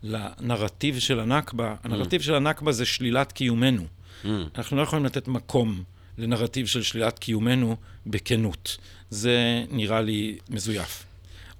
לנרטיב 0.03 0.99
של 0.99 1.21
הנכבה. 1.21 1.75
הנרטיב 1.85 2.21
mm. 2.21 2.25
של 2.25 2.35
הנכבה 2.35 2.73
זה 2.73 2.87
שלילת 2.87 3.33
קיומנו. 3.33 3.83
Mm. 4.25 4.29
אנחנו 4.59 4.77
לא 4.77 4.83
יכולים 4.83 5.05
לתת 5.05 5.29
מקום 5.29 5.83
לנרטיב 6.19 6.67
של 6.67 6.83
שלילת 6.83 7.19
קיומנו 7.19 7.77
בכנות. 8.07 8.77
זה 9.11 9.65
נראה 9.71 10.01
לי 10.01 10.39
מזויף. 10.51 11.05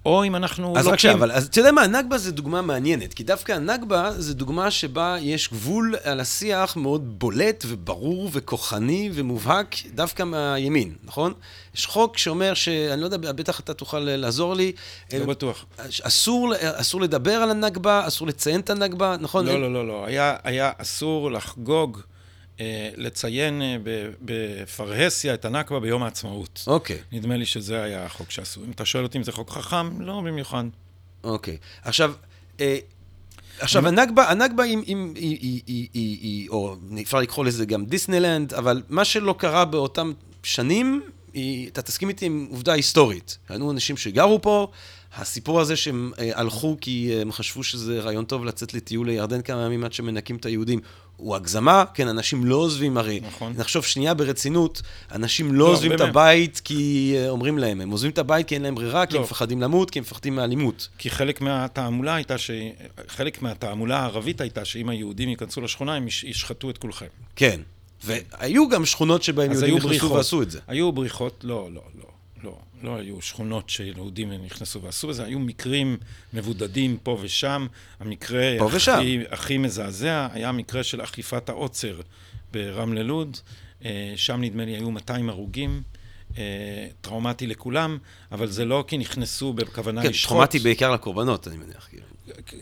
או 0.05 0.23
אם 0.23 0.35
אנחנו 0.35 0.77
אז 0.77 0.87
רק 0.87 1.05
אבל 1.05 1.31
אז 1.31 1.45
אתה 1.45 1.59
יודע 1.59 1.71
מה, 1.71 1.81
הנכבה 1.81 2.17
זה 2.17 2.31
דוגמה 2.31 2.61
מעניינת, 2.61 3.13
כי 3.13 3.23
דווקא 3.23 3.51
הנכבה 3.51 4.11
זה 4.11 4.33
דוגמה 4.33 4.71
שבה 4.71 5.17
יש 5.21 5.49
גבול 5.49 5.95
על 6.03 6.19
השיח 6.19 6.75
מאוד 6.75 7.19
בולט 7.19 7.63
וברור 7.67 8.29
וכוחני 8.33 9.09
ומובהק 9.13 9.75
דווקא 9.95 10.23
מהימין, 10.23 10.95
נכון? 11.03 11.33
יש 11.75 11.85
חוק 11.85 12.17
שאומר 12.17 12.53
שאני 12.53 13.01
לא 13.01 13.05
יודע, 13.05 13.17
בטח 13.17 13.59
אתה 13.59 13.73
תוכל 13.73 13.99
לעזור 13.99 14.53
לי. 14.53 14.71
לא 15.19 15.25
בטוח. 15.25 15.65
אסור, 16.01 16.53
אסור 16.61 17.01
לדבר 17.01 17.35
על 17.35 17.51
הנכבה, 17.51 18.07
אסור 18.07 18.27
לציין 18.27 18.59
את 18.59 18.69
הנכבה, 18.69 19.15
נכון? 19.19 19.45
לא, 19.45 19.61
לא, 19.61 19.73
לא, 19.73 19.87
לא. 19.87 20.05
היה, 20.05 20.35
היה 20.43 20.71
אסור 20.77 21.31
לחגוג. 21.31 22.01
אה, 22.59 22.89
לציין 22.95 23.61
אה, 23.61 23.77
בפרהסיה 24.21 25.33
את 25.33 25.45
הנכבה 25.45 25.79
ביום 25.79 26.03
העצמאות. 26.03 26.63
אוקיי. 26.67 26.95
Okay. 26.95 27.15
נדמה 27.15 27.37
לי 27.37 27.45
שזה 27.45 27.83
היה 27.83 28.05
החוק 28.05 28.31
שעשו. 28.31 28.63
אם 28.65 28.71
אתה 28.71 28.85
שואל 28.85 29.03
אותי 29.03 29.17
אם 29.17 29.23
זה 29.23 29.31
חוק 29.31 29.49
חכם, 29.49 30.01
לא 30.01 30.21
במיוחד. 30.25 30.63
אוקיי. 31.23 31.57
Okay. 31.61 31.87
עכשיו, 31.87 32.13
אה, 32.59 32.77
עכשיו, 33.59 33.87
הנכבה, 33.87 34.29
הנכבה 34.29 34.63
היא, 34.63 34.77
היא, 34.77 34.95
היא, 35.15 35.37
היא, 35.41 35.61
היא, 35.67 35.87
היא, 35.93 36.17
היא, 36.21 36.49
או 36.49 36.75
אפשר 37.01 37.19
לקרוא 37.19 37.45
לזה 37.45 37.65
גם 37.65 37.85
דיסנילנד, 37.85 38.53
אבל 38.53 38.81
מה 38.89 39.05
שלא 39.05 39.35
קרה 39.37 39.65
באותם 39.65 40.13
שנים, 40.43 41.01
היא, 41.33 41.69
אתה 41.69 41.81
תסכים 41.81 42.09
איתי 42.09 42.25
עם 42.25 42.47
עובדה 42.49 42.73
היסטורית. 42.73 43.37
היו 43.49 43.71
אנשים 43.71 43.97
שגרו 43.97 44.41
פה, 44.41 44.67
הסיפור 45.15 45.59
הזה 45.59 45.75
שהם 45.75 46.11
הלכו 46.35 46.77
כי 46.81 47.21
הם 47.21 47.31
חשבו 47.31 47.63
שזה 47.63 47.99
רעיון 47.99 48.25
טוב 48.25 48.45
לצאת 48.45 48.73
לטיול 48.73 49.07
לירדן 49.09 49.41
כמה 49.41 49.65
ימים 49.65 49.83
עד 49.83 49.93
שמנקים 49.93 50.35
את 50.35 50.45
היהודים, 50.45 50.79
הוא 51.19 51.35
הגזמה, 51.35 51.83
כן, 51.93 52.07
אנשים 52.07 52.45
לא 52.45 52.55
עוזבים 52.55 52.97
הרי. 52.97 53.19
נכון. 53.27 53.53
נחשוב 53.57 53.85
שנייה 53.85 54.13
ברצינות, 54.13 54.81
אנשים 55.11 55.51
לא, 55.51 55.59
לא 55.59 55.71
עוזבים 55.71 55.89
באמת. 55.89 56.01
את 56.01 56.07
הבית 56.07 56.61
כי 56.63 57.15
uh, 57.15 57.29
אומרים 57.29 57.57
להם, 57.57 57.81
הם 57.81 57.89
עוזבים 57.89 58.11
את 58.11 58.17
הבית 58.17 58.47
כי 58.47 58.55
אין 58.55 58.61
להם 58.61 58.75
ברירה, 58.75 59.05
כי 59.05 59.13
לא. 59.13 59.19
הם 59.19 59.23
מפחדים 59.23 59.61
למות, 59.61 59.91
כי 59.91 59.99
הם 59.99 60.03
מפחדים 60.03 60.35
מאלימות. 60.35 60.87
כי 60.97 61.09
חלק 61.09 61.41
מהתעמולה 61.41 62.15
הייתה 62.15 62.37
ש... 62.37 62.51
חלק 63.07 63.41
מהתעמולה 63.41 63.99
הערבית 63.99 64.41
הייתה 64.41 64.65
שאם 64.65 64.89
היהודים 64.89 65.29
ייכנסו 65.29 65.61
לשכונה, 65.61 65.95
הם 65.95 66.07
ישחטו 66.07 66.69
את 66.69 66.77
כולכם. 66.77 67.07
כן. 67.35 67.61
והיו 68.03 68.69
גם 68.69 68.85
שכונות 68.85 69.23
שבהם 69.23 69.51
יהודים 69.51 69.77
נכנסו 69.77 70.13
ועשו 70.13 70.41
את 70.41 70.51
זה. 70.51 70.59
היו 70.67 70.91
בריחות, 70.91 71.43
לא, 71.43 71.69
לא, 71.73 71.81
לא. 71.95 72.09
לא, 72.43 72.57
לא 72.83 72.95
היו 72.95 73.21
שכונות 73.21 73.69
שיהודים 73.69 74.31
נכנסו 74.31 74.81
ועשו 74.81 75.09
את 75.09 75.15
זה, 75.15 75.23
היו 75.25 75.39
מקרים 75.39 75.97
מבודדים 76.33 76.97
פה 77.03 77.17
ושם. 77.21 77.67
המקרה 77.99 78.55
פה 78.59 78.67
הכי, 78.67 78.75
ושם. 78.75 78.99
הכי 79.29 79.57
מזעזע 79.57 80.27
היה 80.31 80.51
מקרה 80.51 80.83
של 80.83 81.03
אכיפת 81.03 81.49
העוצר 81.49 82.01
ברמלה 82.51 83.03
לוד. 83.03 83.37
אה, 83.85 84.13
שם 84.15 84.41
נדמה 84.41 84.65
לי 84.65 84.71
היו 84.71 84.91
200 84.91 85.29
הרוגים. 85.29 85.81
אה, 86.37 86.87
טראומטי 87.01 87.47
לכולם, 87.47 87.97
אבל 88.31 88.47
זה 88.47 88.65
לא 88.65 88.83
כי 88.87 88.97
נכנסו 88.97 89.53
בכוונה 89.53 90.01
כן, 90.01 90.09
לשחוט. 90.09 90.29
כן, 90.29 90.35
טראומטי 90.35 90.59
בעיקר 90.59 90.91
לקורבנות, 90.91 91.47
אני 91.47 91.57
מניח. 91.57 91.87
כאילו. 91.89 92.05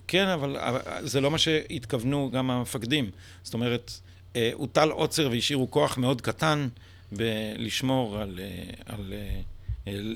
כן, 0.08 0.28
אבל 0.28 0.58
זה 1.02 1.22
לא 1.22 1.32
מה 1.32 1.38
שהתכוונו 1.38 2.32
גם 2.34 2.52
המפקדים. 2.52 3.12
זאת 3.44 3.54
אומרת, 3.54 3.92
אה, 4.36 4.52
הוטל 4.54 4.90
עוצר 4.90 5.30
והשאירו 5.32 5.72
כוח 5.72 5.98
מאוד 5.98 6.22
קטן 6.22 6.68
בלשמור 7.12 8.18
על, 8.18 8.40
על 8.86 9.14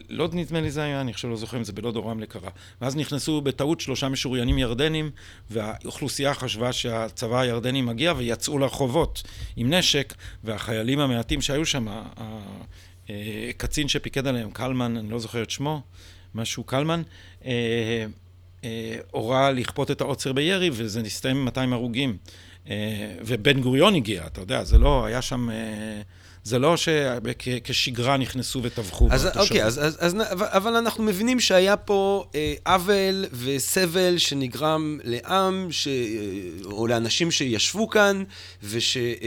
לוד 0.10 0.36
נדמה 0.36 0.62
לי 0.62 0.72
זה 0.72 0.84
היה, 0.84 1.02
אני 1.02 1.12
עכשיו 1.12 1.30
לא 1.30 1.36
זוכר 1.36 1.58
אם 1.58 1.64
זה 1.64 1.74
בלוד 1.74 1.96
או 1.96 2.06
רמלה 2.06 2.26
קרה. 2.26 2.50
ואז 2.82 2.96
נכנסו 2.96 3.42
בטעות 3.42 3.80
שלושה 3.80 4.10
משוריינים 4.10 4.58
ירדנים, 4.58 5.12
והאוכלוסייה 5.50 6.34
חשבה 6.34 6.74
שהצבא 6.74 7.40
הירדני 7.40 7.82
מגיע 7.82 8.14
ויצאו 8.18 8.58
לרחובות 8.58 9.24
עם 9.56 9.74
נשק, 9.74 10.14
והחיילים 10.44 11.00
המעטים 11.00 11.42
שהיו 11.42 11.66
שם, 11.66 11.88
הקצין 13.50 13.88
שפיקד 13.88 14.28
עליהם, 14.28 14.52
קלמן, 14.52 14.98
אני 14.98 15.10
לא 15.10 15.20
זוכר 15.20 15.44
את 15.44 15.50
שמו, 15.50 15.82
משהו 16.36 16.64
קלמן, 16.64 17.02
אה, 17.46 18.06
אה, 18.64 18.98
הורה 19.12 19.52
לכפות 19.52 19.92
את 19.92 20.02
העוצר 20.02 20.34
בירי, 20.34 20.70
וזה 20.74 21.02
נסתיים 21.02 21.38
עם 21.38 21.46
200 21.46 21.74
הרוגים. 21.74 22.18
אה, 22.70 23.16
ובן 23.26 23.62
גוריון 23.62 23.96
הגיע, 23.96 24.28
אתה 24.28 24.42
יודע, 24.42 24.64
זה 24.64 24.78
לא, 24.78 25.06
היה 25.06 25.22
שם... 25.22 25.50
אה, 26.42 26.50
זה 26.50 26.60
לא 26.60 26.78
שכשגרה 26.78 28.18
נכנסו 28.18 28.60
וטבחו 28.64 29.08
אז 29.12 29.28
אוקיי, 29.38 29.64
אז, 29.64 29.86
אז, 29.86 29.98
אז, 30.00 30.16
אבל 30.40 30.76
אנחנו 30.76 31.04
מבינים 31.04 31.40
שהיה 31.40 31.78
פה 31.78 32.26
אה, 32.36 32.54
עוול 32.66 33.26
וסבל 33.34 34.18
שנגרם 34.18 35.00
לעם, 35.04 35.68
ש, 35.72 35.88
אה, 35.88 35.94
או 36.72 36.88
לאנשים 36.88 37.32
שישבו 37.32 37.90
כאן 37.90 38.24
ושהוברחו, 38.64 39.20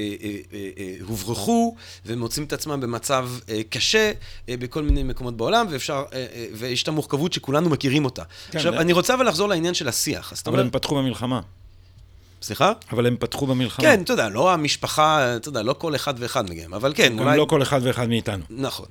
אה, 1.53 1.81
אה, 2.07 2.11
אה, 2.11 2.15
ומוצאים 2.15 2.47
את 2.47 2.53
עצמם 2.53 2.81
במצב 2.81 3.29
אה, 3.49 3.61
קשה 3.69 4.13
אה, 4.49 4.57
בכל 4.57 4.83
מיני 4.83 5.03
מקומות 5.03 5.37
בעולם, 5.37 5.67
ואפשר, 5.71 6.05
אה, 6.13 6.27
אה, 6.35 6.47
ויש 6.53 6.83
את 6.83 6.89
המורכבות 6.89 7.33
שכולנו 7.33 7.71
מכירים 7.71 8.05
אותה. 8.05 8.23
כן, 8.51 8.59
עכשיו, 8.59 8.73
זה... 8.73 8.81
אני 8.81 8.93
רוצה 8.93 9.15
אבל 9.15 9.29
לחזור 9.29 9.49
לעניין 9.49 9.75
של 9.75 9.89
השיח. 9.89 10.33
אבל 10.33 10.53
אומר... 10.53 10.65
הם 10.65 10.71
פתחו 10.71 10.95
במלחמה. 10.97 11.41
סליחה? 12.45 12.73
אבל 12.93 13.07
הם 13.07 13.17
פתחו 13.21 13.47
במלחמה. 13.47 13.87
כן, 13.87 14.03
אתה 14.03 14.13
יודע, 14.13 14.29
לא 14.29 14.53
המשפחה, 14.53 15.37
אתה 15.37 15.49
יודע, 15.49 15.63
לא 15.63 15.73
כל 15.73 15.95
אחד 15.95 16.15
ואחד 16.19 16.51
מהם, 16.51 16.75
אבל 16.75 16.93
כן, 16.95 17.13
גם 17.17 17.19
אולי... 17.19 17.39
לא 17.39 17.45
כל 17.45 17.63
אחד 17.63 17.81
ואחד 17.83 18.09
מאיתנו. 18.09 18.45
נכון. 18.51 18.87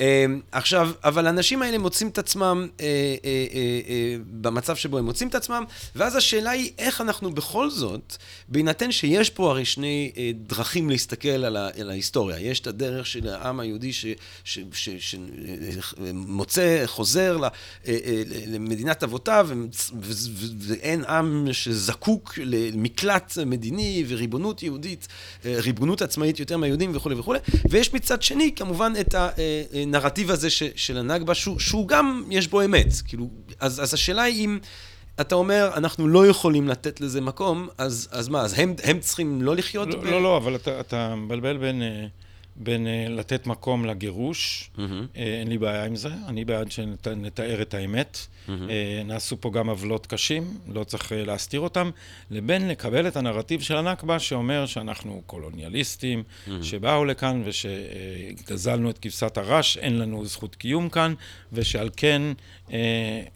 אמ, 0.00 0.40
עכשיו, 0.52 0.90
אבל 1.04 1.26
האנשים 1.26 1.62
האלה 1.62 1.78
מוצאים 1.78 2.08
את 2.08 2.18
עצמם 2.18 2.68
אה, 2.80 2.86
אה, 3.24 3.46
אה, 3.54 4.16
במצב 4.40 4.76
שבו 4.76 4.98
הם 4.98 5.04
מוצאים 5.04 5.28
את 5.28 5.34
עצמם, 5.34 5.64
ואז 5.96 6.16
השאלה 6.16 6.50
היא 6.50 6.70
איך 6.78 7.00
אנחנו 7.00 7.34
בכל 7.34 7.70
זאת, 7.70 8.16
בהינתן 8.48 8.92
שיש 8.92 9.30
פה 9.30 9.50
הרי 9.50 9.64
שני 9.64 10.12
דרכים 10.34 10.90
להסתכל 10.90 11.28
על, 11.28 11.56
ה, 11.56 11.68
על 11.80 11.90
ההיסטוריה. 11.90 12.40
יש 12.40 12.60
את 12.60 12.66
הדרך 12.66 13.06
של 13.06 13.28
העם 13.28 13.60
היהודי 13.60 13.90
שמוצא, 15.64 16.82
חוזר 16.86 17.38
למדינת 18.46 19.02
אבותיו, 19.02 19.48
ואין 20.58 21.04
עם 21.04 21.48
שזקוק 21.52 22.38
למקלט 22.42 23.38
מדיני 23.46 24.04
וריבונות 24.08 24.62
יהודית, 24.62 25.08
ריבונות 25.44 26.02
עצמאית 26.02 26.40
יותר 26.40 26.56
מהיהודים 26.56 26.92
וכולי 26.94 27.14
וכולי, 27.14 27.38
ויש 27.70 27.94
מצד 27.94 28.22
שני 28.22 28.52
כמובן 28.56 28.92
את 29.00 29.14
ה... 29.14 29.28
הנרטיב 29.82 30.30
הזה 30.30 30.50
ש, 30.50 30.62
של 30.76 30.98
הנכבה, 30.98 31.34
שהוא, 31.34 31.58
שהוא 31.58 31.88
גם, 31.88 32.24
יש 32.30 32.48
בו 32.48 32.64
אמת. 32.64 32.92
כאילו, 33.04 33.30
אז, 33.60 33.82
אז 33.82 33.94
השאלה 33.94 34.22
היא 34.22 34.44
אם 34.44 34.58
אתה 35.20 35.34
אומר, 35.34 35.70
אנחנו 35.76 36.08
לא 36.08 36.26
יכולים 36.26 36.68
לתת 36.68 37.00
לזה 37.00 37.20
מקום, 37.20 37.68
אז, 37.78 38.08
אז 38.12 38.28
מה, 38.28 38.40
אז 38.40 38.58
הם, 38.58 38.74
הם 38.84 39.00
צריכים 39.00 39.42
לא 39.42 39.56
לחיות? 39.56 39.88
לא, 39.88 40.00
ב... 40.00 40.04
לא, 40.04 40.22
לא, 40.22 40.36
אבל 40.36 40.54
אתה, 40.54 40.80
אתה 40.80 41.14
מבלבל 41.14 41.56
בין... 41.56 41.82
אה, 41.82 42.06
בין 42.62 42.86
uh, 42.86 43.10
לתת 43.10 43.46
מקום 43.46 43.84
לגירוש, 43.84 44.70
mm-hmm. 44.76 44.80
uh, 44.80 45.18
אין 45.18 45.48
לי 45.48 45.58
בעיה 45.58 45.84
עם 45.84 45.96
זה, 45.96 46.08
אני 46.26 46.44
בעד 46.44 46.72
שנתאר 46.72 47.62
את 47.62 47.74
האמת. 47.74 48.18
Mm-hmm. 48.18 48.50
Uh, 48.50 48.52
נעשו 49.04 49.40
פה 49.40 49.50
גם 49.50 49.68
עוולות 49.68 50.06
קשים, 50.06 50.56
לא 50.74 50.84
צריך 50.84 51.12
להסתיר 51.16 51.60
אותם, 51.60 51.90
לבין 52.30 52.68
לקבל 52.68 53.08
את 53.08 53.16
הנרטיב 53.16 53.60
של 53.60 53.76
הנכבה 53.76 54.18
שאומר 54.18 54.66
שאנחנו 54.66 55.22
קולוניאליסטים, 55.26 56.22
mm-hmm. 56.22 56.50
שבאו 56.62 57.04
לכאן 57.04 57.42
ושגזלנו 57.44 58.90
את 58.90 58.98
כבשת 58.98 59.36
הרש, 59.36 59.76
אין 59.76 59.98
לנו 59.98 60.26
זכות 60.26 60.54
קיום 60.54 60.88
כאן, 60.88 61.14
ושעל 61.52 61.90
כן 61.96 62.22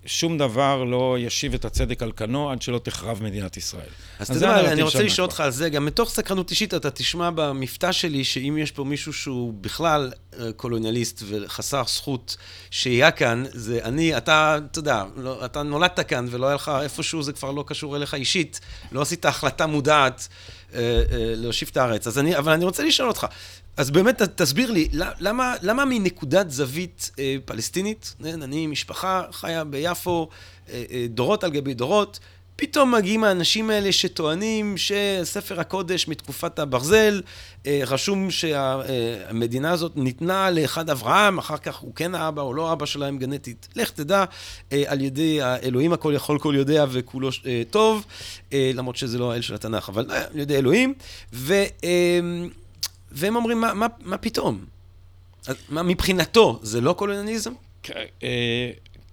שום 0.06 0.38
דבר 0.38 0.84
לא 0.84 1.16
ישיב 1.20 1.54
את 1.54 1.64
הצדק 1.64 2.02
על 2.02 2.12
כנו 2.16 2.50
עד 2.50 2.62
שלא 2.62 2.78
תחרב 2.78 3.22
מדינת 3.22 3.56
ישראל. 3.56 3.88
אז 4.18 4.30
אתה 4.30 4.36
יודע, 4.36 4.72
אני 4.72 4.82
רוצה 4.82 5.02
לשאול 5.02 5.26
אותך 5.26 5.40
על 5.40 5.50
זה, 5.50 5.68
גם 5.68 5.86
מתוך 5.86 6.10
סקרנות 6.10 6.50
אישית 6.50 6.74
אתה 6.74 6.90
תשמע 6.90 7.30
במבטא 7.30 7.92
שלי 7.92 8.24
שאם 8.24 8.58
יש 8.60 8.70
פה 8.70 8.84
מישהו... 8.84 9.12
שהוא 9.16 9.54
בכלל 9.60 10.12
אה, 10.38 10.52
קולוניאליסט 10.52 11.22
וחסר 11.26 11.82
זכות 11.86 12.36
שהייה 12.70 13.10
כאן, 13.10 13.44
זה 13.52 13.80
אני, 13.84 14.16
אתה, 14.16 14.58
אתה 14.70 14.78
יודע, 14.78 15.04
לא, 15.16 15.44
אתה 15.44 15.62
נולדת 15.62 16.00
כאן 16.00 16.26
ולא 16.30 16.46
היה 16.46 16.54
לך 16.54 16.72
איפשהו, 16.82 17.22
זה 17.22 17.32
כבר 17.32 17.50
לא 17.50 17.64
קשור 17.66 17.96
אליך 17.96 18.14
אישית, 18.14 18.60
לא 18.92 19.02
עשית 19.02 19.24
החלטה 19.24 19.66
מודעת 19.66 20.28
אה, 20.74 20.78
אה, 20.80 21.02
להושיב 21.12 21.68
את 21.72 21.76
הארץ. 21.76 22.06
אז 22.06 22.18
אני, 22.18 22.38
אבל 22.38 22.52
אני 22.52 22.64
רוצה 22.64 22.84
לשאול 22.84 23.08
אותך, 23.08 23.26
אז 23.76 23.90
באמת 23.90 24.22
תסביר 24.22 24.70
לי, 24.70 24.88
למה, 24.92 25.54
למה 25.62 25.84
מנקודת 25.84 26.50
זווית 26.50 27.10
אה, 27.18 27.36
פלסטינית, 27.44 28.14
אני 28.24 28.66
משפחה 28.66 29.22
חיה 29.32 29.64
ביפו, 29.64 30.28
אה, 30.68 30.84
אה, 30.90 31.06
דורות 31.08 31.44
על 31.44 31.50
גבי 31.50 31.74
דורות, 31.74 32.18
פתאום 32.56 32.94
מגיעים 32.94 33.24
האנשים 33.24 33.70
האלה 33.70 33.92
שטוענים 33.92 34.74
שספר 34.76 35.60
הקודש 35.60 36.08
מתקופת 36.08 36.58
הברזל, 36.58 37.22
אה, 37.66 37.80
רשום 37.86 38.30
שהמדינה 38.30 39.70
הזאת 39.70 39.92
ניתנה 39.96 40.50
לאחד 40.50 40.90
אברהם, 40.90 41.38
אחר 41.38 41.56
כך 41.56 41.76
הוא 41.76 41.94
כן 41.94 42.14
האבא 42.14 42.42
או 42.42 42.54
לא 42.54 42.72
אבא 42.72 42.86
שלהם 42.86 43.18
גנטית. 43.18 43.68
לך 43.76 43.90
תדע, 43.90 44.24
אה, 44.72 44.82
על 44.86 45.00
ידי 45.00 45.42
האלוהים 45.42 45.92
הכל 45.92 46.12
יכול 46.16 46.38
כל 46.38 46.54
יודע 46.56 46.84
וכולו 46.90 47.28
אה, 47.46 47.62
טוב, 47.70 48.04
למרות 48.52 48.96
שזה 48.96 49.18
לא 49.18 49.32
האל 49.32 49.40
של 49.40 49.54
התנ"ך, 49.54 49.88
אבל 49.88 50.10
על 50.10 50.38
ידי 50.38 50.56
אלוהים. 50.56 50.94
ו, 51.32 51.54
והם 53.12 53.36
אומרים, 53.36 53.60
מה, 53.60 53.74
מה, 53.74 53.86
מה 54.00 54.18
פתאום? 54.18 54.64
מה 55.68 55.82
מבחינתו, 55.82 56.58
זה 56.62 56.80
לא 56.80 56.92
קולוניאליזם? 56.92 57.52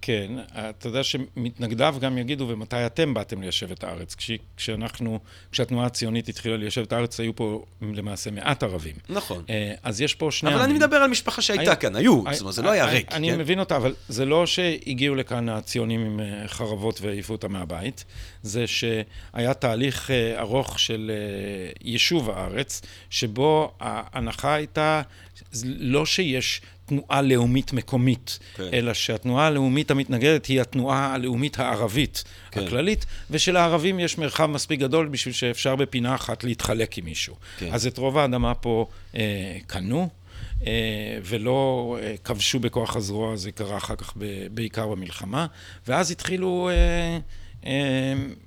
כן, 0.06 0.30
אתה 0.70 0.86
יודע 0.88 1.02
שמתנגדיו 1.04 1.96
גם 2.00 2.18
יגידו, 2.18 2.46
ומתי 2.48 2.86
אתם 2.86 3.14
באתם 3.14 3.42
ליישב 3.42 3.70
את 3.70 3.84
הארץ? 3.84 4.14
כש, 4.14 4.30
כשאנחנו, 4.56 5.18
כשהתנועה 5.52 5.86
הציונית 5.86 6.28
התחילה 6.28 6.56
ליישב 6.56 6.82
את 6.82 6.92
הארץ, 6.92 7.20
היו 7.20 7.36
פה 7.36 7.64
למעשה 7.82 8.30
מעט 8.30 8.62
ערבים. 8.62 8.94
נכון. 9.08 9.44
אה, 9.50 9.74
אז 9.82 10.00
יש 10.00 10.14
פה 10.14 10.30
שני... 10.30 10.50
אבל 10.50 10.58
עמים. 10.58 10.70
אני 10.70 10.78
מדבר 10.78 10.96
על 10.96 11.10
משפחה 11.10 11.42
שהייתה 11.42 11.72
I, 11.72 11.76
כאן, 11.76 11.96
היו, 11.96 12.22
I, 12.28 12.32
זאת 12.32 12.40
אומרת, 12.40 12.54
זה 12.54 12.62
לא 12.62 12.70
היה 12.70 12.84
ריק. 12.84 13.12
אני 13.12 13.30
כן? 13.30 13.38
מבין 13.38 13.60
אותה, 13.60 13.76
אבל 13.76 13.94
זה 14.08 14.24
לא 14.24 14.46
שהגיעו 14.46 15.14
לכאן 15.14 15.48
הציונים 15.48 16.00
עם 16.00 16.20
אה, 16.20 16.48
חרבות 16.48 17.00
והעיפו 17.00 17.32
אותם 17.32 17.52
מהבית, 17.52 18.04
זה 18.42 18.66
שהיה 18.66 19.54
תהליך 19.54 20.10
אה, 20.10 20.40
ארוך 20.40 20.78
של 20.78 21.10
יישוב 21.84 22.30
הארץ, 22.30 22.82
שבו 23.10 23.72
ההנחה 23.80 24.54
הייתה 24.54 25.02
לא 25.64 26.06
שיש 26.06 26.60
תנועה 26.86 27.22
לאומית 27.22 27.72
מקומית, 27.72 28.38
כן. 28.54 28.68
אלא 28.72 28.94
שהתנועה 28.94 29.46
הלאומית 29.46 29.90
המתנגדת 29.90 30.46
היא 30.46 30.60
התנועה 30.60 31.14
הלאומית 31.14 31.58
הערבית 31.58 32.24
כן. 32.50 32.64
הכללית, 32.64 33.06
ושלערבים 33.30 34.00
יש 34.00 34.18
מרחב 34.18 34.46
מספיק 34.46 34.80
גדול 34.80 35.08
בשביל 35.08 35.34
שאפשר 35.34 35.76
בפינה 35.76 36.14
אחת 36.14 36.44
להתחלק 36.44 36.98
עם 36.98 37.04
מישהו. 37.04 37.34
כן. 37.58 37.68
אז 37.72 37.86
את 37.86 37.98
רוב 37.98 38.18
האדמה 38.18 38.54
פה 38.54 38.86
אה, 39.16 39.58
קנו. 39.66 40.08
אה, 40.66 41.18
ולא 41.24 41.98
אה, 42.02 42.14
כבשו 42.24 42.60
בכוח 42.60 42.96
הזרוע, 42.96 43.36
זה 43.36 43.52
קרה 43.52 43.76
אחר 43.76 43.96
כך 43.96 44.12
ב, 44.18 44.46
בעיקר 44.50 44.86
במלחמה, 44.86 45.46
ואז 45.88 46.10
התחילו 46.10 46.70
אה, 46.72 47.18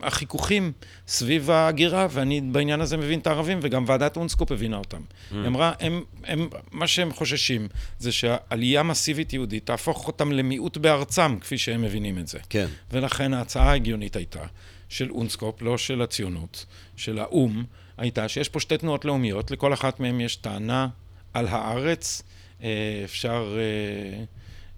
החיכוכים 0.02 0.72
סביב 1.08 1.52
ההגירה, 1.52 2.08
ואני 2.12 2.42
בעניין 2.42 2.82
הזה 2.82 2.98
מבין 2.98 3.20
את 3.20 3.28
הערבים, 3.28 3.60
וגם 3.62 3.84
ועדת 3.88 4.18
אונסקופ 4.18 4.52
הבינה 4.52 4.78
אותם. 4.78 4.98
Mm. 4.98 5.36
היא 5.36 5.48
אמרה, 5.48 5.74
הם, 5.80 6.04
הם, 6.24 6.50
מה 6.72 6.88
שהם 6.88 7.14
חוששים 7.14 7.68
זה 8.00 8.12
שעלייה 8.12 8.84
מסיבית 8.84 9.34
יהודית 9.34 9.66
תהפוך 9.66 10.08
אותם 10.08 10.32
למיעוט 10.32 10.78
בארצם, 10.78 11.38
כפי 11.42 11.58
שהם 11.58 11.82
מבינים 11.82 12.18
את 12.18 12.28
זה. 12.28 12.40
כן. 12.50 12.68
ולכן 12.92 13.34
ההצעה 13.34 13.70
ההגיונית 13.70 14.16
הייתה, 14.16 14.46
של 14.90 15.12
אונסקופ, 15.12 15.62
לא 15.62 15.78
של 15.78 16.02
הציונות, 16.02 16.66
של 16.96 17.20
האו"ם, 17.20 17.64
הייתה 17.98 18.30
שיש 18.30 18.50
פה 18.50 18.60
שתי 18.60 18.78
תנועות 18.78 19.06
לאומיות, 19.06 19.52
לכל 19.52 19.74
אחת 19.74 20.00
מהן 20.00 20.22
יש 20.22 20.36
טענה 20.36 20.88
על 21.34 21.48
הארץ, 21.48 22.24
אה, 22.64 23.02
אפשר 23.04 23.58
אה, 23.58 24.24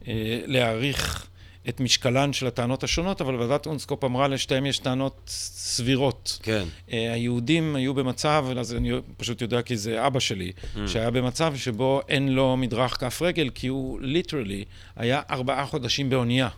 אה, 0.07 0.41
להעריך 0.45 1.28
את 1.69 1.79
משקלן 1.79 2.33
של 2.33 2.47
הטענות 2.47 2.83
השונות, 2.83 3.21
אבל 3.21 3.35
ועדת 3.35 3.65
אונסקופ 3.65 4.03
אמרה 4.03 4.27
לשתיהן 4.27 4.65
יש 4.65 4.79
טענות 4.79 5.21
סבירות. 5.27 6.39
כן. 6.43 6.63
Uh, 6.87 6.91
היהודים 6.91 7.75
היו 7.75 7.93
במצב, 7.93 8.45
אז 8.59 8.75
אני 8.75 8.91
פשוט 9.17 9.41
יודע 9.41 9.61
כי 9.61 9.77
זה 9.77 10.07
אבא 10.07 10.19
שלי, 10.19 10.51
mm. 10.61 10.79
שהיה 10.87 11.11
במצב 11.11 11.53
שבו 11.55 12.01
אין 12.07 12.29
לו 12.29 12.57
מדרך 12.57 12.99
כף 12.99 13.21
רגל, 13.21 13.49
כי 13.55 13.67
הוא 13.67 13.99
ליטרלי 14.01 14.65
היה 14.95 15.21
ארבעה 15.29 15.65
חודשים 15.65 16.09
באונייה. 16.09 16.49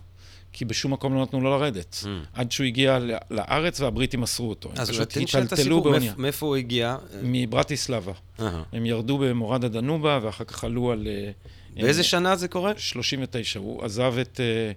כי 0.54 0.66
בשום 0.66 0.94
מקום 0.94 1.14
לא 1.14 1.22
נתנו 1.22 1.42
לו 1.42 1.50
לרדת. 1.50 1.96
Mm. 2.04 2.08
עד 2.34 2.52
שהוא 2.52 2.66
הגיע 2.66 3.00
לארץ 3.32 3.82
והבריטים 3.82 4.24
אסרו 4.24 4.50
אותו. 4.50 4.72
אז 4.76 4.90
פשוט 4.90 5.18
היטלטלו 5.18 5.82
באונייה. 5.82 6.14
מאיפה 6.18 6.46
הוא 6.46 6.56
הגיע? 6.56 6.98
מברטיסלבה. 7.24 8.12
Uh-huh. 8.12 8.44
הם 8.74 8.86
ירדו 8.86 9.18
במורד 9.18 9.66
הדנובה, 9.66 10.20
ואחר 10.22 10.44
כך 10.44 10.64
עלו 10.64 10.92
על... 10.92 11.08
אה, 11.08 11.32
באיזה 11.76 12.04
שנה 12.04 12.36
זה 12.36 12.48
קורה? 12.48 12.72
39. 12.78 13.60
הוא 13.60 13.84
עזב 13.86 14.14
את... 14.22 14.38
Uh, 14.38 14.42
אה, 14.42 14.72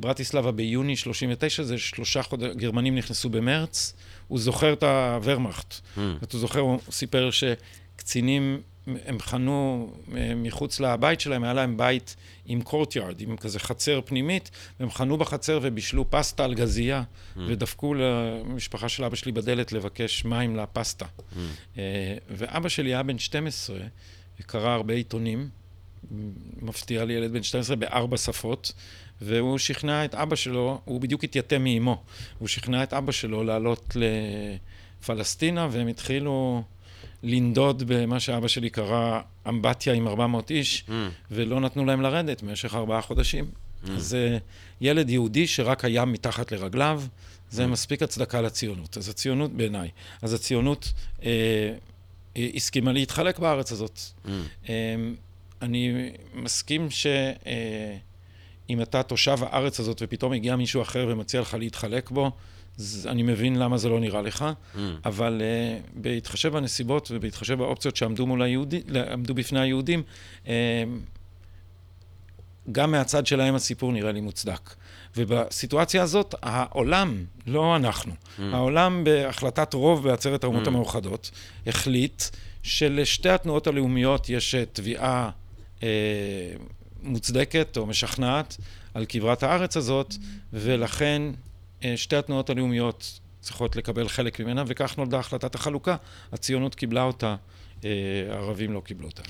ברטיסלבה 0.00 0.52
ביוני 0.52 0.96
39, 0.96 1.62
זה 1.62 1.78
שלושה 1.78 2.22
חודשים, 2.22 2.52
גרמנים 2.52 2.94
נכנסו 2.94 3.30
במרץ, 3.30 3.94
הוא 4.28 4.38
זוכר 4.38 4.72
את 4.72 4.82
הוורמאכט. 4.82 5.74
Mm. 5.74 6.00
הוא 6.32 6.40
זוכר, 6.40 6.60
הוא 6.60 6.78
סיפר 6.90 7.30
שקצינים, 7.30 8.60
הם 9.06 9.20
חנו 9.20 9.90
אה, 10.16 10.32
מחוץ 10.36 10.80
לבית 10.80 11.20
שלהם, 11.20 11.44
היה 11.44 11.52
להם 11.52 11.76
בית 11.76 12.16
עם 12.46 12.62
קורטיארד, 12.62 13.20
עם 13.20 13.36
כזה 13.36 13.60
חצר 13.60 14.00
פנימית, 14.04 14.50
והם 14.80 14.90
חנו 14.90 15.18
בחצר 15.18 15.58
ובישלו 15.62 16.10
פסטה 16.10 16.44
על 16.44 16.54
גזייה, 16.54 17.02
mm. 17.02 17.40
ודפקו 17.48 17.94
למשפחה 17.94 18.88
של 18.88 19.04
אבא 19.04 19.16
שלי 19.16 19.32
בדלת 19.32 19.72
לבקש 19.72 20.24
מים 20.24 20.56
לפסטה. 20.56 21.06
Mm. 21.06 21.36
אה, 21.78 22.16
ואבא 22.30 22.68
שלי 22.68 22.90
היה 22.90 23.02
בן 23.02 23.18
12, 23.18 23.78
וקרא 24.40 24.70
הרבה 24.70 24.94
עיתונים, 24.94 25.48
מפתיע 26.62 27.04
לי 27.04 27.12
ילד 27.12 27.32
בן 27.32 27.42
12 27.42 27.76
בארבע 27.76 28.16
שפות, 28.16 28.72
והוא 29.20 29.58
שכנע 29.58 30.04
את 30.04 30.14
אבא 30.14 30.36
שלו, 30.36 30.80
הוא 30.84 31.00
בדיוק 31.00 31.24
התייתם 31.24 31.62
מאימו, 31.64 32.02
הוא 32.38 32.48
שכנע 32.48 32.82
את 32.82 32.92
אבא 32.92 33.12
שלו 33.12 33.44
לעלות 33.44 33.96
לפלסטינה, 35.00 35.68
והם 35.70 35.86
התחילו 35.86 36.62
לנדוד 37.22 37.82
במה 37.86 38.20
שאבא 38.20 38.48
שלי 38.48 38.70
קרא 38.70 39.20
אמבטיה 39.48 39.92
עם 39.94 40.08
400 40.08 40.50
איש, 40.50 40.84
mm. 40.88 40.92
ולא 41.30 41.60
נתנו 41.60 41.84
להם 41.84 42.00
לרדת 42.00 42.42
במשך 42.42 42.74
ארבעה 42.74 43.02
חודשים. 43.02 43.44
Mm. 43.44 43.90
אז 43.90 44.14
אה, 44.14 44.38
ילד 44.80 45.10
יהודי 45.10 45.46
שרק 45.46 45.84
הים 45.84 46.12
מתחת 46.12 46.52
לרגליו, 46.52 47.02
זה 47.50 47.64
mm. 47.64 47.66
מספיק 47.66 48.02
הצדקה 48.02 48.40
לציונות. 48.40 48.96
אז 48.96 49.08
הציונות 49.08 49.52
בעיניי, 49.52 49.88
אז 50.22 50.32
הציונות 50.32 50.92
אה, 51.22 51.28
אה, 52.36 52.48
הסכימה 52.54 52.92
להתחלק 52.92 53.38
בארץ 53.38 53.72
הזאת. 53.72 53.98
Mm. 53.98 54.28
אה, 54.68 54.74
אני 55.62 56.10
מסכים 56.34 56.90
שאם 56.90 57.10
אה, 57.46 57.96
אתה 58.82 59.02
תושב 59.02 59.38
הארץ 59.40 59.80
הזאת 59.80 60.02
ופתאום 60.04 60.32
הגיע 60.32 60.56
מישהו 60.56 60.82
אחר 60.82 61.06
ומציע 61.08 61.40
לך 61.40 61.54
להתחלק 61.54 62.10
בו, 62.10 62.30
אני 63.06 63.22
מבין 63.22 63.58
למה 63.58 63.78
זה 63.78 63.88
לא 63.88 64.00
נראה 64.00 64.22
לך, 64.22 64.44
mm. 64.74 64.78
אבל 65.04 65.42
uh, 65.42 65.90
בהתחשב 65.94 66.52
בנסיבות 66.52 67.10
ובהתחשב 67.14 67.54
באופציות 67.54 67.96
שעמדו 67.96 68.26
מול 68.26 68.42
היהודים, 68.42 68.82
עמדו 69.12 69.34
בפני 69.34 69.60
היהודים, 69.60 70.02
uh, 70.44 70.48
גם 72.72 72.90
מהצד 72.90 73.26
שלהם 73.26 73.54
הסיפור 73.54 73.92
נראה 73.92 74.12
לי 74.12 74.20
מוצדק. 74.20 74.74
ובסיטואציה 75.16 76.02
הזאת, 76.02 76.34
העולם, 76.42 77.24
לא 77.46 77.76
אנחנו, 77.76 78.12
mm. 78.12 78.42
העולם 78.52 79.04
בהחלטת 79.04 79.74
רוב 79.74 80.08
בעצרת 80.08 80.44
האומות 80.44 80.64
mm. 80.64 80.68
המאוחדות, 80.68 81.30
החליט 81.66 82.22
שלשתי 82.62 83.28
התנועות 83.28 83.66
הלאומיות 83.66 84.28
יש 84.28 84.54
תביעה 84.72 85.30
אה, 85.82 85.88
מוצדקת 87.02 87.76
או 87.76 87.86
משכנעת 87.86 88.56
על 88.94 89.04
כברת 89.08 89.42
הארץ 89.42 89.76
הזאת, 89.76 90.14
ולכן 90.52 91.22
אה, 91.84 91.96
שתי 91.96 92.16
התנועות 92.16 92.50
הלאומיות 92.50 93.20
צריכות 93.40 93.76
לקבל 93.76 94.08
חלק 94.08 94.40
ממנה, 94.40 94.64
וכך 94.66 94.98
נולדה 94.98 95.18
החלטת 95.18 95.54
החלוקה. 95.54 95.96
הציונות 96.32 96.74
קיבלה 96.74 97.02
אותה, 97.02 97.36
אה, 97.84 97.90
הערבים 98.30 98.72
לא 98.72 98.80
קיבלו 98.80 99.06
אותה. 99.08 99.22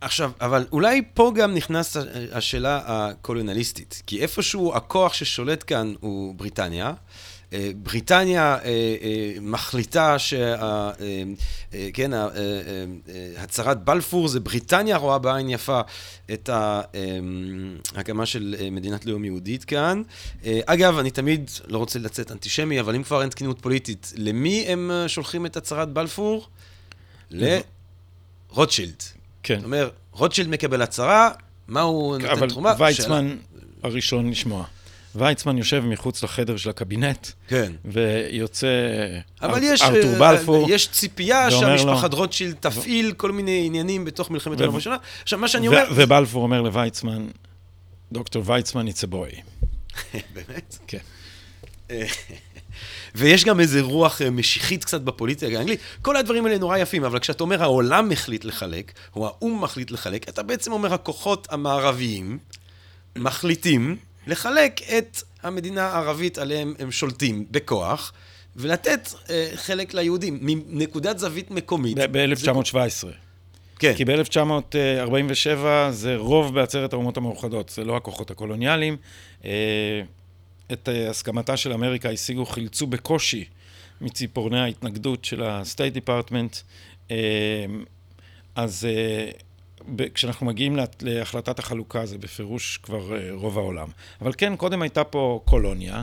עכשיו, 0.00 0.30
אבל 0.40 0.66
אולי 0.72 1.02
פה 1.14 1.32
גם 1.36 1.54
נכנס 1.54 1.96
השאלה 2.32 2.80
הקולוניאליסטית, 2.86 4.02
כי 4.06 4.20
איפשהו 4.20 4.74
הכוח 4.74 5.12
ששולט 5.12 5.64
כאן 5.66 5.94
הוא 6.00 6.34
בריטניה. 6.34 6.92
אה, 7.54 7.70
בריטניה 7.76 8.58
מחליטה 9.40 10.18
שה... 10.18 10.90
כן, 11.92 12.10
הצהרת 13.36 13.84
בלפור 13.84 14.28
זה 14.28 14.40
בריטניה 14.40 14.96
רואה 14.96 15.18
בעין 15.18 15.48
יפה 15.50 15.80
את 16.32 16.50
ההקמה 17.94 18.26
של 18.26 18.56
מדינת 18.70 19.06
לאום 19.06 19.24
יהודית 19.24 19.64
כאן. 19.64 20.02
אגב, 20.66 20.98
אני 20.98 21.10
תמיד 21.10 21.50
לא 21.66 21.78
רוצה 21.78 21.98
לצאת 21.98 22.32
אנטישמי, 22.32 22.80
אבל 22.80 22.94
אם 22.94 23.02
כבר 23.02 23.22
אין 23.22 23.30
תקינות 23.30 23.60
פוליטית, 23.60 24.12
למי 24.16 24.64
הם 24.68 24.90
שולחים 25.06 25.46
את 25.46 25.56
הצהרת 25.56 25.88
בלפור? 25.88 26.48
לרוטשילד. 27.30 29.02
כן. 29.42 29.56
זאת 29.56 29.64
אומרת, 29.64 29.92
רוטשילד 30.12 30.48
מקבל 30.48 30.82
הצהרה, 30.82 31.30
מה 31.68 31.80
הוא 31.80 32.18
נותן 32.18 32.48
תרומה? 32.48 32.72
אבל 32.72 32.86
ויצמן 32.86 33.36
הראשון 33.82 34.30
לשמוע. 34.30 34.64
ויצמן 35.16 35.58
יושב 35.58 35.84
מחוץ 35.86 36.22
לחדר 36.22 36.56
של 36.56 36.70
הקבינט, 36.70 37.28
כן. 37.48 37.72
ויוצא 37.84 38.66
אבל 39.42 39.60
יש, 39.62 39.82
ארתור 39.82 40.18
בלפור. 40.18 40.66
יש 40.70 40.88
ציפייה 40.88 41.50
שהמשפחת 41.50 42.12
לו... 42.12 42.18
רוטשילד 42.18 42.56
תפעיל 42.60 43.12
כל 43.12 43.32
מיני 43.32 43.62
עניינים 43.66 44.04
בתוך 44.04 44.30
מלחמת 44.30 44.60
העולם 44.60 44.74
הראשונה. 44.74 44.96
עכשיו, 45.22 45.38
מה 45.38 45.48
שאני 45.48 45.68
אומר... 45.68 45.84
ובלפור 45.94 46.42
אומר 46.42 46.62
לוויצמן, 46.62 47.26
דוקטור 48.12 48.42
ויצמן, 48.46 48.88
it's 48.88 49.04
a 49.08 49.12
boy. 49.12 49.40
באמת? 50.34 50.78
כן. 50.86 50.98
ויש 53.14 53.44
גם 53.44 53.60
איזה 53.60 53.80
רוח 53.80 54.22
אה, 54.22 54.30
משיחית 54.30 54.84
קצת 54.84 55.00
בפוליטיקה 55.00 55.58
האנגלית. 55.58 55.80
כל 56.02 56.16
הדברים 56.16 56.46
האלה 56.46 56.58
נורא 56.58 56.78
יפים, 56.78 57.04
אבל 57.04 57.18
כשאתה 57.18 57.44
אומר 57.44 57.62
העולם 57.62 58.12
החליט 58.12 58.44
לחלק, 58.44 58.92
או 59.16 59.26
האו"ם 59.26 59.60
מחליט 59.60 59.90
לחלק, 59.90 60.28
אתה 60.28 60.42
בעצם 60.42 60.72
אומר 60.72 60.94
הכוחות 60.94 61.46
המערביים 61.50 62.38
מחליטים 63.16 63.96
לחלק 64.26 64.80
את 64.98 65.22
המדינה 65.42 65.86
הערבית 65.86 66.38
עליהם 66.38 66.74
הם 66.78 66.92
שולטים 66.92 67.44
בכוח, 67.50 68.12
ולתת 68.56 69.08
אה, 69.30 69.50
חלק 69.54 69.94
ליהודים, 69.94 70.38
מנקודת 70.42 71.18
זווית 71.18 71.50
מקומית. 71.50 71.96
ב-1917. 71.98 72.74
זה... 72.88 73.12
כן. 73.78 73.94
כי 73.96 74.04
ב-1947 74.04 75.90
זה 75.90 76.16
רוב 76.16 76.54
בעצרת 76.54 76.92
האומות 76.92 77.16
המאוחדות, 77.16 77.68
זה 77.68 77.84
לא 77.84 77.96
הכוחות 77.96 78.30
הקולוניאליים. 78.30 78.96
אה, 79.44 79.50
את 80.72 80.88
אה, 80.88 81.10
הסכמתה 81.10 81.56
של 81.56 81.72
אמריקה 81.72 82.10
השיגו, 82.10 82.46
חילצו 82.46 82.86
בקושי 82.86 83.44
מציפורני 84.00 84.60
ההתנגדות 84.60 85.24
של 85.24 85.42
ה-State 85.42 85.96
Department. 85.96 86.62
אה, 87.10 87.16
אז 88.54 88.88
אה, 88.90 89.30
כשאנחנו 90.14 90.46
מגיעים 90.46 90.78
להחלטת 91.02 91.58
החלוקה 91.58 92.06
זה 92.06 92.18
בפירוש 92.18 92.76
כבר 92.82 93.12
רוב 93.30 93.58
העולם. 93.58 93.88
אבל 94.20 94.32
כן, 94.38 94.56
קודם 94.56 94.82
הייתה 94.82 95.04
פה 95.04 95.40
קולוניה, 95.44 96.02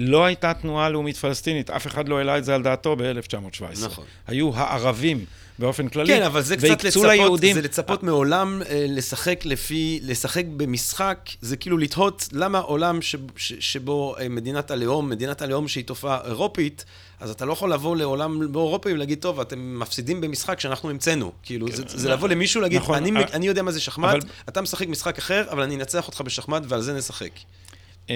לא 0.00 0.24
הייתה 0.24 0.54
תנועה 0.54 0.88
לאומית 0.88 1.16
פלסטינית, 1.16 1.70
אף 1.70 1.86
אחד 1.86 2.08
לא 2.08 2.18
העלה 2.18 2.38
את 2.38 2.44
זה 2.44 2.54
על 2.54 2.62
דעתו 2.62 2.96
ב-1917. 2.96 3.84
נכון. 3.84 4.04
היו 4.26 4.50
הערבים 4.54 5.24
באופן 5.58 5.88
כללי, 5.88 6.14
כן, 6.14 6.22
אבל 6.22 6.42
זה 6.42 6.56
קצת 6.56 6.84
לצפות, 6.84 7.06
ליהודים... 7.06 7.54
זה 7.54 7.62
לצפות 7.62 8.02
מעולם 8.02 8.62
אה, 8.68 8.86
לשחק 8.88 9.40
לפי, 9.44 10.00
לשחק 10.02 10.44
במשחק, 10.56 11.18
זה 11.40 11.56
כאילו 11.56 11.78
לתהות 11.78 12.28
למה 12.32 12.58
עולם 12.58 13.02
ש, 13.02 13.16
ש, 13.36 13.52
שבו 13.60 14.16
אה, 14.18 14.28
מדינת 14.28 14.70
הלאום, 14.70 15.10
מדינת 15.10 15.42
הלאום 15.42 15.68
שהיא 15.68 15.84
תופעה 15.84 16.20
אירופית, 16.24 16.84
אז 17.20 17.30
אתה 17.30 17.44
לא 17.44 17.52
יכול 17.52 17.72
לבוא 17.72 17.96
לעולם 17.96 18.42
לא 18.42 18.60
אירופי 18.60 18.92
ולהגיד, 18.92 19.18
טוב, 19.18 19.40
אתם 19.40 19.80
מפסידים 19.80 20.20
במשחק 20.20 20.60
שאנחנו 20.60 20.90
המצאנו. 20.90 21.32
כאילו, 21.42 21.66
כן, 21.66 21.72
זה, 21.76 21.82
זה 21.86 21.96
נכון, 21.96 22.10
לבוא 22.10 22.28
למישהו 22.28 22.60
להגיד, 22.60 22.80
נכון, 22.80 22.96
אני, 22.96 23.10
אבל... 23.10 23.24
אני 23.32 23.46
יודע 23.46 23.62
מה 23.62 23.72
זה 23.72 23.80
שחמט, 23.80 24.10
אבל... 24.10 24.20
אתה 24.48 24.60
משחק 24.60 24.88
משחק 24.88 25.18
אחר, 25.18 25.44
אבל 25.50 25.62
אני 25.62 25.74
אנצח 25.76 26.06
אותך 26.06 26.20
בשחמט 26.20 26.62
ועל 26.68 26.82
זה 26.82 26.94
נשחק. 26.94 27.30
Uh, 28.06 28.10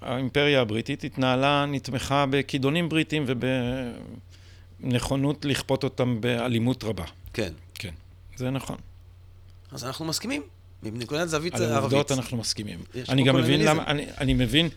האימפריה 0.00 0.60
הבריטית 0.60 1.04
התנהלה, 1.04 1.66
נתמכה 1.66 2.24
בכידונים 2.30 2.88
בריטים 2.88 3.24
וב... 3.26 3.44
נכונות 4.82 5.44
לכפות 5.44 5.84
אותם 5.84 6.20
באלימות 6.20 6.84
רבה. 6.84 7.04
כן. 7.32 7.52
כן, 7.74 7.92
זה 8.36 8.50
נכון. 8.50 8.76
אז 9.72 9.84
אנחנו 9.84 10.04
מסכימים, 10.04 10.42
מנקודת 10.82 11.28
זווית 11.28 11.54
ערבית. 11.54 11.70
על 11.70 11.76
העובדות 11.76 12.12
אנחנו 12.12 12.36
מסכימים. 12.36 12.78
אני 13.08 13.24
גם 13.24 13.36
מבין 13.36 13.64
למה, 13.64 13.84
אני, 13.86 14.06
אני 14.18 14.34
מבין, 14.34 14.68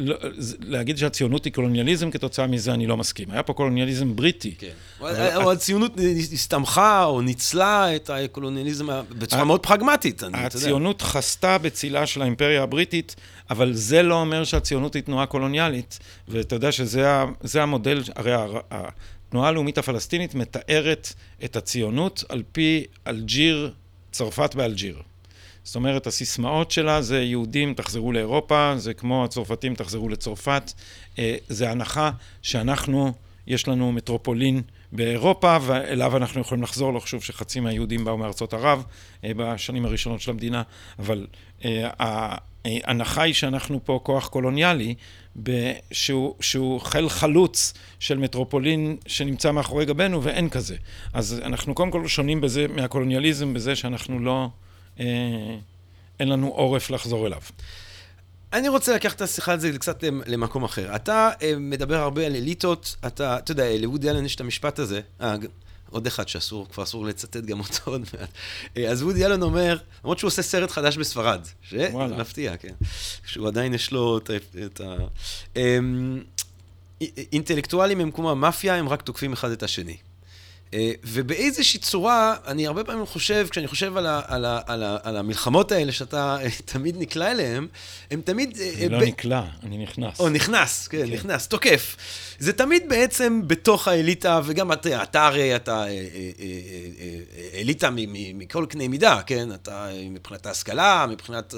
לא, 0.00 0.16
להגיד 0.60 0.98
שהציונות 0.98 1.44
היא 1.44 1.52
קולוניאליזם, 1.52 2.10
כתוצאה 2.10 2.46
מזה 2.46 2.74
אני 2.74 2.86
לא 2.86 2.96
מסכים. 2.96 3.30
היה 3.30 3.42
פה 3.42 3.52
קולוניאליזם 3.52 4.16
בריטי. 4.16 4.54
כן. 4.58 4.68
או 5.36 5.52
הציונות 5.52 5.92
הסתמכה 6.32 7.04
או 7.04 7.20
ניצלה 7.20 7.96
את 7.96 8.10
הקולוניאליזם 8.10 8.86
בצורה 9.18 9.44
מאוד 9.44 9.66
פרגמטית. 9.66 10.22
הציונות 10.32 11.02
חסתה 11.02 11.58
בצילה 11.58 12.06
של 12.06 12.22
האימפריה 12.22 12.62
הבריטית, 12.62 13.16
אבל 13.50 13.72
זה 13.72 14.02
לא 14.02 14.14
אומר 14.14 14.44
שהציונות 14.44 14.94
היא 14.94 15.02
תנועה 15.02 15.26
קולוניאלית. 15.26 15.98
ואתה 16.28 16.54
יודע 16.54 16.72
שזה 16.72 17.62
המודל, 17.62 18.02
הרי 18.16 18.32
התנועה 18.70 19.48
הלאומית 19.48 19.78
הפלסטינית 19.78 20.34
מתארת 20.34 21.12
את 21.44 21.56
הציונות 21.56 22.24
על 22.28 22.42
פי 22.52 22.84
אלג'יר, 23.06 23.72
צרפת 24.12 24.54
באלג'יר. 24.54 25.02
זאת 25.70 25.76
אומרת, 25.76 26.06
הסיסמאות 26.06 26.70
שלה 26.70 27.02
זה 27.02 27.22
יהודים 27.22 27.74
תחזרו 27.74 28.12
לאירופה, 28.12 28.72
זה 28.76 28.94
כמו 28.94 29.24
הצרפתים 29.24 29.74
תחזרו 29.74 30.08
לצרפת. 30.08 30.72
אה, 31.18 31.36
זה 31.48 31.70
הנחה 31.70 32.10
שאנחנו, 32.42 33.12
יש 33.46 33.68
לנו 33.68 33.92
מטרופולין 33.92 34.62
באירופה, 34.92 35.56
ואליו 35.62 36.16
אנחנו 36.16 36.40
יכולים 36.40 36.62
לחזור. 36.62 36.92
לא 36.92 37.00
חשוב 37.00 37.22
שחצי 37.22 37.60
מהיהודים 37.60 38.04
באו 38.04 38.18
מארצות 38.18 38.54
ערב 38.54 38.84
אה, 39.24 39.30
בשנים 39.36 39.84
הראשונות 39.84 40.20
של 40.20 40.30
המדינה, 40.30 40.62
אבל 40.98 41.26
אה, 41.64 41.88
ההנחה 42.64 43.22
היא 43.22 43.34
שאנחנו 43.34 43.80
פה 43.84 44.00
כוח 44.02 44.28
קולוניאלי, 44.28 44.94
שהוא, 45.92 46.34
שהוא 46.40 46.80
חיל 46.80 47.08
חלוץ 47.08 47.74
של 48.00 48.18
מטרופולין 48.18 48.96
שנמצא 49.06 49.52
מאחורי 49.52 49.84
גבינו, 49.84 50.22
ואין 50.22 50.48
כזה. 50.48 50.76
אז 51.12 51.40
אנחנו 51.44 51.74
קודם 51.74 51.90
כל 51.90 52.08
שונים 52.08 52.40
בזה, 52.40 52.66
מהקולוניאליזם, 52.68 53.54
בזה 53.54 53.76
שאנחנו 53.76 54.18
לא... 54.18 54.48
אה, 55.00 55.56
אין 56.20 56.28
לנו 56.28 56.48
עורף 56.48 56.90
לחזור 56.90 57.26
אליו. 57.26 57.40
אני 58.52 58.68
רוצה 58.68 58.94
לקחת 58.94 59.16
את 59.16 59.20
השיחה 59.20 59.52
הזאת 59.52 59.74
קצת 59.74 60.04
למקום 60.26 60.64
אחר. 60.64 60.96
אתה 60.96 61.30
אה, 61.42 61.52
מדבר 61.58 61.96
הרבה 61.96 62.26
על 62.26 62.36
אליטות, 62.36 62.96
אתה, 63.06 63.38
אתה 63.38 63.52
יודע, 63.52 63.76
לאודי 63.78 64.10
אלן 64.10 64.24
יש 64.24 64.34
את 64.34 64.40
המשפט 64.40 64.78
הזה, 64.78 65.00
אה, 65.20 65.34
עוד 65.90 66.06
אחד 66.06 66.28
שאסור, 66.28 66.66
כבר 66.68 66.82
אסור 66.82 67.04
לצטט 67.04 67.36
גם 67.36 67.60
אותו 67.60 67.90
עוד 67.90 68.00
מעט. 68.00 68.28
אה, 68.76 68.90
אז 68.90 69.02
אודי 69.02 69.26
אלן 69.26 69.42
אומר, 69.42 69.78
למרות 70.04 70.18
שהוא 70.18 70.28
עושה 70.28 70.42
סרט 70.42 70.70
חדש 70.70 70.96
בספרד, 70.96 71.40
שמפתיע, 71.62 72.56
כן. 72.56 72.74
שהוא 73.26 73.48
עדיין 73.48 73.74
יש 73.74 73.92
לו 73.92 74.18
את, 74.18 74.30
את 74.66 74.80
ה... 74.80 74.96
אמ, 75.56 76.22
אינטלקטואלים 77.32 78.00
הם 78.00 78.10
כמו 78.10 78.30
המאפיה, 78.30 78.74
הם 78.74 78.88
רק 78.88 79.02
תוקפים 79.02 79.32
אחד 79.32 79.50
את 79.50 79.62
השני. 79.62 79.96
אה, 80.74 80.92
ובאיזושהי 81.04 81.80
צורה, 81.80 82.36
אני 82.46 82.66
הרבה 82.66 82.84
פעמים 82.84 83.06
חושב, 83.06 83.46
כשאני 83.50 83.68
חושב 83.68 83.96
על, 83.96 84.06
ה, 84.06 84.20
על, 84.26 84.44
ה, 84.44 84.60
על, 84.66 84.82
ה, 84.82 84.96
על 85.02 85.16
המלחמות 85.16 85.72
האלה 85.72 85.92
שאתה 85.92 86.38
תמיד 86.64 86.96
נקלע 86.98 87.30
אליהן, 87.30 87.66
הם 88.10 88.20
תמיד... 88.24 88.58
אני 88.78 88.88
לא 88.88 88.98
ב... 88.98 89.02
נקלע, 89.02 89.42
אני 89.62 89.78
נכנס. 89.78 90.20
או 90.20 90.28
נכנס, 90.28 90.88
כן, 90.88 91.06
כן, 91.06 91.12
נכנס, 91.12 91.46
תוקף. 91.46 91.96
זה 92.38 92.52
תמיד 92.52 92.88
בעצם 92.88 93.42
בתוך 93.46 93.88
האליטה, 93.88 94.40
וגם 94.44 94.72
אתה, 94.72 95.02
אתה 95.02 95.26
הרי, 95.26 95.56
אתה 95.56 95.84
אליטה 97.54 97.88
מכל 98.34 98.66
קנה 98.68 98.88
מידה, 98.88 99.20
כן? 99.26 99.52
אתה 99.52 99.88
מבחינת 100.10 100.46
ההשכלה, 100.46 101.06
מבחינת... 101.10 101.54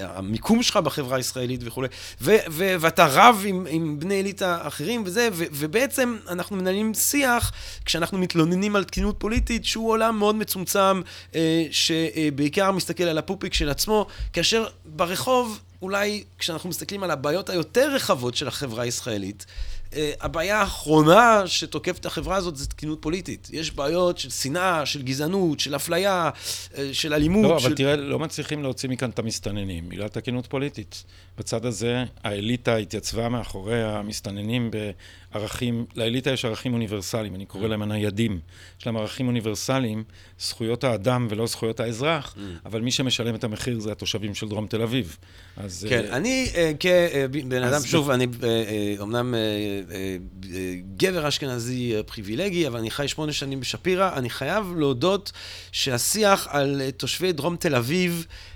המיקום 0.00 0.62
שלך 0.62 0.76
בחברה 0.76 1.16
הישראלית 1.16 1.60
וכולי, 1.64 1.88
ואתה 2.20 3.06
רב 3.06 3.42
עם, 3.46 3.66
עם 3.70 4.00
בני 4.00 4.20
אליטה 4.20 4.58
אחרים 4.62 5.02
וזה, 5.06 5.28
ובעצם 5.32 6.16
אנחנו 6.28 6.56
מנהלים 6.56 6.94
שיח 6.94 7.52
כשאנחנו 7.84 8.18
מתלוננים 8.18 8.76
על 8.76 8.84
תקינות 8.84 9.16
פוליטית, 9.18 9.64
שהוא 9.64 9.90
עולם 9.90 10.18
מאוד 10.18 10.34
מצומצם, 10.34 11.00
אה, 11.34 11.66
שבעיקר 11.70 12.72
מסתכל 12.72 13.04
על 13.04 13.18
הפופיק 13.18 13.54
של 13.54 13.68
עצמו, 13.68 14.06
כאשר 14.32 14.66
ברחוב, 14.84 15.60
אולי 15.82 16.24
כשאנחנו 16.38 16.68
מסתכלים 16.68 17.02
על 17.02 17.10
הבעיות 17.10 17.50
היותר 17.50 17.94
רחבות 17.94 18.34
של 18.34 18.48
החברה 18.48 18.82
הישראלית, 18.82 19.46
הבעיה 20.20 20.60
האחרונה 20.60 21.42
שתוקפת 21.46 22.00
את 22.00 22.06
החברה 22.06 22.36
הזאת 22.36 22.56
זה 22.56 22.66
תקינות 22.66 23.02
פוליטית. 23.02 23.48
יש 23.52 23.70
בעיות 23.70 24.18
של 24.18 24.30
שנאה, 24.30 24.86
של 24.86 25.02
גזענות, 25.02 25.60
של 25.60 25.76
אפליה, 25.76 26.30
אה, 26.78 26.88
של 26.92 27.14
אלימות. 27.14 27.50
לא, 27.50 27.58
של... 27.58 27.66
אבל 27.66 27.76
תראה, 27.76 27.96
לא 27.96 28.18
מצליחים 28.18 28.62
להוציא 28.62 28.88
מכאן 28.88 29.10
את 29.10 29.18
המסתננים, 29.18 29.88
בגלל 29.88 30.08
תקינות 30.08 30.46
פוליטית. 30.46 31.04
בצד 31.38 31.66
הזה, 31.66 32.04
האליטה 32.24 32.76
התייצבה 32.76 33.28
מאחורי 33.28 33.84
המסתננים 33.84 34.70
בערכים, 35.38 35.86
לאליטה 35.96 36.30
יש 36.30 36.44
ערכים 36.44 36.72
אוניברסליים, 36.72 37.34
אני 37.34 37.46
קורא 37.46 37.68
להם 37.68 37.82
הניידים. 37.82 38.40
יש 38.80 38.86
להם 38.86 38.96
ערכים 38.96 39.26
אוניברסליים, 39.26 40.04
זכויות 40.38 40.84
האדם 40.84 41.26
ולא 41.30 41.46
זכויות 41.46 41.80
האזרח, 41.80 42.34
mm. 42.36 42.40
אבל 42.66 42.80
מי 42.80 42.90
שמשלם 42.90 43.34
את 43.34 43.44
המחיר 43.44 43.80
זה 43.80 43.92
התושבים 43.92 44.34
של 44.34 44.48
דרום 44.48 44.66
תל 44.66 44.82
אביב. 44.82 45.16
אז... 45.56 45.86
כן, 45.88 46.04
uh, 46.10 46.12
אני 46.12 46.46
uh, 46.52 46.56
כבן 47.42 47.62
אדם, 47.62 47.80
שוב, 47.84 48.10
אני 48.10 48.26
אומנם 48.98 49.34
גבר 50.96 51.28
אשכנזי 51.28 51.94
פריבילגי, 52.06 52.66
אבל 52.66 52.78
אני 52.78 52.90
חי 52.90 53.08
שמונה 53.08 53.32
שנים 53.32 53.60
בשפירא, 53.60 54.16
אני 54.16 54.30
חייב 54.30 54.72
להודות 54.76 55.32
שהשיח 55.72 56.48
על 56.50 56.82
תושבי 56.96 57.32
דרום 57.32 57.56
תל 57.56 57.74
אביב, 57.74 58.26
אה, 58.30 58.55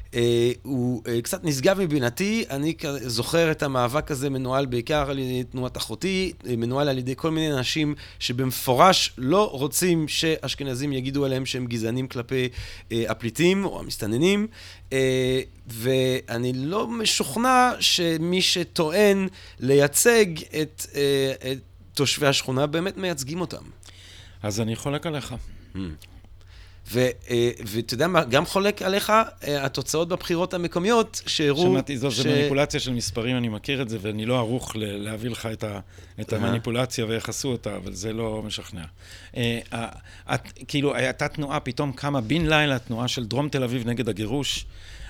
הוא 0.62 1.02
אה, 1.08 1.22
קצת 1.22 1.44
נשגב 1.44 1.80
מבינתי, 1.80 2.44
אני 2.50 2.74
זוכר 3.00 3.50
את 3.50 3.62
המאבק 3.62 4.10
הזה 4.10 4.30
מנוהל 4.30 4.66
בעיקר 4.66 5.10
על 5.10 5.18
ידי 5.18 5.44
תנועת 5.44 5.76
אחותי, 5.76 6.32
אה, 6.46 6.56
מנוהל 6.56 6.88
על 6.88 6.98
ידי 6.98 7.14
כל 7.16 7.30
מיני 7.30 7.52
אנשים 7.52 7.94
שבמפורש 8.18 9.12
לא 9.18 9.50
רוצים 9.50 10.08
שאשכנזים 10.08 10.92
יגידו 10.92 11.24
עליהם 11.24 11.46
שהם 11.46 11.66
גזענים 11.66 12.08
כלפי 12.08 12.48
הפליטים 12.90 13.64
או 13.64 13.80
המסתננים, 13.80 14.46
ואני 15.66 16.52
לא 16.54 16.86
משוכנע 16.86 17.72
שמי 17.80 18.42
שטוען 18.42 19.28
לייצג 19.60 20.26
את, 20.62 20.86
את 21.52 21.58
תושבי 21.94 22.26
השכונה 22.26 22.66
באמת 22.66 22.96
מייצגים 22.96 23.40
אותם. 23.40 23.62
אז 24.42 24.60
אני 24.60 24.76
חולק 24.76 25.06
עליך. 25.06 25.34
Hmm. 25.74 25.78
אה, 26.96 27.50
ואתה 27.66 27.94
יודע 27.94 28.08
מה, 28.08 28.24
גם 28.24 28.46
חולק 28.46 28.82
עליך 28.82 29.10
אה, 29.10 29.64
התוצאות 29.64 30.08
בבחירות 30.08 30.54
המקומיות, 30.54 31.22
שהראו... 31.26 31.62
שמעתי, 31.62 31.98
זו, 31.98 32.10
ש... 32.10 32.26
מניפולציה 32.26 32.80
של 32.80 32.92
מספרים, 32.92 33.36
אני 33.36 33.48
מכיר 33.48 33.82
את 33.82 33.88
זה, 33.88 33.98
ואני 34.00 34.26
לא 34.26 34.38
ערוך 34.38 34.72
להביא 34.76 35.30
לך 35.30 35.48
את, 35.52 35.64
ה, 35.64 35.80
את 36.20 36.32
המניפולציה 36.32 37.06
ואיך 37.06 37.28
עשו 37.28 37.48
אותה, 37.48 37.76
אבל 37.76 37.94
זה 37.94 38.12
לא 38.12 38.42
משכנע. 38.46 38.84
אה, 39.36 39.58
את, 40.34 40.40
כאילו, 40.68 40.94
הייתה 40.94 41.28
תנועה, 41.28 41.60
פתאום 41.60 41.92
קמה 41.92 42.20
בן 42.20 42.46
לילה, 42.46 42.78
תנועה 42.78 43.08
של 43.08 43.26
דרום 43.26 43.48
תל 43.48 43.62
אביב 43.62 43.88
נגד 43.88 44.08
הגירוש. 44.08 44.64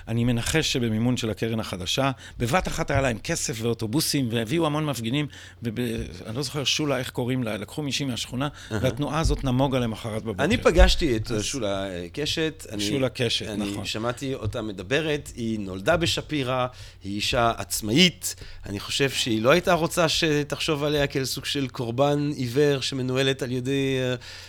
אני 0.07 0.23
מנחש 0.23 0.73
שבמימון 0.73 1.17
של 1.17 1.29
הקרן 1.29 1.59
החדשה, 1.59 2.11
בבת 2.37 2.67
אחת 2.67 2.91
היה 2.91 3.01
להם 3.01 3.17
כסף 3.17 3.57
ואוטובוסים, 3.61 4.29
והביאו 4.31 4.65
המון 4.65 4.85
מפגינים, 4.85 5.27
ואני 5.63 6.35
לא 6.35 6.41
זוכר 6.41 6.63
שולה, 6.63 6.97
איך 6.97 7.09
קוראים 7.09 7.43
לה, 7.43 7.57
לקחו 7.57 7.81
מישהי 7.81 8.05
מהשכונה, 8.05 8.47
והתנועה 8.71 9.19
הזאת 9.19 9.43
נמוגה 9.43 9.79
למחרת 9.79 10.23
בבוקר. 10.23 10.43
אני 10.43 10.57
פגשתי 10.57 11.15
את 11.15 11.31
שולה 11.41 11.89
קשת. 12.13 12.65
שולה 12.79 13.09
קשת, 13.09 13.45
נכון. 13.57 13.77
אני 13.77 13.85
שמעתי 13.85 14.33
אותה 14.33 14.61
מדברת, 14.61 15.31
היא 15.35 15.59
נולדה 15.59 15.97
בשפירא, 15.97 16.67
היא 17.03 17.15
אישה 17.15 17.51
עצמאית, 17.57 18.35
אני 18.65 18.79
חושב 18.79 19.09
שהיא 19.09 19.41
לא 19.41 19.49
הייתה 19.49 19.73
רוצה 19.73 20.09
שתחשוב 20.09 20.83
עליה 20.83 21.07
כאל 21.07 21.25
סוג 21.25 21.45
של 21.45 21.67
קורבן 21.67 22.31
עיוור 22.35 22.81
שמנוהלת 22.81 23.43
על 23.43 23.51
ידי 23.51 23.97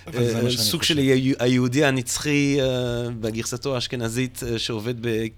אה, 0.08 0.18
אה, 0.18 0.50
סוג 0.50 0.82
של 0.82 0.98
היהודי 1.38 1.84
הנצחי 1.84 2.58
אה, 2.60 2.66
בגרסתו 3.20 3.74
האשכנזית 3.74 4.42
שעובד 4.56 4.94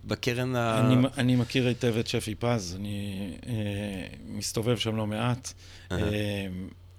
בקרן 0.07 0.57
ה... 0.57 0.81
אני, 0.81 1.07
אני 1.19 1.37
מכיר 1.37 1.67
היטב 1.67 1.97
את 2.01 2.07
שפי 2.07 2.35
פז, 2.35 2.77
אני 2.81 3.31
אה, 3.47 3.53
מסתובב 4.29 4.77
שם 4.77 4.97
לא 4.97 5.07
מעט. 5.07 5.53
אה, 5.93 5.99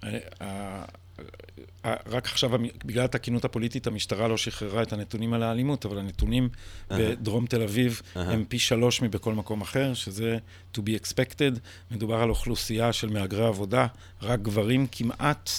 אה, 0.04 0.18
אה, 0.40 1.94
רק 2.06 2.26
עכשיו, 2.26 2.50
בגלל 2.84 3.04
התקינות 3.04 3.44
הפוליטית, 3.44 3.86
המשטרה 3.86 4.28
לא 4.28 4.36
שחררה 4.36 4.82
את 4.82 4.92
הנתונים 4.92 5.32
על 5.32 5.42
האלימות, 5.42 5.86
אבל 5.86 5.98
הנתונים 5.98 6.48
uh-huh. 6.48 6.94
בדרום 6.98 7.46
תל 7.46 7.62
אביב 7.62 8.00
uh-huh. 8.00 8.18
הם 8.18 8.44
פי 8.48 8.58
שלוש 8.58 9.02
מבכל 9.02 9.34
מקום 9.34 9.60
אחר, 9.60 9.94
שזה 9.94 10.38
to 10.76 10.78
be 10.78 11.02
expected. 11.02 11.58
מדובר 11.90 12.14
על 12.14 12.30
אוכלוסייה 12.30 12.92
של 12.92 13.08
מהגרי 13.08 13.46
עבודה, 13.46 13.86
רק 14.22 14.40
גברים 14.42 14.86
כמעט 14.92 15.50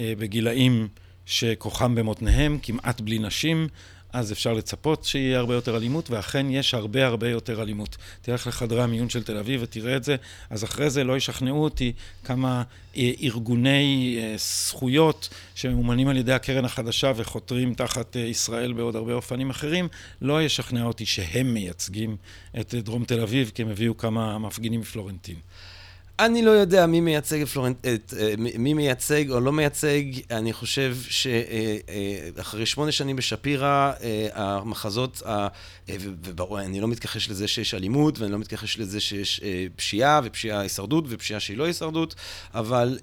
אה, 0.00 0.12
בגילאים 0.18 0.88
שכוחם 1.26 1.94
במותניהם, 1.94 2.58
כמעט 2.62 3.00
בלי 3.00 3.18
נשים. 3.18 3.68
אז 4.12 4.32
אפשר 4.32 4.52
לצפות 4.52 5.04
שיהיה 5.04 5.38
הרבה 5.38 5.54
יותר 5.54 5.76
אלימות, 5.76 6.10
ואכן 6.10 6.46
יש 6.50 6.74
הרבה 6.74 7.06
הרבה 7.06 7.28
יותר 7.28 7.62
אלימות. 7.62 7.96
תלך 8.22 8.46
לחדרי 8.46 8.82
המיון 8.82 9.08
של 9.08 9.22
תל 9.22 9.36
אביב 9.36 9.60
ותראה 9.64 9.96
את 9.96 10.04
זה, 10.04 10.16
אז 10.50 10.64
אחרי 10.64 10.90
זה 10.90 11.04
לא 11.04 11.16
ישכנעו 11.16 11.64
אותי 11.64 11.92
כמה 12.24 12.62
אה, 12.96 13.10
ארגוני 13.22 14.18
אה, 14.18 14.34
זכויות 14.38 15.28
שממומנים 15.54 16.08
על 16.08 16.16
ידי 16.16 16.32
הקרן 16.32 16.64
החדשה 16.64 17.12
וחותרים 17.16 17.74
תחת 17.74 18.16
אה, 18.16 18.20
ישראל 18.20 18.72
בעוד 18.72 18.96
הרבה 18.96 19.12
אופנים 19.12 19.50
אחרים, 19.50 19.88
לא 20.22 20.42
ישכנע 20.42 20.84
אותי 20.84 21.06
שהם 21.06 21.54
מייצגים 21.54 22.16
את 22.60 22.74
דרום 22.74 23.04
תל 23.04 23.20
אביב, 23.20 23.50
כי 23.54 23.62
הם 23.62 23.68
הביאו 23.68 23.96
כמה 23.96 24.38
מפגינים 24.38 24.80
מפלורנטין. 24.80 25.36
אני 26.20 26.42
לא 26.42 26.50
יודע 26.50 26.86
מי 26.86 27.00
מייצג, 27.00 27.44
פלורנט, 27.44 27.86
את, 27.86 28.14
אה, 28.18 28.34
מי 28.38 28.74
מייצג 28.74 29.30
או 29.30 29.40
לא 29.40 29.52
מייצג. 29.52 30.02
אני 30.30 30.52
חושב 30.52 30.96
שאחרי 31.08 32.66
שמונה 32.66 32.92
שנים 32.92 33.16
בשפירא, 33.16 33.92
אה, 34.02 34.28
המחזות, 34.34 35.22
וברור, 35.88 36.60
אני 36.60 36.80
לא 36.80 36.88
מתכחש 36.88 37.30
לזה 37.30 37.48
שיש 37.48 37.74
אלימות, 37.74 38.18
ואני 38.18 38.32
לא 38.32 38.38
מתכחש 38.38 38.78
לזה 38.78 39.00
שיש 39.00 39.40
אה, 39.44 39.66
פשיעה, 39.76 40.20
ופשיעה 40.24 40.60
הישרדות, 40.60 41.04
ופשיעה 41.08 41.40
שהיא 41.40 41.56
לא 41.56 41.64
הישרדות, 41.64 42.14
אבל 42.54 42.98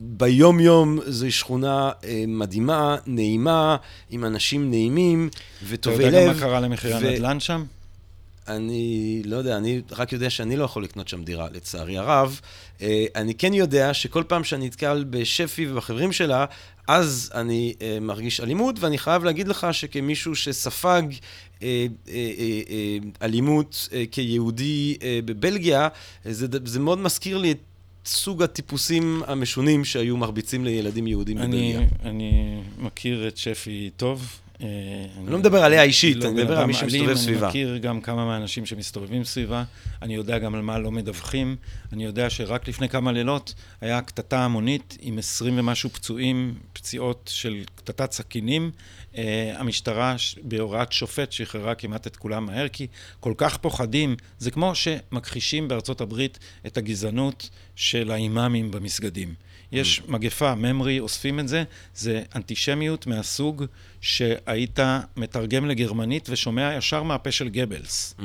ביום-יום 0.00 0.98
זוהי 1.06 1.30
שכונה 1.30 1.90
מדהימה, 2.28 2.96
נעימה, 3.06 3.76
עם 4.10 4.24
אנשים 4.24 4.70
נעימים 4.70 5.30
וטובי 5.68 6.04
לב. 6.04 6.08
אתה 6.08 6.16
יודע 6.16 6.28
גם 6.28 6.34
מה 6.34 6.40
קרה 6.40 6.60
למחירי. 6.60 6.94
הנדל"ן 6.94 7.40
שם? 7.40 7.64
אני 8.48 9.22
לא 9.24 9.36
יודע, 9.36 9.56
אני 9.56 9.82
רק 9.90 10.12
יודע 10.12 10.30
שאני 10.30 10.56
לא 10.56 10.64
יכול 10.64 10.84
לקנות 10.84 11.08
שם 11.08 11.24
דירה, 11.24 11.48
לצערי 11.52 11.98
הרב. 11.98 12.40
אה, 12.82 13.04
אני 13.16 13.34
כן 13.34 13.54
יודע 13.54 13.94
שכל 13.94 14.22
פעם 14.28 14.44
שאני 14.44 14.66
נתקל 14.66 15.04
בשפי 15.10 15.70
ובחברים 15.70 16.12
שלה, 16.12 16.44
אז 16.88 17.30
אני 17.34 17.74
uh, 17.78 17.82
מרגיש 18.00 18.40
אלימות, 18.40 18.76
ואני 18.80 18.98
חייב 18.98 19.24
להגיד 19.24 19.48
לך 19.48 19.66
שכמישהו 19.72 20.36
שספג 20.36 21.02
uh, 21.10 21.60
uh, 21.60 21.62
uh, 21.62 22.08
uh, 22.08 23.22
אלימות 23.22 23.88
uh, 23.90 23.92
כיהודי 24.10 24.96
uh, 24.98 25.02
בבלגיה, 25.24 25.88
זה, 26.24 26.46
זה 26.64 26.80
מאוד 26.80 26.98
מזכיר 26.98 27.38
לי 27.38 27.50
את 27.50 27.58
סוג 28.06 28.42
הטיפוסים 28.42 29.22
המשונים 29.26 29.84
שהיו 29.84 30.16
מרביצים 30.16 30.64
לילדים 30.64 31.06
יהודים 31.06 31.38
אני, 31.38 31.72
בבלגיה. 31.72 31.88
אני 32.04 32.60
מכיר 32.78 33.28
את 33.28 33.36
שפי 33.36 33.90
טוב, 33.96 34.20
אה, 34.20 34.47
אני 34.60 35.26
לא 35.26 35.38
מדבר 35.38 35.64
עליה 35.64 35.82
אישית, 35.82 36.16
לא 36.16 36.28
אני 36.28 36.42
מדבר 36.42 36.58
על 36.58 36.66
מי 36.66 36.74
שמסתובב 36.74 37.14
סביבה. 37.14 37.40
אני 37.40 37.48
מכיר 37.48 37.76
גם 37.76 38.00
כמה 38.00 38.24
מהאנשים 38.24 38.66
שמסתובבים 38.66 39.24
סביבה, 39.24 39.64
אני 40.02 40.14
יודע 40.14 40.38
גם 40.38 40.54
על 40.54 40.62
מה 40.62 40.78
לא 40.78 40.90
מדווחים, 40.90 41.56
אני 41.92 42.04
יודע 42.04 42.30
שרק 42.30 42.68
לפני 42.68 42.88
כמה 42.88 43.12
לילות 43.12 43.54
היה 43.80 44.00
קטטה 44.00 44.44
המונית 44.44 44.98
עם 45.00 45.18
עשרים 45.18 45.58
ומשהו 45.58 45.90
פצועים, 45.90 46.54
פציעות 46.72 47.30
של 47.34 47.64
קטטת 47.74 48.12
סכינים. 48.12 48.70
אה, 49.16 49.54
המשטרה 49.56 50.16
בהוראת 50.42 50.92
שופט 50.92 51.32
שחררה 51.32 51.74
כמעט 51.74 52.06
את 52.06 52.16
כולם 52.16 52.46
מהר, 52.46 52.68
כי 52.68 52.86
כל 53.20 53.32
כך 53.36 53.56
פוחדים, 53.56 54.16
זה 54.38 54.50
כמו 54.50 54.74
שמכחישים 54.74 55.68
בארצות 55.68 56.00
הברית 56.00 56.38
את 56.66 56.76
הגזענות 56.76 57.50
של 57.76 58.10
האימאמים 58.10 58.70
במסגדים. 58.70 59.34
יש. 59.72 60.02
מגפה, 60.08 60.54
ממרי, 60.54 61.00
אוספים 61.00 61.40
את 61.40 61.48
זה, 61.48 61.64
זה 61.94 62.22
אנטישמיות 62.34 63.06
מהסוג 63.06 63.64
שה... 64.00 64.34
היית 64.46 64.78
מתרגם 65.16 65.66
לגרמנית 65.66 66.28
ושומע 66.30 66.74
ישר 66.76 67.02
מהפה 67.02 67.32
של 67.32 67.48
גבלס. 67.48 68.14
Mm. 68.18 68.22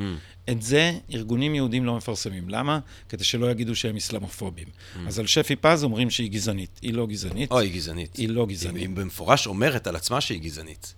את 0.50 0.62
זה 0.62 0.92
ארגונים 1.14 1.54
יהודים 1.54 1.84
לא 1.84 1.96
מפרסמים. 1.96 2.48
למה? 2.48 2.78
כדי 3.08 3.24
שלא 3.24 3.50
יגידו 3.50 3.76
שהם 3.76 3.96
אסלאמופובים. 3.96 4.66
Mm. 4.68 4.98
אז 5.06 5.18
על 5.18 5.26
שפי 5.26 5.56
פז 5.56 5.84
אומרים 5.84 6.10
שהיא 6.10 6.30
גזענית. 6.30 6.78
היא 6.82 6.94
לא 6.94 7.06
גזענית. 7.06 7.50
או, 7.50 7.58
היא 7.58 7.74
גזענית. 7.74 8.16
היא 8.16 8.28
לא 8.28 8.46
גזענית. 8.46 8.82
היא 8.82 8.96
במפורש 8.96 9.46
אומרת 9.46 9.86
על 9.86 9.96
עצמה 9.96 10.20
שהיא 10.20 10.40
גזענית. 10.40 10.94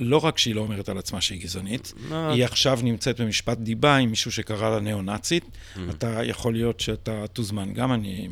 לא 0.00 0.24
רק 0.24 0.38
שהיא 0.38 0.54
לא 0.54 0.60
אומרת 0.60 0.88
על 0.88 0.98
עצמה 0.98 1.20
שהיא 1.20 1.40
גזענית, 1.40 1.92
היא 2.10 2.44
עכשיו 2.44 2.78
נמצאת 2.82 3.20
במשפט 3.20 3.58
דיבה 3.58 3.96
עם 3.96 4.10
מישהו 4.10 4.32
שקרא 4.32 4.70
לה 4.70 4.80
ניאו-נאצית. 4.80 5.44
Mm. 5.44 5.80
אתה, 5.90 6.20
יכול 6.24 6.52
להיות 6.52 6.80
שאתה 6.80 7.26
תוזמן 7.32 7.72
גם, 7.72 7.92
אני, 7.92 8.28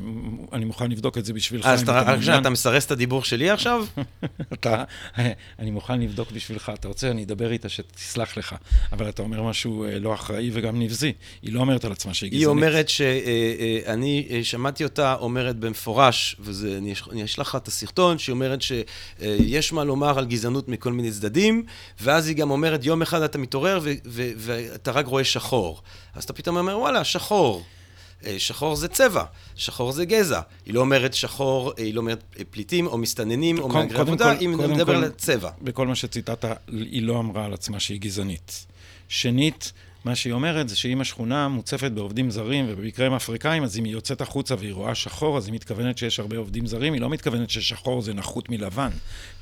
אני 0.53 0.65
מוכן 0.65 0.91
לבדוק 0.91 1.19
את 1.19 1.25
זה 1.25 1.33
בשבילך. 1.33 1.67
אז 1.67 1.83
אתה, 1.83 2.15
אתה, 2.15 2.39
אתה 2.39 2.51
מסרס 2.51 2.87
את 2.87 2.91
הדיבור 2.91 3.25
שלי 3.25 3.51
עכשיו? 3.51 3.85
אתה, 4.55 4.85
אני 5.59 5.71
מוכן 5.71 6.01
לבדוק 6.01 6.33
בשבילך. 6.33 6.73
אתה 6.75 6.89
רוצה, 6.89 7.11
אני 7.11 7.25
אדבר 7.25 7.53
איתה 7.53 7.69
שתסלח 7.69 8.37
לך. 8.37 8.55
אבל 8.93 9.09
אתה 9.09 9.23
אומר 9.23 9.43
משהו 9.43 9.85
אה, 9.85 9.99
לא 9.99 10.15
אחראי 10.15 10.51
וגם 10.53 10.83
נבזי. 10.83 11.13
היא 11.43 11.53
לא 11.53 11.61
אומרת 11.61 11.85
על 11.85 11.93
עצמה 11.93 12.15
שהיא 12.15 12.31
גזענית. 12.31 12.41
היא 12.41 12.47
אומרת 12.47 12.89
שאני 12.89 14.27
אה, 14.31 14.37
אה, 14.37 14.45
שמעתי 14.45 14.85
אותה 14.85 15.15
אומרת 15.15 15.57
במפורש, 15.57 16.37
ואני 16.41 17.25
אשלח 17.25 17.49
לך 17.49 17.57
את 17.57 17.69
הסרטון, 17.69 18.19
שהיא 18.19 18.33
אומרת 18.33 18.63
שיש 18.63 19.73
מה 19.73 19.85
לומר 19.85 20.19
על 20.19 20.27
גזענות 20.27 20.69
מכל 20.69 20.93
מיני 20.93 21.11
צדדים. 21.11 21.58
ואז 22.01 22.29
היא 22.29 22.37
גם 22.37 22.51
אומרת, 22.51 22.85
יום 22.85 23.03
אחד 23.03 23.23
אתה 23.23 23.39
מתעורר 23.39 23.81
ואתה 24.37 24.91
רק 24.91 25.07
רואה 25.07 25.25
שחור. 25.25 25.83
אז 26.15 26.25
אתה 26.25 26.33
פתאום 26.33 26.57
אומר, 26.57 26.79
וואלה, 26.79 27.05
שחור. 27.05 27.65
אה, 28.27 28.39
שחור 28.39 28.77
זה 28.77 28.89
צבע, 28.89 29.25
שחור 29.57 29.93
זה 29.93 30.05
גזע. 30.05 30.41
היא 30.67 30.75
לא 30.75 30.81
אומרת 30.81 31.15
שחור, 31.15 31.73
אה, 31.79 31.85
היא 31.85 31.95
לא 31.95 32.01
אומרת 32.01 32.23
אה, 32.39 32.45
פליטים 32.51 32.87
או 32.87 32.99
מסתננים 32.99 33.59
או 33.59 33.69
מהגרי 33.69 34.01
עבודה, 34.01 34.31
היא 34.31 34.49
מדברת 34.49 34.89
על 35.05 35.11
צבע. 35.17 35.51
בכל 35.63 35.87
מה 35.87 35.95
שציטטת, 35.95 36.57
היא 36.69 37.03
לא 37.03 37.19
אמרה 37.19 37.45
על 37.45 37.55
עצמה 37.55 37.81
שהיא 37.81 38.01
גזענית. 38.01 38.67
שנית, 39.09 39.73
מה 40.05 40.15
שהיא 40.15 40.33
אומרת 40.33 40.69
זה 40.69 40.77
שאם 40.77 41.01
השכונה 41.01 41.49
מוצפת 41.49 41.91
בעובדים 41.91 42.31
זרים, 42.31 42.67
ובמקרה 42.69 43.07
הם 43.07 43.15
אפריקאים, 43.15 43.63
אז 43.63 43.79
אם 43.79 43.85
היא 43.85 43.93
יוצאת 43.93 44.21
החוצה 44.21 44.55
והיא 44.59 44.73
רואה 44.73 44.95
שחור, 44.95 45.39
אז 45.39 45.47
היא 45.47 45.55
מתכוונת 45.55 45.99
שיש 45.99 46.21
הרבה 46.21 46.37
עובדים 46.37 46.67
זרים, 46.67 46.93
היא 46.93 47.01
לא 47.01 47.11
מתכוונת 47.11 47.51
ששחור 47.51 48.03
זה 48.03 48.15
נחות 48.15 48.49
מלבן. 48.49 48.91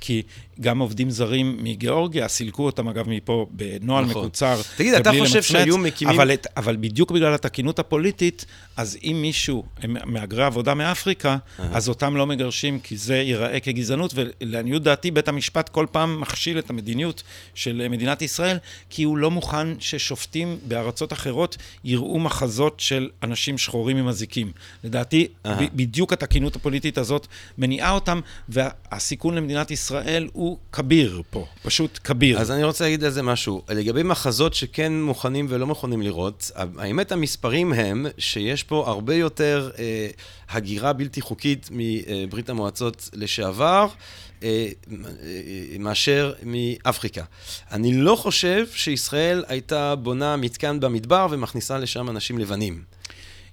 כי 0.01 0.23
גם 0.61 0.79
עובדים 0.79 1.11
זרים 1.11 1.57
מגיאורגיה, 1.65 2.29
סילקו 2.29 2.67
אותם 2.67 2.89
אגב 2.89 3.09
מפה 3.09 3.47
בנוהל 3.51 4.05
נכון. 4.05 4.23
מקוצר, 4.23 4.61
תגיד, 4.77 4.95
אתה 4.95 5.11
חושב 5.11 5.35
למצמץ, 5.35 5.45
שהיו 5.45 5.79
מקימים... 5.79 6.15
אבל, 6.15 6.31
אבל 6.57 6.77
בדיוק 6.77 7.11
בגלל 7.11 7.35
התקינות 7.35 7.79
הפוליטית, 7.79 8.45
אז 8.77 8.99
אם 9.05 9.19
מישהו, 9.23 9.65
הם 9.83 9.97
מהגרי 10.05 10.45
עבודה 10.45 10.75
מאפריקה, 10.75 11.37
uh-huh. 11.37 11.63
אז 11.73 11.89
אותם 11.89 12.17
לא 12.17 12.27
מגרשים, 12.27 12.81
כי 12.81 12.97
זה 12.97 13.17
ייראה 13.17 13.61
כגזענות, 13.61 14.15
ולעניות 14.15 14.83
דעתי, 14.83 15.11
בית 15.11 15.29
המשפט 15.29 15.69
כל 15.69 15.87
פעם 15.93 16.21
מכשיל 16.21 16.59
את 16.59 16.71
המדיניות 16.71 17.23
של 17.55 17.87
מדינת 17.91 18.23
ישראל, 18.23 18.57
כי 18.91 19.03
הוא 19.03 19.17
לא 19.17 19.31
מוכן 19.31 19.81
ששופטים 19.81 20.46
בארצות 20.69 21.13
אחרות 21.13 21.57
יראו 21.85 22.19
מחזות 22.19 22.81
של 22.81 23.09
אנשים 23.23 23.59
שחורים 23.59 23.97
עם 23.97 24.09
אזיקים. 24.09 24.53
לדעתי, 24.85 25.27
uh-huh. 25.27 25.49
ב- 25.49 25.77
בדיוק 25.77 26.13
התקינות 26.13 26.57
הפוליטית 26.57 26.99
הזאת 26.99 27.27
מניעה 27.59 27.93
אותם, 27.93 28.21
והסיכון 28.49 29.35
למדינת 29.35 29.71
ישראל 29.71 30.29
הוא 30.33 30.59
כביר 30.73 31.23
פה, 31.31 31.47
פשוט 31.63 31.99
כביר. 32.05 32.39
אז 32.41 32.51
אני 32.51 32.65
רוצה 32.65 32.85
להגיד 32.85 33.05
על 33.05 33.11
זה 33.11 33.23
משהו. 33.23 33.63
לגבי 33.69 34.03
מחזות 34.03 34.55
שכן 34.55 34.93
מוכנים 34.93 35.47
ולא 35.49 35.67
מוכנים 35.67 36.03
לראות, 36.03 36.51
האמת 36.79 37.13
המספרים 37.13 37.73
הם 37.73 38.07
שיש 38.19 38.63
פה 38.63 38.85
הרבה 38.87 39.15
יותר 39.15 39.71
אה, 39.79 40.09
הגירה 40.51 40.93
בלתי 40.93 41.21
חוקית 41.21 41.69
מברית 41.71 42.51
המועצות 42.51 43.11
לשעבר. 43.13 43.87
אה, 44.43 44.68
אה, 44.91 45.78
מאשר 45.78 46.32
מאפריקה. 46.43 47.24
אני 47.72 47.97
לא 47.97 48.16
חושב 48.16 48.66
שישראל 48.74 49.45
הייתה 49.49 49.95
בונה 49.95 50.37
מתקן 50.37 50.80
במדבר 50.80 51.26
ומכניסה 51.30 51.78
לשם 51.78 52.11
אנשים 52.11 52.39
לבנים. 52.39 52.82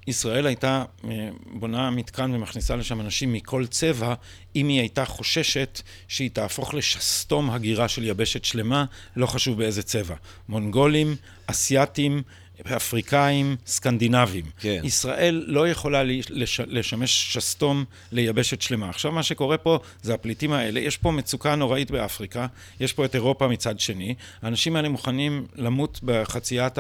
ישראל 0.08 0.48
הייתה 0.48 0.84
אה, 1.06 1.30
בונה 1.46 1.90
מתקן 1.90 2.32
ומכניסה 2.34 2.76
לשם 2.76 3.02
אנשים 3.02 3.34
מכל 3.34 3.66
צבע, 3.66 4.14
אם 4.56 4.68
היא 4.68 4.80
הייתה 4.80 5.06
חוששת 5.06 5.82
שהיא 6.08 6.30
תהפוך 6.34 6.74
לשסתום 6.74 7.50
הגירה 7.50 7.88
של 7.88 8.04
יבשת 8.04 8.46
שלמה, 8.46 8.86
לא 9.16 9.26
חשוב 9.26 9.58
באיזה 9.58 9.84
צבע. 9.84 10.16
מונגולים, 10.50 11.16
אסייתים, 11.46 12.22
אפריקאים, 12.68 13.56
סקנדינבים. 13.66 14.46
כן. 14.60 14.82
ישראל 14.84 15.44
לא 15.48 15.68
יכולה 15.68 16.04
לש, 16.04 16.62
לשמש 16.68 17.34
שסתום 17.34 17.86
ליבשת 18.12 18.62
שלמה. 18.62 18.90
עכשיו, 18.90 19.12
מה 19.12 19.24
שקורה 19.24 19.58
פה 19.58 19.80
זה 20.02 20.14
הפליטים 20.14 20.54
האלה. 20.54 20.80
יש 20.80 20.98
פה 20.98 21.12
מצוקה 21.12 21.56
נוראית 21.56 21.92
באפריקה, 21.92 22.48
יש 22.80 22.94
פה 22.94 23.06
את 23.06 23.16
אירופה 23.16 23.48
מצד 23.48 23.80
שני. 23.80 24.16
האנשים 24.42 24.76
האלה 24.76 24.90
מוכנים 24.90 25.46
למות 25.56 26.00
בחציית 26.04 26.78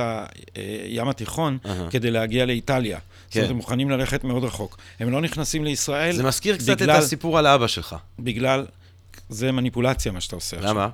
הים 0.55 1.07
התיכון 1.09 1.57
uh-huh. 1.63 1.69
כדי 1.89 2.11
להגיע 2.11 2.45
לאיטליה. 2.45 2.97
כן. 2.97 3.03
זאת 3.29 3.35
אומרת, 3.35 3.49
הם 3.49 3.55
מוכנים 3.55 3.89
ללכת 3.89 4.23
מאוד 4.23 4.43
רחוק. 4.43 4.77
הם 4.99 5.11
לא 5.11 5.21
נכנסים 5.21 5.63
לישראל 5.63 6.15
זה 6.15 6.23
מזכיר 6.23 6.57
קצת 6.57 6.81
בגלל, 6.81 6.97
את 6.97 7.03
הסיפור 7.03 7.37
על 7.37 7.47
אבא 7.47 7.67
שלך. 7.67 7.95
בגלל... 8.19 8.65
זה 9.29 9.51
מניפולציה, 9.51 10.11
מה 10.11 10.21
שאתה 10.21 10.35
עושה 10.35 10.57
למה? 10.57 10.65
עכשיו. 10.65 10.75
למה? 10.75 10.89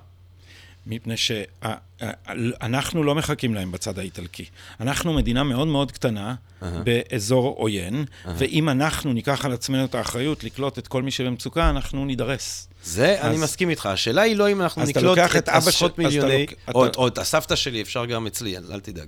מפני 0.88 1.16
שאנחנו 1.18 3.04
לא 3.04 3.16
מחכים 3.16 3.54
להם 3.54 3.72
בצד 3.72 4.00
האיטלקי. 4.00 4.46
אנחנו 4.80 5.14
מדינה 5.14 5.44
מאוד 5.44 5.68
מאוד 5.68 5.92
קטנה 5.92 6.36
uh-huh. 6.36 6.66
באזור 6.84 7.56
עוין, 7.58 8.06
uh-huh. 8.06 8.30
ואם 8.38 8.70
אנחנו 8.70 9.14
ניקח 9.14 9.46
על 9.46 9.54
עצמנו 9.54 9.86
את 9.86 9.96
האחריות 9.96 10.44
לקלוט 10.44 10.80
את 10.80 10.88
כל 10.88 11.04
מי 11.04 11.12
שבמצוקה, 11.12 11.70
אנחנו 11.70 12.06
נידרס. 12.06 12.70
זה, 12.84 13.22
אז... 13.22 13.26
אני 13.26 13.44
מסכים 13.44 13.70
איתך. 13.70 13.86
השאלה 13.86 14.22
היא 14.22 14.36
לא 14.36 14.52
אם 14.52 14.62
אנחנו 14.62 14.84
נקלוט 14.84 15.18
את, 15.18 15.36
את 15.36 15.50
עשרות 15.50 15.96
ש... 15.96 15.98
מיליוני, 15.98 16.46
לוק... 16.50 16.76
או, 16.76 16.86
אתה... 16.86 17.00
או 17.00 17.08
את 17.08 17.18
הסבתא 17.18 17.56
שלי, 17.56 17.82
אפשר 17.82 18.06
גם 18.06 18.28
אצלי, 18.28 18.58
אל 18.58 18.80
תדאג. 18.80 19.08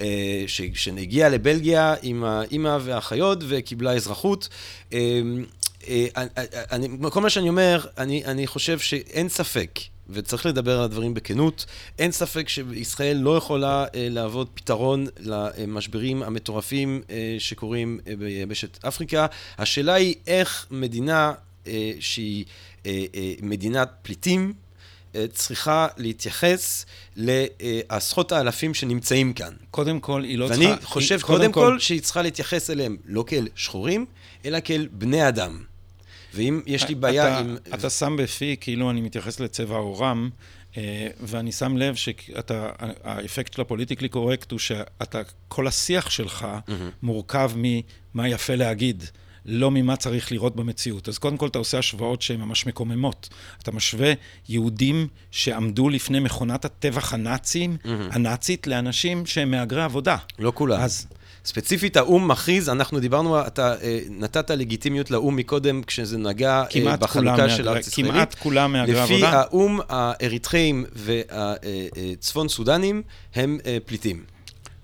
אה, 0.00 0.44
שנגיעה 0.74 1.28
לבלגיה 1.28 1.94
עם 2.02 2.24
האימא 2.24 2.78
והאחיות 2.80 3.38
וקיבלה 3.48 3.92
אזרחות. 3.92 4.48
אה, 4.92 5.20
אה, 5.88 6.06
אני, 6.72 6.88
כל 7.10 7.20
מה 7.20 7.30
שאני 7.30 7.48
אומר, 7.48 7.86
אני, 7.98 8.24
אני 8.24 8.46
חושב 8.46 8.78
שאין 8.78 9.28
ספק 9.28 9.80
וצריך 10.10 10.46
לדבר 10.46 10.78
על 10.78 10.84
הדברים 10.84 11.14
בכנות. 11.14 11.66
אין 11.98 12.12
ספק 12.12 12.48
שישראל 12.48 13.16
לא 13.16 13.36
יכולה 13.36 13.84
אה, 13.94 14.08
להוות 14.10 14.48
פתרון 14.54 15.06
למשברים 15.20 16.22
המטורפים 16.22 17.02
אה, 17.10 17.36
שקורים 17.38 18.00
אה, 18.06 18.16
ביבשת 18.16 18.84
אפריקה. 18.84 19.26
השאלה 19.58 19.94
היא 19.94 20.14
איך 20.26 20.66
מדינה 20.70 21.32
אה, 21.66 21.92
שהיא 22.00 22.44
אה, 22.86 23.04
אה, 23.14 23.32
מדינת 23.42 23.90
פליטים, 24.02 24.52
אה, 25.14 25.24
צריכה 25.32 25.88
להתייחס 25.96 26.86
לעשרות 27.16 28.32
האלפים 28.32 28.74
שנמצאים 28.74 29.32
כאן. 29.32 29.52
קודם 29.70 30.00
כל, 30.00 30.22
היא 30.22 30.38
לא 30.38 30.44
ואני 30.44 30.56
צריכה... 30.56 30.70
ואני 30.70 30.84
חושב, 30.84 31.20
קודם, 31.20 31.38
קודם 31.38 31.52
כל, 31.52 31.60
כל, 31.60 31.78
שהיא 31.78 32.00
צריכה 32.00 32.22
להתייחס 32.22 32.70
אליהם 32.70 32.96
לא 33.04 33.24
כאל 33.26 33.48
שחורים, 33.54 34.06
אלא 34.44 34.58
כאל 34.64 34.88
בני 34.92 35.28
אדם. 35.28 35.64
ואם 36.34 36.60
יש 36.66 36.88
לי 36.88 36.94
בעיה 36.94 37.28
אתה, 37.28 37.38
עם... 37.38 37.56
אתה 37.74 37.90
שם 37.90 38.16
בפי 38.18 38.56
כאילו 38.60 38.90
אני 38.90 39.00
מתייחס 39.00 39.40
לצבע 39.40 39.76
עורם, 39.76 40.30
אה, 40.76 41.08
ואני 41.20 41.52
שם 41.52 41.76
לב 41.76 41.94
שהאפקט 41.94 43.52
של 43.52 43.60
הפוליטיקלי 43.60 44.08
קורקט 44.08 44.50
הוא 44.50 44.58
שאתה, 44.58 45.20
כל 45.48 45.66
השיח 45.66 46.10
שלך 46.10 46.42
mm-hmm. 46.42 46.72
מורכב 47.02 47.52
ממה 47.56 48.28
יפה 48.28 48.54
להגיד. 48.54 49.04
לא 49.46 49.70
ממה 49.70 49.96
צריך 49.96 50.32
לראות 50.32 50.56
במציאות. 50.56 51.08
אז 51.08 51.18
קודם 51.18 51.36
כל 51.36 51.46
אתה 51.46 51.58
עושה 51.58 51.78
השוואות 51.78 52.22
שהן 52.22 52.40
ממש 52.40 52.66
מקוממות. 52.66 53.28
אתה 53.62 53.72
משווה 53.72 54.12
יהודים 54.48 55.08
שעמדו 55.30 55.88
לפני 55.88 56.20
מכונת 56.20 56.64
הטבח 56.64 57.12
הנאצים, 57.12 57.76
mm-hmm. 57.82 57.88
הנאצית, 58.10 58.66
לאנשים 58.66 59.26
שהם 59.26 59.50
מהגרי 59.50 59.82
עבודה. 59.82 60.16
לא 60.38 60.52
כולם. 60.54 60.80
אז 60.80 61.06
ספציפית, 61.44 61.96
האו"ם 61.96 62.28
מכריז, 62.28 62.68
אנחנו 62.68 63.00
דיברנו, 63.00 63.40
אתה 63.46 63.74
אה, 63.82 63.98
נתת 64.10 64.50
לגיטימיות 64.50 65.10
לאו"ם 65.10 65.36
מקודם, 65.36 65.82
כשזה 65.82 66.18
נגע 66.18 66.64
אה, 66.86 66.96
בחלוקה 66.96 67.48
של 67.48 67.68
הארץ 67.68 67.86
ישראלית. 67.86 68.12
כמעט 68.12 68.34
כולם 68.34 68.72
מהגרי 68.72 69.00
עבודה. 69.00 69.16
לפי 69.16 69.26
האו"ם, 69.26 69.78
האריתראים 69.88 70.84
והצפון 70.92 72.48
סודנים 72.48 73.02
הם 73.34 73.58
אה, 73.66 73.78
פליטים. 73.86 74.24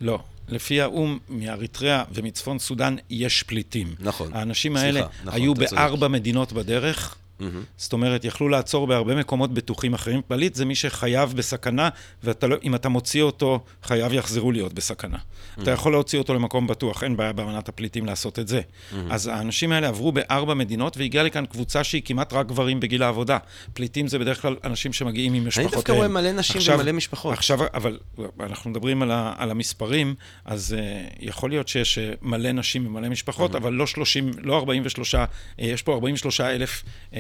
לא. 0.00 0.18
לפי 0.48 0.80
האו"ם, 0.80 1.18
מאריתריאה 1.28 2.04
ומצפון 2.14 2.58
סודאן 2.58 2.96
יש 3.10 3.42
פליטים. 3.42 3.94
נכון. 4.00 4.30
האנשים 4.34 4.72
סליחה, 4.72 4.86
האלה 4.86 5.00
נכון, 5.24 5.40
היו 5.40 5.54
בארבע 5.54 6.08
מדינות 6.08 6.52
בדרך. 6.52 7.16
Mm-hmm. 7.40 7.44
זאת 7.76 7.92
אומרת, 7.92 8.24
יכלו 8.24 8.48
לעצור 8.48 8.86
בהרבה 8.86 9.14
מקומות 9.14 9.54
בטוחים 9.54 9.94
אחרים. 9.94 10.20
פליט 10.28 10.54
זה 10.54 10.64
מי 10.64 10.74
שחייב 10.74 11.32
בסכנה, 11.36 11.88
ואם 12.24 12.72
לא, 12.72 12.76
אתה 12.76 12.88
מוציא 12.88 13.22
אותו, 13.22 13.64
חייו 13.82 14.14
יחזרו 14.14 14.52
להיות 14.52 14.72
בסכנה. 14.72 15.16
Mm-hmm. 15.16 15.62
אתה 15.62 15.70
יכול 15.70 15.92
להוציא 15.92 16.18
אותו 16.18 16.34
למקום 16.34 16.66
בטוח, 16.66 17.04
אין 17.04 17.16
בעיה 17.16 17.32
באמנת 17.32 17.68
הפליטים 17.68 18.06
לעשות 18.06 18.38
את 18.38 18.48
זה. 18.48 18.60
Mm-hmm. 18.60 18.96
אז 19.10 19.26
האנשים 19.26 19.72
האלה 19.72 19.88
עברו 19.88 20.12
בארבע 20.12 20.54
מדינות, 20.54 20.96
והגיעה 20.96 21.24
לכאן 21.24 21.46
קבוצה 21.46 21.84
שהיא 21.84 22.02
כמעט 22.04 22.32
רק 22.32 22.46
גברים 22.46 22.80
בגיל 22.80 23.02
העבודה. 23.02 23.38
פליטים 23.72 24.08
זה 24.08 24.18
בדרך 24.18 24.42
כלל 24.42 24.56
אנשים 24.64 24.92
שמגיעים 24.92 25.34
עם 25.34 25.46
משפחותיהם. 25.46 25.68
אני 25.68 25.76
דווקא 25.76 25.92
רואה 25.92 26.08
מלא 26.08 26.32
נשים 26.32 26.56
עכשיו, 26.56 26.78
ומלא 26.78 26.92
משפחות. 26.92 27.32
עכשיו, 27.32 27.58
אבל 27.74 27.98
אנחנו 28.40 28.70
מדברים 28.70 29.02
על, 29.02 29.10
ה, 29.10 29.34
על 29.38 29.50
המספרים, 29.50 30.14
אז 30.44 30.76
uh, 30.78 31.16
יכול 31.20 31.50
להיות 31.50 31.68
שיש 31.68 31.98
uh, 31.98 32.16
מלא 32.22 32.52
נשים 32.52 32.86
ומלא 32.86 33.08
משפחות, 33.08 33.54
mm-hmm. 33.54 33.56
אבל 33.56 33.72
לא 33.72 33.86
30, 33.86 34.30
לא 34.42 34.56
43, 34.56 35.14
uh, 35.14 35.18
יש 35.58 35.82
פה 35.82 35.94
43 35.94 36.40
אלף... 36.40 36.82
Uh, 37.12 37.16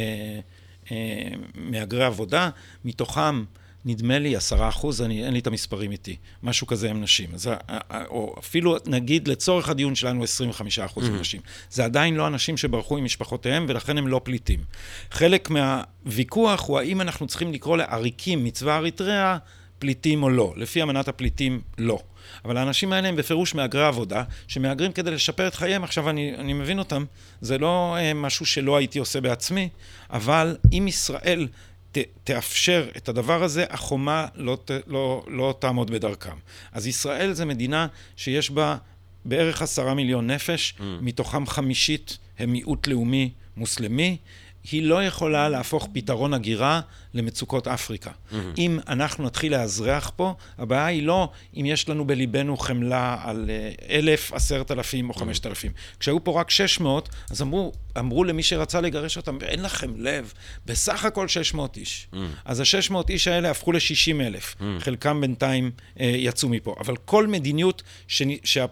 מהגרי 1.54 2.04
עבודה, 2.04 2.50
מתוכם 2.84 3.44
נדמה 3.84 4.18
לי 4.18 4.36
עשרה 4.36 4.68
אחוז, 4.68 5.02
אני, 5.02 5.24
אין 5.24 5.32
לי 5.32 5.38
את 5.38 5.46
המספרים 5.46 5.92
איתי, 5.92 6.16
משהו 6.42 6.66
כזה 6.66 6.90
הם 6.90 7.00
נשים. 7.00 7.28
אז, 7.34 7.50
או 8.08 8.34
אפילו 8.38 8.76
נגיד 8.86 9.28
לצורך 9.28 9.68
הדיון 9.68 9.94
שלנו 9.94 10.24
25 10.24 10.78
אחוז 10.78 11.08
mm-hmm. 11.08 11.20
נשים. 11.20 11.40
זה 11.70 11.84
עדיין 11.84 12.14
לא 12.14 12.26
אנשים 12.26 12.56
שברחו 12.56 12.96
עם 12.96 13.04
משפחותיהם 13.04 13.66
ולכן 13.68 13.98
הם 13.98 14.08
לא 14.08 14.20
פליטים. 14.24 14.60
חלק 15.10 15.50
מהוויכוח 15.50 16.68
הוא 16.68 16.78
האם 16.78 17.00
אנחנו 17.00 17.26
צריכים 17.26 17.52
לקרוא 17.52 17.76
לעריקים 17.76 18.44
מצבא 18.44 18.76
אריתריאה 18.76 19.38
פליטים 19.78 20.22
או 20.22 20.30
לא. 20.30 20.54
לפי 20.56 20.82
אמנת 20.82 21.08
הפליטים, 21.08 21.60
לא. 21.78 21.98
אבל 22.44 22.56
האנשים 22.56 22.92
האלה 22.92 23.08
הם 23.08 23.16
בפירוש 23.16 23.54
מהגרי 23.54 23.84
עבודה, 23.84 24.22
שמהגרים 24.48 24.92
כדי 24.92 25.10
לשפר 25.10 25.48
את 25.48 25.54
חייהם. 25.54 25.84
עכשיו, 25.84 26.10
אני, 26.10 26.34
אני 26.38 26.52
מבין 26.52 26.78
אותם, 26.78 27.04
זה 27.40 27.58
לא 27.58 27.96
אה, 27.98 28.14
משהו 28.14 28.46
שלא 28.46 28.76
הייתי 28.76 28.98
עושה 28.98 29.20
בעצמי, 29.20 29.68
אבל 30.10 30.56
אם 30.72 30.88
ישראל 30.88 31.48
ת, 31.92 31.98
תאפשר 32.24 32.88
את 32.96 33.08
הדבר 33.08 33.42
הזה, 33.42 33.64
החומה 33.70 34.26
לא, 34.34 34.58
ת, 34.64 34.70
לא, 34.86 35.24
לא 35.26 35.54
תעמוד 35.58 35.90
בדרכם. 35.90 36.36
אז 36.72 36.86
ישראל 36.86 37.32
זה 37.32 37.44
מדינה 37.44 37.86
שיש 38.16 38.50
בה 38.50 38.76
בערך 39.24 39.62
עשרה 39.62 39.94
מיליון 39.94 40.30
נפש, 40.30 40.74
mm. 40.78 40.82
מתוכם 41.00 41.46
חמישית 41.46 42.18
הם 42.38 42.52
מיעוט 42.52 42.86
לאומי 42.86 43.30
מוסלמי. 43.56 44.16
היא 44.70 44.82
לא 44.82 45.04
יכולה 45.04 45.48
להפוך 45.48 45.88
פתרון 45.92 46.34
הגירה 46.34 46.80
למצוקות 47.14 47.68
אפריקה. 47.68 48.10
Mm-hmm. 48.10 48.34
אם 48.58 48.78
אנחנו 48.88 49.24
נתחיל 49.24 49.52
לאזרח 49.52 50.12
פה, 50.16 50.34
הבעיה 50.58 50.86
היא 50.86 51.02
לא 51.02 51.30
אם 51.56 51.66
יש 51.66 51.88
לנו 51.88 52.06
בליבנו 52.06 52.56
חמלה 52.56 53.16
על 53.24 53.50
אה, 53.50 53.70
אלף, 53.96 54.32
עשרת 54.32 54.70
אלפים 54.70 55.08
או 55.08 55.14
חמשת 55.14 55.46
אלפים. 55.46 55.72
כשהיו 56.00 56.24
פה 56.24 56.40
רק 56.40 56.50
שש 56.50 56.80
מאות, 56.80 57.08
אז 57.30 57.42
אמרו, 57.42 57.72
אמרו 57.98 58.24
למי 58.24 58.42
שרצה 58.42 58.80
לגרש 58.80 59.16
אותם, 59.16 59.38
אין 59.42 59.62
לכם 59.62 59.90
לב, 59.96 60.32
בסך 60.66 61.04
הכל 61.04 61.28
שש 61.28 61.54
מאות 61.54 61.76
איש. 61.76 62.06
Mm-hmm. 62.12 62.16
אז 62.44 62.60
השש 62.60 62.90
מאות 62.90 63.10
איש 63.10 63.28
האלה 63.28 63.50
הפכו 63.50 63.72
לשישים 63.72 64.20
אלף. 64.20 64.54
Mm-hmm. 64.54 64.64
חלקם 64.80 65.20
בינתיים 65.20 65.70
אה, 66.00 66.12
יצאו 66.16 66.48
מפה. 66.48 66.74
אבל 66.80 66.96
כל 66.96 67.26
מדיניות 67.26 67.82
ש... 68.08 68.22
שה... 68.44 68.66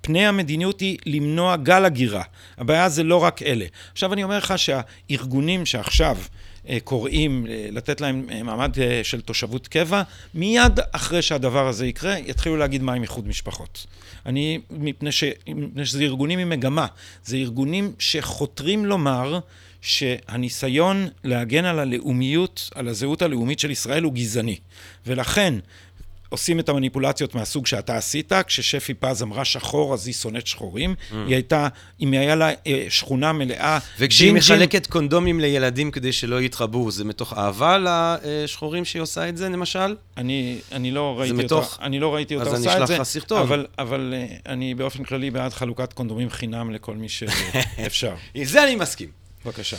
פני 0.00 0.26
המדיניות 0.26 0.80
היא 0.80 0.98
למנוע 1.06 1.56
גל 1.56 1.84
הגירה. 1.84 2.22
הבעיה 2.58 2.88
זה 2.88 3.02
לא 3.02 3.16
רק 3.16 3.42
אלה. 3.42 3.66
עכשיו 3.92 4.12
אני 4.12 4.24
אומר 4.24 4.38
לך 4.38 4.54
שהארגונים 4.58 5.66
שעכשיו 5.66 6.16
אה, 6.68 6.78
קוראים 6.84 7.46
אה, 7.46 7.68
לתת 7.70 8.00
להם 8.00 8.26
אה, 8.30 8.42
מעמד 8.42 8.76
של 9.02 9.20
תושבות 9.20 9.68
קבע, 9.68 10.02
מיד 10.34 10.80
אחרי 10.92 11.22
שהדבר 11.22 11.68
הזה 11.68 11.86
יקרה, 11.86 12.18
יתחילו 12.18 12.56
להגיד 12.56 12.82
מה 12.82 12.92
עם 12.92 13.02
איחוד 13.02 13.28
משפחות. 13.28 13.86
אני, 14.26 14.60
מפני, 14.70 15.12
ש, 15.12 15.24
מפני 15.48 15.86
שזה 15.86 16.02
ארגונים 16.02 16.38
עם 16.38 16.48
מגמה, 16.48 16.86
זה 17.24 17.36
ארגונים 17.36 17.92
שחותרים 17.98 18.86
לומר 18.86 19.38
שהניסיון 19.80 21.08
להגן 21.24 21.64
על 21.64 21.78
הלאומיות, 21.78 22.70
על 22.74 22.88
הזהות 22.88 23.22
הלאומית 23.22 23.58
של 23.58 23.70
ישראל 23.70 24.02
הוא 24.02 24.12
גזעני. 24.12 24.58
ולכן, 25.06 25.54
עושים 26.28 26.60
את 26.60 26.68
המניפולציות 26.68 27.34
מהסוג 27.34 27.66
שאתה 27.66 27.96
עשית, 27.96 28.32
כששפי 28.46 28.94
פז 28.94 29.22
אמרה 29.22 29.44
שחור 29.44 29.94
אז 29.94 30.06
היא 30.06 30.14
שונאת 30.14 30.46
שחורים, 30.46 30.94
mm. 30.94 31.14
היא 31.14 31.34
הייתה, 31.34 31.68
אם 32.00 32.12
היה 32.12 32.34
לה 32.34 32.50
אה, 32.66 32.86
שכונה 32.88 33.32
מלאה... 33.32 33.78
וכשהיא 33.98 34.32
מחלקת 34.32 34.86
קונדומים 34.86 35.40
לילדים 35.40 35.90
כדי 35.90 36.12
שלא 36.12 36.40
יתרבו, 36.40 36.90
זה 36.90 37.04
מתוך 37.04 37.32
אהבה 37.32 37.78
לשחורים 38.24 38.84
שהיא 38.84 39.02
עושה 39.02 39.28
את 39.28 39.36
זה, 39.36 39.48
למשל? 39.48 39.96
אני, 40.16 40.58
אני 40.72 40.90
לא 40.90 41.20
ראיתי 41.20 41.34
מתוך... 41.34 41.72
אותה, 41.72 41.84
אני 41.86 42.00
לא 42.00 42.14
ראיתי 42.14 42.36
אותה 42.36 42.50
עושה 42.50 42.56
את 42.56 42.62
זה. 42.62 42.70
אז 42.70 42.76
אני 42.76 42.84
אשלח 42.84 42.96
לך 43.00 43.02
סרטון. 43.02 43.40
אבל, 43.40 43.66
אבל 43.78 44.14
אה, 44.16 44.52
אני 44.52 44.74
באופן 44.74 45.04
כללי 45.04 45.30
בעד 45.30 45.52
חלוקת 45.52 45.92
קונדומים 45.92 46.30
חינם 46.30 46.70
לכל 46.70 46.96
מי 46.96 47.08
שאפשר. 47.18 48.14
עם 48.34 48.44
זה 48.44 48.64
אני 48.64 48.76
מסכים. 48.76 49.08
בבקשה. 49.44 49.76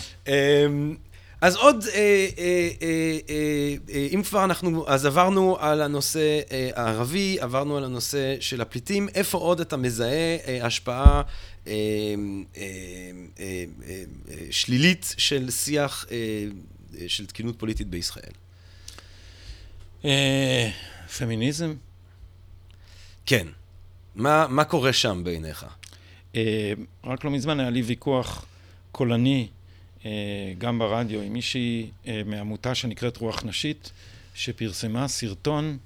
אז 1.42 1.56
עוד, 1.56 1.86
אה, 1.94 2.00
אה, 2.38 2.70
אה, 2.82 3.20
אה, 3.30 3.76
אה, 3.90 4.08
אם 4.14 4.24
כבר 4.24 4.44
אנחנו, 4.44 4.88
אז 4.88 5.06
עברנו 5.06 5.58
על 5.60 5.82
הנושא 5.82 6.40
אה, 6.52 6.70
הערבי, 6.76 7.38
עברנו 7.40 7.78
על 7.78 7.84
הנושא 7.84 8.36
של 8.40 8.62
הפליטים, 8.62 9.10
איפה 9.16 9.38
עוד 9.38 9.60
אתה 9.60 9.78
מזהה 9.78 10.38
אה, 10.48 10.66
השפעה 10.66 11.22
אה, 11.68 11.74
אה, 12.58 12.64
אה, 13.40 13.64
אה, 13.88 14.04
שלילית 14.52 15.16
של 15.18 15.52
שיח 15.52 16.06
אה, 16.12 16.18
אה, 17.02 17.06
של 17.08 17.26
תקינות 17.26 17.60
פוליטית 17.60 17.88
בישראל? 17.88 18.34
אה, 20.06 20.70
פמיניזם? 21.18 21.74
כן. 23.26 23.48
מה, 24.16 24.48
מה 24.50 24.64
קורה 24.64 24.94
שם 24.94 25.22
בעיניך? 25.24 25.66
אה, 26.36 26.74
רק 27.04 27.24
לא 27.24 27.32
מזמן 27.32 27.60
היה 27.60 27.70
לי 27.70 27.82
ויכוח 27.82 28.46
קולני 28.92 29.48
אה, 29.48 29.65
גם 30.58 30.80
ברדיו, 30.80 31.22
עם 31.22 31.34
מישהי 31.34 31.90
אה, 32.08 32.22
מעמותה 32.26 32.76
שנקראת 32.76 33.18
רוח 33.18 33.44
נשית, 33.46 33.92
שפרסמה 34.36 35.08
סרטון 35.08 35.78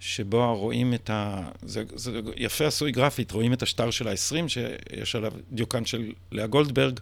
שבו 0.00 0.56
רואים 0.56 0.94
את 0.94 1.10
ה... 1.10 1.50
זה, 1.62 1.84
זה 1.94 2.20
יפה 2.36 2.66
עשוי 2.66 2.92
גרפית, 2.92 3.32
רואים 3.32 3.52
את 3.52 3.62
השטר 3.62 3.90
של 3.90 4.08
ה-20, 4.08 4.48
שיש 4.48 5.16
עליו 5.16 5.32
דיוקן 5.52 5.84
של 5.84 6.12
לאה 6.32 6.46
גולדברג, 6.46 7.00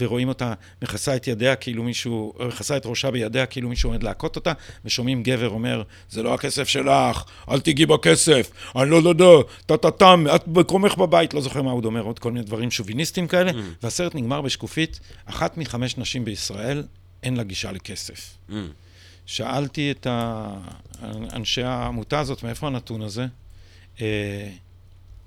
ורואים 0.00 0.28
אותה 0.28 0.54
מכסה 0.82 1.16
את 1.16 1.28
ידיה 1.28 1.56
כאילו 1.56 1.82
מישהו, 1.82 2.32
מכסה 2.48 2.76
את 2.76 2.86
ראשה 2.86 3.10
בידיה 3.10 3.46
כאילו 3.46 3.68
מישהו 3.68 3.90
עומד 3.90 4.02
להכות 4.02 4.36
אותה, 4.36 4.52
ושומעים 4.84 5.22
גבר 5.22 5.48
אומר, 5.48 5.82
זה 6.10 6.22
לא 6.22 6.34
הכסף 6.34 6.68
שלך, 6.68 7.24
אל 7.50 7.60
תיגעי 7.60 7.86
בכסף, 7.86 8.50
אני 8.76 8.90
לא 8.90 8.96
יודע, 8.96 9.24
טה-טה-טם, 9.66 10.24
את 10.34 10.48
מקומך 10.48 10.96
בבית, 10.96 11.34
לא 11.34 11.40
זוכר 11.40 11.62
מה 11.62 11.70
הוא 11.70 11.84
אומר, 11.84 12.02
עוד 12.02 12.18
כל 12.18 12.32
מיני 12.32 12.44
דברים 12.44 12.70
שוביניסטיים 12.70 13.28
כאלה, 13.28 13.50
mm. 13.50 13.54
והסרט 13.82 14.14
נגמר 14.14 14.40
בשקופית, 14.40 15.00
אחת 15.26 15.58
מחמש 15.58 15.98
נשים 15.98 16.24
בישראל, 16.24 16.82
אין 17.22 17.36
לה 17.36 17.42
גישה 17.42 17.72
לכסף. 17.72 18.36
Mm. 18.50 18.52
שאלתי 19.26 19.90
את 19.90 20.06
אנשי 21.32 21.62
העמותה 21.62 22.20
הזאת, 22.20 22.42
מאיפה 22.42 22.66
הנתון 22.66 23.02
הזה? 23.02 23.26
אה, 24.00 24.48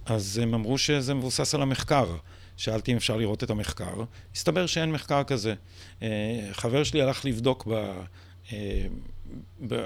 אז 0.06 0.38
הם 0.44 0.54
אמרו 0.54 0.78
שזה 0.78 1.14
מבוסס 1.14 1.56
על 1.56 1.62
המחקר. 1.62 2.06
שאלתי 2.58 2.92
אם 2.92 2.98
אפשר 2.98 3.18
לראות 3.18 3.44
את 3.44 3.50
המחקר, 3.50 4.04
הסתבר 4.36 4.66
שאין 4.66 4.92
מחקר 4.92 5.24
כזה. 5.24 5.54
אה, 6.02 6.08
חבר 6.52 6.84
שלי 6.84 7.02
הלך 7.02 7.26
לבדוק 7.26 7.68
ב... 7.68 7.94
אה, 8.54 8.88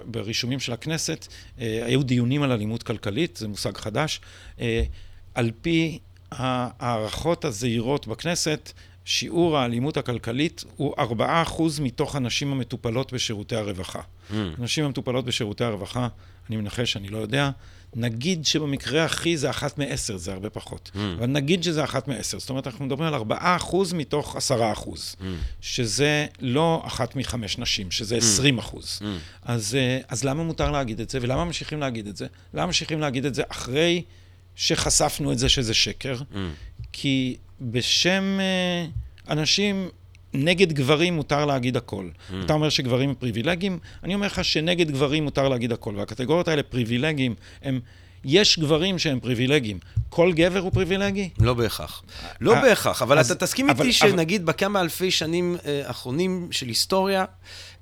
ברישומים 0.05 0.59
של 0.59 0.73
הכנסת, 0.73 1.27
אה, 1.59 1.85
היו 1.85 2.03
דיונים 2.03 2.43
על 2.43 2.51
אלימות 2.51 2.83
כלכלית, 2.83 3.37
זה 3.37 3.47
מושג 3.47 3.77
חדש. 3.77 4.21
על 5.35 5.51
פי 5.61 5.99
ההערכות 6.31 7.45
הזהירות 7.45 8.07
בכנסת, 8.07 8.71
שיעור 9.05 9.57
האלימות 9.57 9.97
הכלכלית 9.97 10.63
הוא 10.75 10.95
4% 10.95 11.81
מתוך 11.81 12.15
הנשים 12.15 12.51
המטופלות 12.51 13.13
בשירותי 13.13 13.55
הרווחה. 13.55 13.99
Mm. 13.99 14.33
הנשים 14.57 14.85
המטופלות 14.85 15.25
בשירותי 15.25 15.63
הרווחה, 15.63 16.07
אני 16.49 16.57
מנחש, 16.57 16.97
אני 16.97 17.09
לא 17.09 17.17
יודע, 17.17 17.49
נגיד 17.95 18.45
שבמקרה 18.45 19.05
הכי 19.05 19.37
זה 19.37 19.49
אחת 19.49 19.77
מעשר, 19.77 20.17
זה 20.17 20.33
הרבה 20.33 20.49
פחות. 20.49 20.91
Mm. 20.93 20.97
אבל 21.17 21.25
נגיד 21.25 21.63
שזה 21.63 21.83
אחת 21.83 22.07
מעשר. 22.07 22.39
זאת 22.39 22.49
אומרת, 22.49 22.67
אנחנו 22.67 22.85
מדברים 22.85 23.07
על 23.07 23.13
ארבעה 23.13 23.55
אחוז 23.55 23.93
מתוך 23.93 24.35
עשרה 24.35 24.71
אחוז, 24.71 25.15
mm. 25.19 25.23
שזה 25.61 26.25
לא 26.39 26.83
אחת 26.85 27.15
מחמש 27.15 27.57
נשים, 27.57 27.91
שזה 27.91 28.15
mm. 28.15 28.17
עשרים 28.17 28.57
mm. 28.57 28.61
אחוז. 28.61 28.99
Mm. 29.01 29.05
אז, 29.43 29.75
אה, 29.75 29.99
אז 30.07 30.23
למה 30.23 30.43
מותר 30.43 30.71
להגיד 30.71 30.99
את 30.99 31.09
זה, 31.09 31.19
ולמה 31.21 31.45
ממשיכים 31.45 31.79
להגיד 31.79 32.07
את 32.07 32.17
זה? 32.17 32.27
למה 32.53 32.65
ממשיכים 32.65 32.99
להגיד 32.99 33.25
את 33.25 33.35
זה 33.35 33.43
אחרי 33.49 34.03
שחשפנו 34.55 35.31
את 35.31 35.39
זה 35.39 35.49
שזה 35.49 35.73
שקר? 35.73 36.15
Mm. 36.15 36.35
כי 36.93 37.37
בשם 37.61 38.39
אה, 38.39 38.85
אנשים 39.33 39.89
נגד 40.33 40.73
גברים 40.73 41.15
מותר 41.15 41.45
להגיד 41.45 41.77
הכל. 41.77 42.09
Mm. 42.09 42.33
אתה 42.45 42.53
אומר 42.53 42.69
שגברים 42.69 43.09
הם 43.09 43.15
פריבילגיים, 43.15 43.79
אני 44.03 44.13
אומר 44.13 44.27
לך 44.27 44.45
שנגד 44.45 44.91
גברים 44.91 45.23
מותר 45.23 45.49
להגיד 45.49 45.71
הכל. 45.71 45.93
והקטגוריות 45.97 46.47
האלה, 46.47 46.63
פריבילגיים, 46.63 47.35
הם... 47.63 47.79
יש 48.25 48.59
גברים 48.59 48.99
שהם 48.99 49.19
פריבילגיים. 49.19 49.79
כל 50.09 50.33
גבר 50.33 50.59
הוא 50.59 50.71
פריבילגי? 50.71 51.29
לא 51.39 51.53
בהכרח. 51.53 52.03
לא 52.41 52.55
אה, 52.55 52.61
בהכרח, 52.61 53.01
אבל 53.01 53.21
אתה 53.21 53.35
תסכים 53.35 53.69
איתי 53.69 53.93
שנגיד 53.93 54.45
בכמה 54.45 54.81
אלפי 54.81 55.11
שנים 55.11 55.55
אה, 55.65 55.81
אחרונים 55.85 56.47
של 56.51 56.67
היסטוריה, 56.67 57.25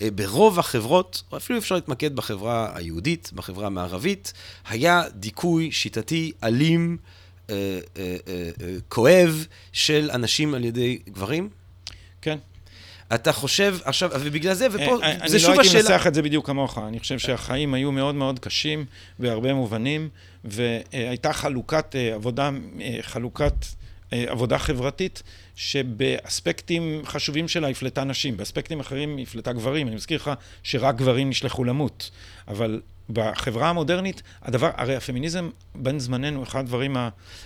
אה, 0.02 0.12
ברוב 0.12 0.60
החברות, 0.60 1.24
או 1.32 1.38
אפילו 1.38 1.60
אפשר 1.60 1.76
להתמקד 1.76 2.16
בחברה 2.16 2.72
היהודית, 2.76 3.32
בחברה 3.36 3.68
המערבית, 3.68 4.34
היה 4.70 5.04
דיכוי 5.14 5.72
שיטתי, 5.72 6.32
אלים, 6.44 6.98
כואב, 8.90 9.46
של 9.74 10.10
אנשים 10.14 10.54
על 10.54 10.66
ידי 10.66 11.00
גברים? 11.10 11.50
כן. 12.28 12.38
אתה 13.16 13.32
חושב, 13.32 13.78
עכשיו, 13.84 14.10
ובגלל 14.22 14.54
זה, 14.54 14.68
ופה, 14.72 14.98
אה, 15.04 15.28
זה 15.28 15.40
שוב 15.40 15.50
השאלה... 15.50 15.50
אני 15.50 15.58
לא 15.58 15.62
הייתי 15.62 15.78
מנסח 15.78 16.08
את 16.08 16.14
זה 16.14 16.22
בדיוק 16.22 16.46
כמוך. 16.46 16.78
אני 16.88 17.00
חושב 17.00 17.20
שהחיים 17.20 17.74
היו 17.74 17.92
מאוד 17.92 18.16
מאוד 18.16 18.40
קשים 18.40 18.86
בהרבה 19.20 19.54
מובנים, 19.54 20.10
והייתה 20.44 21.34
חלוקת 21.34 21.96
אה, 21.96 22.14
עבודה, 22.14 22.50
אה, 22.82 22.98
חלוקת 23.02 23.54
עבודה 24.12 24.58
חברתית, 24.58 25.24
שבאספקטים 25.56 27.02
חשובים 27.06 27.48
שלה 27.48 27.68
הפלטה 27.68 28.04
נשים, 28.04 28.38
באספקטים 28.38 28.80
אחרים 28.80 29.18
הפלטה 29.22 29.54
גברים. 29.54 29.88
אני 29.88 29.96
מזכיר 29.96 30.18
לך 30.18 30.32
שרק 30.64 30.96
גברים 30.96 31.30
נשלחו 31.30 31.64
למות. 31.64 32.12
אבל 32.48 32.82
בחברה 33.10 33.70
המודרנית, 33.70 34.22
הדבר, 34.42 34.70
הרי 34.76 34.96
הפמיניזם 34.96 35.50
בין 35.76 36.00
זמננו, 36.00 36.44
אחד 36.44 36.60
הדברים 36.60 36.98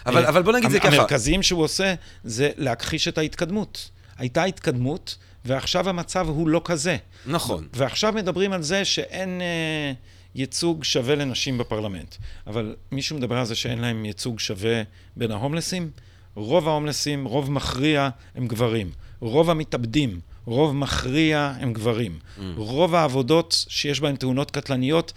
אבל, 0.05 0.25
אבל 0.25 0.41
בוא 0.41 0.53
נגיד 0.53 0.69
זה 0.69 0.79
ככה. 0.79 0.87
המרכזיים 0.87 1.43
שהוא 1.43 1.63
עושה, 1.63 1.93
זה 2.23 2.49
להכחיש 2.57 3.07
את 3.07 3.17
ההתקדמות. 3.17 3.89
הייתה 4.21 4.43
התקדמות, 4.43 5.17
ועכשיו 5.45 5.89
המצב 5.89 6.27
הוא 6.29 6.49
לא 6.49 6.61
כזה. 6.65 6.97
נכון. 7.25 7.67
ועכשיו 7.73 8.13
מדברים 8.13 8.53
על 8.53 8.61
זה 8.61 8.85
שאין 8.85 9.41
אה, 9.41 9.91
ייצוג 10.35 10.83
שווה 10.83 11.15
לנשים 11.15 11.57
בפרלמנט. 11.57 12.15
אבל 12.47 12.75
מישהו 12.91 13.17
מדבר 13.17 13.37
על 13.37 13.45
זה 13.45 13.55
שאין 13.55 13.79
להם 13.79 14.05
ייצוג 14.05 14.39
שווה 14.39 14.81
בין 15.15 15.31
ההומלסים? 15.31 15.91
רוב 16.35 16.67
ההומלסים, 16.67 17.25
רוב 17.25 17.51
מכריע, 17.51 18.09
הם 18.35 18.47
גברים. 18.47 18.91
רוב 19.19 19.49
המתאבדים, 19.49 20.19
רוב 20.45 20.75
מכריע, 20.75 21.53
הם 21.59 21.73
גברים. 21.73 22.19
Mm. 22.37 22.41
רוב 22.57 22.95
העבודות 22.95 23.65
שיש 23.69 23.99
בהן 23.99 24.15
תאונות 24.15 24.51
קטלניות, 24.51 25.13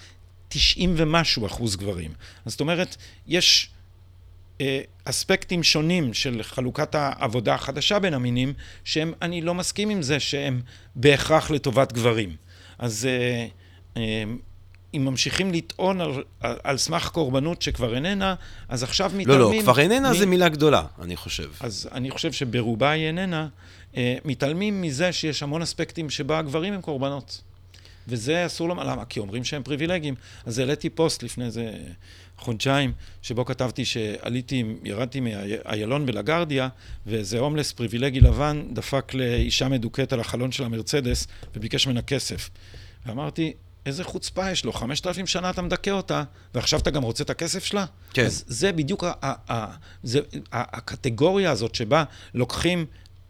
90 0.48 0.94
ומשהו 0.96 1.46
אחוז 1.46 1.76
גברים. 1.76 2.10
אז 2.44 2.52
זאת 2.52 2.60
אומרת, 2.60 2.96
יש 3.26 3.68
אספקטים 5.04 5.62
שונים 5.62 6.14
של 6.14 6.42
חלוקת 6.42 6.94
העבודה 6.94 7.54
החדשה 7.54 7.98
בין 7.98 8.14
המינים, 8.14 8.52
שהם, 8.84 9.12
אני 9.22 9.40
לא 9.40 9.54
מסכים 9.54 9.90
עם 9.90 10.02
זה 10.02 10.20
שהם 10.20 10.60
בהכרח 10.94 11.50
לטובת 11.50 11.92
גברים. 11.92 12.36
אז 12.78 13.08
אה, 13.10 13.46
אה, 13.96 14.24
אם 14.94 15.04
ממשיכים 15.04 15.52
לטעון 15.52 16.00
על, 16.00 16.22
על, 16.40 16.56
על 16.64 16.76
סמך 16.76 17.08
קורבנות 17.08 17.62
שכבר 17.62 17.94
איננה, 17.94 18.34
אז 18.68 18.82
עכשיו 18.82 19.10
מתעלמים... 19.16 19.40
לא, 19.40 19.56
לא, 19.56 19.62
כבר 19.62 19.80
איננה 19.80 20.10
מ... 20.10 20.14
זה 20.14 20.26
מילה 20.26 20.48
גדולה, 20.48 20.82
אני 21.02 21.16
חושב. 21.16 21.50
אז 21.60 21.88
אני 21.92 22.10
חושב 22.10 22.32
שברובה 22.32 22.90
היא 22.90 23.06
איננה. 23.06 23.48
אה, 23.96 24.16
מתעלמים 24.24 24.82
מזה 24.82 25.12
שיש 25.12 25.42
המון 25.42 25.62
אספקטים 25.62 26.10
שבה 26.10 26.38
הגברים 26.38 26.72
הם 26.72 26.80
קורבנות. 26.80 27.40
וזה 28.08 28.46
אסור 28.46 28.68
לומר, 28.68 28.84
למה? 28.84 29.04
כי 29.04 29.20
אומרים 29.20 29.44
שהם 29.44 29.62
פריבילגיים. 29.62 30.14
אז 30.46 30.58
העליתי 30.58 30.90
פוסט 30.90 31.22
לפני 31.22 31.44
איזה 31.44 31.72
חודשיים, 32.38 32.92
שבו 33.22 33.44
כתבתי 33.44 33.84
שעליתי, 33.84 34.64
ירדתי 34.84 35.20
מאיילון 35.20 36.06
בלגרדיה, 36.06 36.68
ואיזה 37.06 37.38
הומלס 37.38 37.72
פריבילגי 37.72 38.20
לבן 38.20 38.62
דפק 38.72 39.14
לאישה 39.14 39.68
מדוכאת 39.68 40.12
על 40.12 40.20
החלון 40.20 40.52
של 40.52 40.64
המרצדס 40.64 41.26
וביקש 41.56 41.86
ממנה 41.86 42.02
כסף. 42.02 42.50
ואמרתי, 43.06 43.52
איזה 43.86 44.04
חוצפה 44.04 44.50
יש 44.50 44.64
לו, 44.64 44.72
חמשת 44.72 45.06
אלפים 45.06 45.26
שנה 45.26 45.50
אתה 45.50 45.62
מדכא 45.62 45.90
אותה, 45.90 46.22
ועכשיו 46.54 46.80
אתה 46.80 46.90
גם 46.90 47.02
רוצה 47.02 47.24
את 47.24 47.30
הכסף 47.30 47.64
שלה? 47.64 47.84
כן. 48.12 48.24
אז 48.24 48.44
זה 48.46 48.72
בדיוק 48.72 49.04
ה- 49.04 49.12
ה- 49.22 49.52
ה- 49.52 49.76
זה, 50.02 50.20
הקטגוריה 50.52 51.50
הזאת 51.50 51.74
שבה 51.74 52.04
לוקחים... 52.34 52.86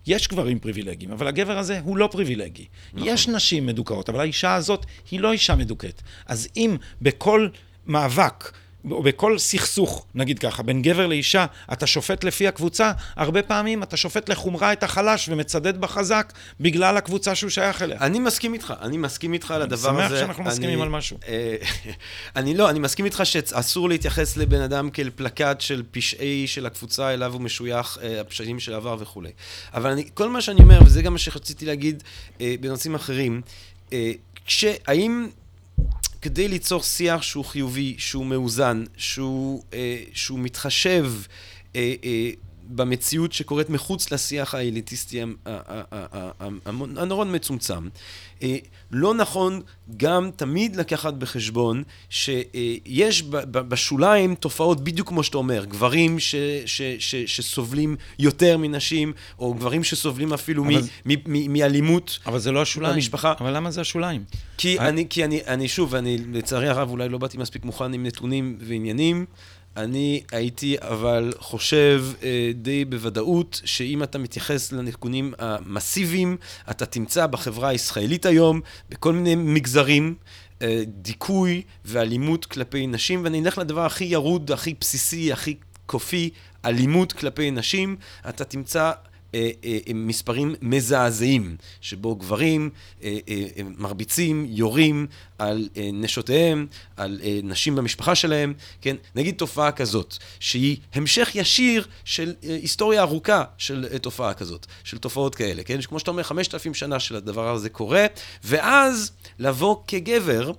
יש 0.07 0.29
גברים 0.29 0.59
פריבילגיים, 0.59 1.13
אבל 1.13 1.27
הגבר 1.27 1.59
הזה 1.59 1.81
הוא 1.85 1.97
לא 1.97 2.09
פריבילגי. 2.13 2.67
נכון. 2.93 3.09
יש 3.09 3.29
נשים 3.29 3.67
מדוכאות, 3.67 4.09
אבל 4.09 4.21
האישה 4.21 4.55
הזאת 4.55 4.87
היא 5.11 5.21
לא 5.21 5.33
אישה 5.33 5.55
מדוכאת. 5.55 6.03
אז 6.27 6.49
אם 6.57 6.77
בכל 7.03 7.49
מאבק 7.87 8.53
או 8.91 9.03
בכל 9.03 9.39
סכסוך, 9.39 10.07
נגיד 10.15 10.39
ככה, 10.39 10.63
בין 10.63 10.83
גבר 10.83 11.07
לאישה, 11.07 11.47
אתה 11.73 11.87
שופט 11.87 12.25
לפי 12.25 12.49
הקבוצה, 12.49 12.93
הרבה 13.17 13.43
פעמים 13.43 13.83
אתה 13.83 13.97
שופט 13.97 14.29
לחומרה 14.29 14.73
את 14.73 14.83
החלש 14.83 15.29
ומצדד 15.29 15.81
בחזק 15.81 16.33
בגלל 16.61 16.97
הקבוצה 16.97 17.35
שהוא 17.35 17.51
שייך 17.51 17.83
אליה. 17.83 17.99
אני 18.01 18.19
מסכים 18.19 18.55
איתך, 18.55 18.75
אני 18.83 18.97
מסכים 18.97 19.33
איתך 19.33 19.51
על 19.51 19.63
הדבר 19.63 19.91
הזה. 19.91 20.01
אני 20.01 20.09
שמח 20.09 20.21
שאנחנו 20.21 20.45
מסכימים 20.45 20.83
על 20.83 20.89
משהו. 20.89 21.19
אה, 21.29 21.57
אני 22.37 22.55
לא, 22.55 22.71
אני 22.71 22.79
מסכים 22.79 23.05
איתך 23.05 23.21
שאסור 23.25 23.89
להתייחס 23.89 24.37
לבן 24.37 24.61
אדם 24.61 24.91
כאל 24.91 25.11
פלקט 25.15 25.61
של 25.61 25.83
פשעי 25.91 26.47
של 26.47 26.67
הקבוצה 26.67 27.15
אליו 27.15 27.33
הוא 27.33 27.41
משוייך, 27.41 27.99
אה, 28.03 28.21
הפשעים 28.21 28.61
של 28.61 28.75
העבר 28.75 28.97
וכולי. 29.01 29.31
אבל 29.75 29.91
אני, 29.91 30.05
כל 30.15 30.29
מה 30.29 30.41
שאני 30.41 30.63
אומר, 30.63 30.79
וזה 30.87 31.03
גם 31.03 31.13
מה 31.13 31.19
שרציתי 31.19 31.67
להגיד 31.67 32.03
אה, 32.41 32.55
בנושאים 32.61 32.95
אחרים, 32.95 33.41
כשהאם... 34.47 35.29
כדי 36.23 36.49
ליצור 36.49 36.83
שיח 36.83 37.23
שהוא 37.23 37.45
חיובי, 37.45 37.95
שהוא 37.99 38.27
מאוזן, 38.27 38.85
שהוא, 38.97 39.63
אה, 39.75 40.03
שהוא 40.13 40.39
מתחשב 40.39 41.13
אה, 41.77 41.95
אה, 42.05 42.31
במציאות 42.69 43.33
שקורית 43.33 43.71
מחוץ 43.71 44.13
לשיח 44.13 44.55
האליטיסטי 44.55 45.23
הנורא 46.97 47.25
מצומצם. 47.25 47.89
אה, 48.43 48.57
לא 48.91 49.15
נכון 49.15 49.61
גם 49.97 50.31
תמיד 50.37 50.77
לקחת 50.77 51.15
בחשבון 51.15 51.83
שיש 52.11 53.23
בשוליים 53.51 54.35
תופעות 54.35 54.85
בדיוק 54.85 55.09
כמו 55.09 55.23
שאתה 55.23 55.39
אומר, 55.39 55.65
גברים 55.65 56.21
ש, 56.21 56.35
ש, 56.67 56.83
ש, 56.99 57.15
שסובלים 57.15 57.97
יותר 58.19 58.59
מנשים, 58.59 59.13
או 59.39 59.55
גברים 59.55 59.85
שסובלים 59.85 60.33
אפילו 60.33 60.65
אבל... 60.65 60.81
מאלימות 61.27 62.19
אבל 62.27 62.39
זה 62.39 62.53
לא 62.53 62.63
השוליים. 62.63 62.95
במשפחה. 62.95 63.35
אבל 63.41 63.57
למה 63.57 63.71
זה 63.71 63.81
השוליים? 63.81 64.25
כי, 64.59 64.79
אני, 64.79 65.07
כי 65.11 65.25
אני, 65.25 65.41
אני 65.47 65.69
שוב, 65.69 65.95
אני 65.95 66.19
לצערי 66.33 66.69
הרב 66.69 66.91
אולי 66.91 67.09
לא 67.09 67.19
באתי 67.19 67.39
מספיק 67.39 67.65
מוכן 67.65 67.93
עם 67.93 68.07
נתונים 68.07 68.57
ועניינים. 68.61 69.27
אני 69.77 70.23
הייתי 70.33 70.77
אבל 70.81 71.33
חושב 71.39 72.05
אה, 72.23 72.51
די 72.55 72.85
בוודאות 72.85 73.61
שאם 73.65 74.03
אתה 74.03 74.19
מתייחס 74.19 74.73
לנתונים 74.73 75.35
המסיביים, 75.39 76.37
אתה 76.71 76.87
תמצא 76.87 77.27
בחברה 77.27 77.69
הישראלית 77.69 78.27
היום, 78.27 78.61
בכל 78.91 79.13
מיני 79.13 79.35
מגזרים, 79.35 80.15
אה, 80.63 80.83
דיכוי 80.87 81.63
ואלימות 81.85 82.47
כלפי 82.47 82.87
נשים, 82.87 83.25
ואני 83.25 83.41
אלך 83.41 83.59
לדבר 83.59 83.87
הכי 83.87 84.05
ירוד, 84.05 84.53
הכי 84.53 84.75
בסיסי, 84.81 85.33
הכי 85.33 85.57
קופי, 85.87 86.31
אלימות 86.65 87.13
כלפי 87.13 87.51
נשים, 87.51 87.97
אתה 88.29 88.45
תמצא... 88.45 88.93
אה, 89.35 89.51
אה, 89.65 89.79
מספרים 89.95 90.55
מזעזעים, 90.63 91.57
שבו 91.81 92.17
גברים 92.17 92.71
אה, 93.03 93.19
מרביצים, 93.79 94.47
יורים 94.49 95.07
על 95.39 95.69
נשותיהם, 95.93 96.67
על 96.97 97.21
נשים 97.43 97.77
במשפחה 97.77 98.15
שלהם, 98.15 98.55
כן? 98.81 98.97
נגיד 99.15 99.35
תופעה 99.35 99.73
כזאת, 99.73 100.17
שהיא 100.41 100.77
המשך 100.95 101.31
ישיר 101.35 101.87
של 102.05 102.35
היסטוריה 102.43 103.01
ארוכה 103.01 103.45
של 103.59 103.99
תופעה 103.99 104.35
כזאת, 104.35 104.67
של 104.85 104.99
תופעות 104.99 105.35
כאלה, 105.35 105.63
כן? 105.63 105.83
כמו 105.83 105.99
שאתה 105.99 106.11
אומר, 106.11 106.23
חמשת 106.23 106.55
אלפים 106.55 106.75
שנה 106.75 107.01
של 107.01 107.17
הדבר 107.17 107.55
הזה 107.55 107.69
קורה, 107.69 108.07
ואז 108.45 109.13
לבוא 109.39 109.77
כגבר, 109.87 110.53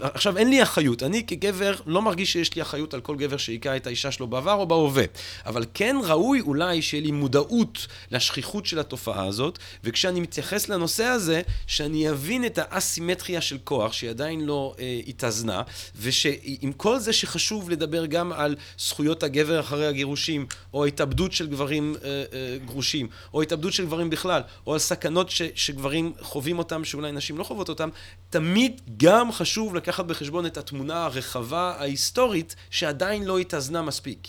עכשיו, 0.00 0.38
אין 0.38 0.50
לי 0.50 0.62
אחריות. 0.62 1.02
אני 1.02 1.26
כגבר 1.26 1.74
לא 1.86 2.02
מרגיש 2.02 2.32
שיש 2.32 2.54
לי 2.54 2.62
אחריות 2.62 2.94
על 2.94 3.00
כל 3.00 3.16
גבר 3.16 3.36
שהיכה 3.36 3.76
את 3.76 3.86
האישה 3.86 4.12
שלו 4.12 4.26
בעבר 4.26 4.52
או 4.52 4.66
בהווה. 4.66 5.04
אבל 5.46 5.64
כן 5.74 5.96
ראוי 6.04 6.40
אולי 6.40 6.82
שיהיה 6.82 7.02
לי 7.02 7.10
מודעות 7.10 7.86
לשכיחות 8.10 8.66
של 8.66 8.78
התופעה 8.78 9.26
הזאת, 9.26 9.58
וכשאני 9.84 10.20
מתייחס 10.20 10.68
לנושא 10.68 11.04
הזה, 11.04 11.42
שאני 11.66 12.10
אבין 12.10 12.44
את 12.44 12.58
האסימטריה 12.62 13.40
של 13.40 13.58
כוח, 13.64 13.92
שהיא 13.92 14.10
עדיין 14.10 14.40
לא 14.40 14.74
אה, 14.78 15.00
התאזנה, 15.06 15.62
ושעם 16.00 16.72
כל 16.76 16.98
זה 16.98 17.12
שחשוב 17.12 17.70
לדבר 17.70 18.06
גם 18.06 18.32
על 18.32 18.56
זכויות 18.78 19.22
הגבר 19.22 19.60
אחרי 19.60 19.86
הגירושים, 19.86 20.46
או 20.74 20.84
התאבדות 20.84 21.32
של 21.32 21.46
גברים 21.46 21.94
אה, 22.04 22.08
אה, 22.08 22.56
גרושים, 22.64 23.08
או 23.34 23.42
התאבדות 23.42 23.72
של 23.72 23.86
גברים 23.86 24.10
בכלל, 24.10 24.42
או 24.66 24.72
על 24.72 24.78
סכנות 24.78 25.30
ש, 25.30 25.42
שגברים 25.54 26.12
חווים 26.20 26.58
אותם, 26.58 26.84
שאולי 26.84 27.12
נשים 27.12 27.38
לא 27.38 27.44
חוות 27.44 27.68
אותם, 27.68 27.88
תמיד 28.30 28.80
גם 28.96 29.32
חשוב... 29.32 29.47
חשוב 29.48 29.74
לקחת 29.74 30.04
בחשבון 30.04 30.46
את 30.46 30.56
התמונה 30.56 31.04
הרחבה 31.04 31.74
ההיסטורית 31.78 32.56
שעדיין 32.70 33.24
לא 33.24 33.38
התאזנה 33.38 33.82
מספיק. 33.82 34.28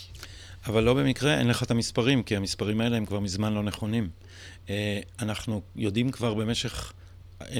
אבל 0.66 0.82
לא 0.82 0.94
במקרה 0.94 1.38
אין 1.38 1.48
לך 1.48 1.62
את 1.62 1.70
המספרים, 1.70 2.22
כי 2.22 2.36
המספרים 2.36 2.80
האלה 2.80 2.96
הם 2.96 3.06
כבר 3.06 3.20
מזמן 3.20 3.52
לא 3.52 3.62
נכונים. 3.62 4.08
אה, 4.70 5.00
אנחנו 5.20 5.62
יודעים 5.76 6.10
כבר 6.10 6.34
במשך 6.34 6.92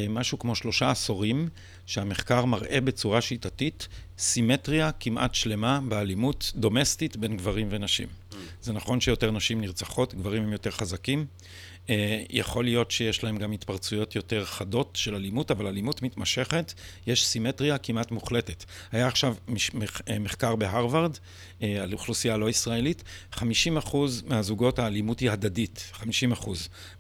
משהו 0.09 0.39
כמו 0.39 0.55
שלושה 0.55 0.91
עשורים 0.91 1.49
שהמחקר 1.87 2.45
מראה 2.45 2.81
בצורה 2.81 3.21
שיטתית 3.21 3.89
סימטריה 4.19 4.91
כמעט 4.93 5.35
שלמה 5.35 5.81
באלימות 5.89 6.53
דומסטית 6.55 7.17
בין 7.17 7.37
גברים 7.37 7.69
ונשים. 7.71 8.09
זה 8.63 8.73
נכון 8.73 9.01
שיותר 9.01 9.31
נשים 9.31 9.61
נרצחות, 9.61 10.15
גברים 10.15 10.43
הם 10.43 10.53
יותר 10.53 10.71
חזקים. 10.71 11.27
אה, 11.91 12.23
יכול 12.31 12.65
להיות 12.65 12.91
שיש 12.91 13.25
להם 13.25 13.37
גם 13.37 13.53
התפרצויות 13.53 14.17
יותר 14.17 14.45
חדות 14.45 14.91
של 14.95 15.15
אלימות, 15.15 15.51
אבל 15.51 15.67
אלימות 15.67 16.03
מתמשכת, 16.03 16.73
יש 17.07 17.27
סימטריה 17.27 17.79
כמעט 17.79 18.11
מוחלטת. 18.11 18.65
היה 18.93 19.07
עכשיו 19.07 19.35
אה, 20.09 20.19
מחקר 20.19 20.57
בהרווארד 20.57 21.17
אה, 21.63 21.83
על 21.83 21.93
אוכלוסייה 21.93 22.37
לא 22.37 22.51
ישראלית, 22.51 23.05
50% 23.35 23.43
מהזוגות 24.27 24.79
האלימות 24.79 25.21
היא 25.21 25.31
הדדית, 25.31 25.93
50%. 26.01 26.05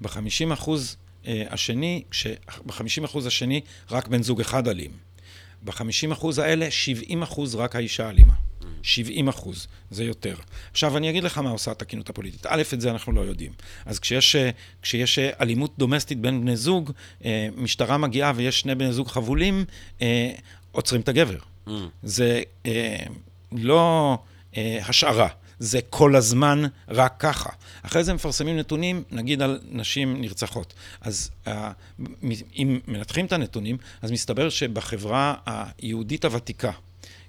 ב-50% 0.01 0.71
השני, 1.27 2.03
ב-50% 2.67 3.27
השני 3.27 3.61
רק 3.91 4.09
בן 4.09 4.23
זוג 4.23 4.41
אחד 4.41 4.69
אלים. 4.69 4.91
ב-50% 5.63 6.27
האלה, 6.43 6.69
70% 7.29 7.41
רק 7.57 7.77
האישה 7.77 8.11
אלימה. 8.11 8.35
70 8.83 9.29
אחוז, 9.29 9.67
זה 9.91 10.05
יותר. 10.05 10.35
עכשיו, 10.71 10.97
אני 10.97 11.11
אגיד 11.11 11.25
לך 11.25 11.39
מה 11.39 11.51
עושה 11.51 11.71
התקינות 11.71 12.11
הפוליטית. 12.11 12.47
א', 12.49 12.63
את 12.75 12.81
זה 12.81 12.91
אנחנו 12.91 13.13
לא 13.13 13.21
יודעים. 13.21 13.53
אז 13.87 13.99
כשיש, 13.99 14.37
כשיש 14.83 15.19
אלימות 15.19 15.75
דומסטית 15.79 16.21
בין 16.21 16.41
בני 16.41 16.57
זוג, 16.57 16.93
אה, 17.25 17.49
משטרה 17.57 17.99
מגיעה 17.99 18.33
ויש 18.37 18.61
שני 18.61 18.75
בני 18.75 18.93
זוג 18.93 19.09
חבולים, 19.09 19.65
אה, 20.03 20.31
עוצרים 20.73 21.01
את 21.01 21.09
הגבר. 21.09 21.39
Mm. 21.67 21.71
זה 22.03 22.43
אה, 22.67 23.05
לא 23.53 24.19
השערה. 24.57 25.29
זה 25.61 25.81
כל 25.91 26.17
הזמן 26.17 26.63
רק 26.89 27.15
ככה. 27.19 27.51
אחרי 27.83 28.05
זה 28.05 28.15
מפרסמים 28.15 28.57
נתונים, 28.57 29.03
נגיד 29.11 29.43
על 29.43 29.61
נשים 29.71 30.21
נרצחות. 30.21 30.75
אז 31.01 31.31
אם 32.57 32.81
מנתחים 32.89 33.27
את 33.27 33.33
הנתונים, 33.33 33.77
אז 34.03 34.11
מסתבר 34.11 34.51
שבחברה 34.51 35.35
היהודית 35.79 36.25
הוותיקה, 36.25 36.71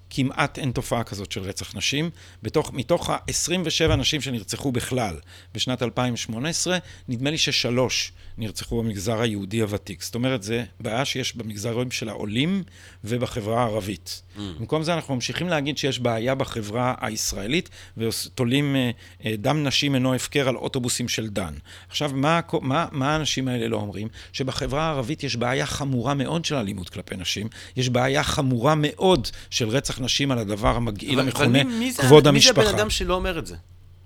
כמעט 0.09 0.59
אין 0.59 0.71
תופעה 0.71 1.03
כזאת 1.03 1.31
של 1.31 1.41
רצח 1.41 1.75
נשים. 1.75 2.09
בתוך, 2.43 2.73
מתוך 2.73 3.09
ה-27 3.09 3.95
נשים 3.95 4.21
שנרצחו 4.21 4.71
בכלל 4.71 5.15
בשנת 5.53 5.83
2018, 5.83 6.77
נדמה 7.07 7.29
לי 7.29 7.37
ששלוש 7.37 8.11
נרצחו 8.41 8.83
במגזר 8.83 9.21
היהודי 9.21 9.61
הוותיק. 9.61 10.03
זאת 10.03 10.15
אומרת, 10.15 10.43
זה 10.43 10.63
בעיה 10.79 11.05
שיש 11.05 11.35
במגזרים 11.35 11.91
של 11.91 12.09
העולים 12.09 12.63
ובחברה 13.03 13.63
הערבית. 13.63 14.21
Mm. 14.35 14.39
במקום 14.59 14.83
זה 14.83 14.93
אנחנו 14.93 15.15
ממשיכים 15.15 15.49
להגיד 15.49 15.77
שיש 15.77 15.99
בעיה 15.99 16.35
בחברה 16.35 16.95
הישראלית, 17.01 17.69
ותולים 17.97 18.75
אה, 18.75 18.91
אה, 19.25 19.35
דם 19.37 19.63
נשים 19.63 19.95
אינו 19.95 20.13
הפקר 20.13 20.49
על 20.49 20.55
אוטובוסים 20.55 21.07
של 21.07 21.27
דן. 21.27 21.53
עכשיו, 21.89 22.11
מה, 22.13 22.39
מה, 22.61 22.85
מה 22.91 23.13
האנשים 23.13 23.47
האלה 23.47 23.67
לא 23.67 23.77
אומרים? 23.77 24.07
שבחברה 24.33 24.83
הערבית 24.83 25.23
יש 25.23 25.35
בעיה 25.35 25.65
חמורה 25.65 26.13
מאוד 26.13 26.45
של 26.45 26.55
אלימות 26.55 26.89
כלפי 26.89 27.15
נשים, 27.15 27.47
יש 27.75 27.89
בעיה 27.89 28.23
חמורה 28.23 28.75
מאוד 28.77 29.27
של 29.49 29.69
רצח 29.69 29.99
נשים 29.99 30.31
על 30.31 30.37
הדבר 30.37 30.75
המגעיל 30.75 31.19
המכונה 31.19 31.59
כבוד 31.97 32.27
המשפחה. 32.27 32.59
מי 32.59 32.65
זה 32.65 32.69
הבן 32.69 32.79
אדם 32.79 32.89
שלא 32.89 33.13
אומר 33.13 33.39
את 33.39 33.47
זה? 33.47 33.55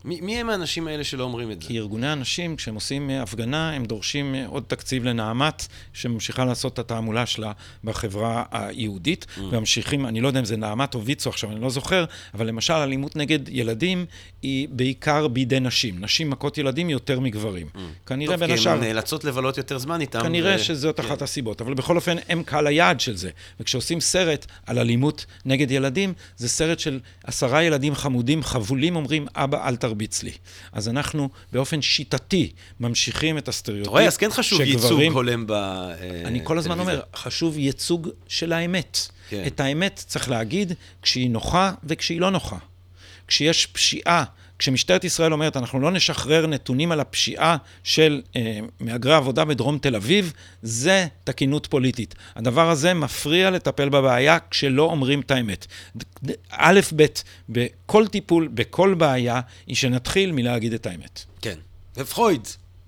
מי, 0.05 0.21
מי 0.21 0.37
הם 0.37 0.49
האנשים 0.49 0.87
האלה 0.87 1.03
שלא 1.03 1.23
אומרים 1.23 1.51
את 1.51 1.61
זה? 1.61 1.67
כי 1.67 1.79
ארגוני 1.79 2.07
הנשים, 2.07 2.55
כשהם 2.55 2.75
עושים 2.75 3.09
אה, 3.09 3.21
הפגנה, 3.21 3.71
הם 3.71 3.85
דורשים 3.85 4.35
אה, 4.35 4.45
עוד 4.47 4.63
תקציב 4.67 5.03
לנעמת, 5.03 5.67
שממשיכה 5.93 6.45
לעשות 6.45 6.73
את 6.73 6.79
התעמולה 6.79 7.25
שלה 7.25 7.51
בחברה 7.83 8.43
היהודית, 8.51 9.25
mm. 9.25 9.41
וממשיכים, 9.41 10.05
אני 10.05 10.21
לא 10.21 10.27
יודע 10.27 10.39
אם 10.39 10.45
זה 10.45 10.57
נעמת 10.57 10.95
או 10.95 11.03
ויצו 11.03 11.29
עכשיו, 11.29 11.51
אני 11.51 11.61
לא 11.61 11.69
זוכר, 11.69 12.05
אבל 12.33 12.47
למשל 12.47 12.73
אלימות 12.73 13.15
נגד 13.15 13.39
ילדים 13.49 14.05
היא 14.41 14.67
בעיקר 14.71 15.27
בידי 15.27 15.59
נשים. 15.59 15.95
נשים 15.99 16.29
מכות 16.29 16.57
ילדים 16.57 16.89
יותר 16.89 17.19
מגברים. 17.19 17.67
Mm. 17.75 17.79
כנראה 18.05 18.37
בין 18.37 18.51
השאר... 18.51 18.71
טוב, 18.71 18.81
כי 18.81 18.87
הן 18.87 18.93
נאלצות 18.93 19.23
לבלות 19.23 19.57
יותר 19.57 19.77
זמן 19.77 20.01
איתם. 20.01 20.21
כנראה 20.21 20.55
ו... 20.55 20.59
שזאת 20.59 20.99
כן. 20.99 21.05
אחת 21.05 21.21
הסיבות, 21.21 21.61
אבל 21.61 21.73
בכל 21.73 21.95
אופן, 21.95 22.15
הם 22.29 22.43
קהל 22.43 22.67
היעד 22.67 22.99
של 22.99 23.15
זה. 23.15 23.29
וכשעושים 23.59 23.99
סרט 23.99 24.45
על 24.65 24.79
אלימות 24.79 25.25
נגד 25.45 25.71
ילדים, 25.71 26.13
זה 26.37 26.49
סרט 26.49 26.79
של 26.79 26.99
עשרה 27.23 27.63
ילדים 27.63 27.95
חמודים, 27.95 28.43
חבולים, 28.43 28.95
אומרים, 28.95 29.27
אבא, 29.35 29.67
אל 29.67 29.75
תרבה. 29.75 29.94
תרביץ 29.95 30.23
לי. 30.23 30.31
אז 30.71 30.89
אנחנו 30.89 31.29
באופן 31.51 31.81
שיטתי 31.81 32.51
ממשיכים 32.79 33.37
את 33.37 33.47
הסטריאוטיפ 33.47 33.87
אתה 33.87 33.91
רואה, 33.91 34.07
אז 34.07 34.17
כן 34.17 34.29
חשוב 34.31 34.59
שגברים... 34.59 34.99
ייצוג 34.99 35.15
הולם 35.15 35.45
בטלוויזיה. 35.47 36.27
אני 36.27 36.39
כל 36.43 36.57
הזמן 36.57 36.79
אומר, 36.79 37.01
חשוב 37.15 37.57
ייצוג 37.57 38.09
של 38.27 38.53
האמת. 38.53 38.97
כן. 39.29 39.43
את 39.47 39.59
האמת 39.59 40.03
צריך 40.07 40.29
להגיד 40.29 40.73
כשהיא 41.01 41.29
נוחה 41.29 41.71
וכשהיא 41.83 42.21
לא 42.21 42.29
נוחה. 42.29 42.57
כשיש 43.27 43.65
פשיעה 43.65 44.23
כשמשטרת 44.59 45.03
ישראל 45.03 45.33
אומרת, 45.33 45.57
אנחנו 45.57 45.79
לא 45.79 45.91
נשחרר 45.91 46.47
נתונים 46.47 46.91
על 46.91 46.99
הפשיעה 46.99 47.57
של 47.83 48.21
אה, 48.35 48.59
מהגרי 48.79 49.13
עבודה 49.13 49.45
בדרום 49.45 49.77
תל 49.77 49.95
אביב, 49.95 50.33
זה 50.61 51.07
תקינות 51.23 51.67
פוליטית. 51.67 52.15
הדבר 52.35 52.69
הזה 52.69 52.93
מפריע 52.93 53.49
לטפל 53.49 53.89
בבעיה 53.89 54.37
כשלא 54.51 54.83
אומרים 54.83 55.19
את 55.19 55.31
האמת. 55.31 55.67
א', 56.49 56.79
ב', 56.95 57.05
בכל 57.49 58.07
טיפול, 58.07 58.47
בכל 58.47 58.93
בעיה, 58.93 59.41
היא 59.67 59.75
שנתחיל 59.75 60.31
מלהגיד 60.31 60.73
את 60.73 60.85
האמת. 60.85 61.23
כן. 61.41 61.55
ופרויד, 61.97 62.47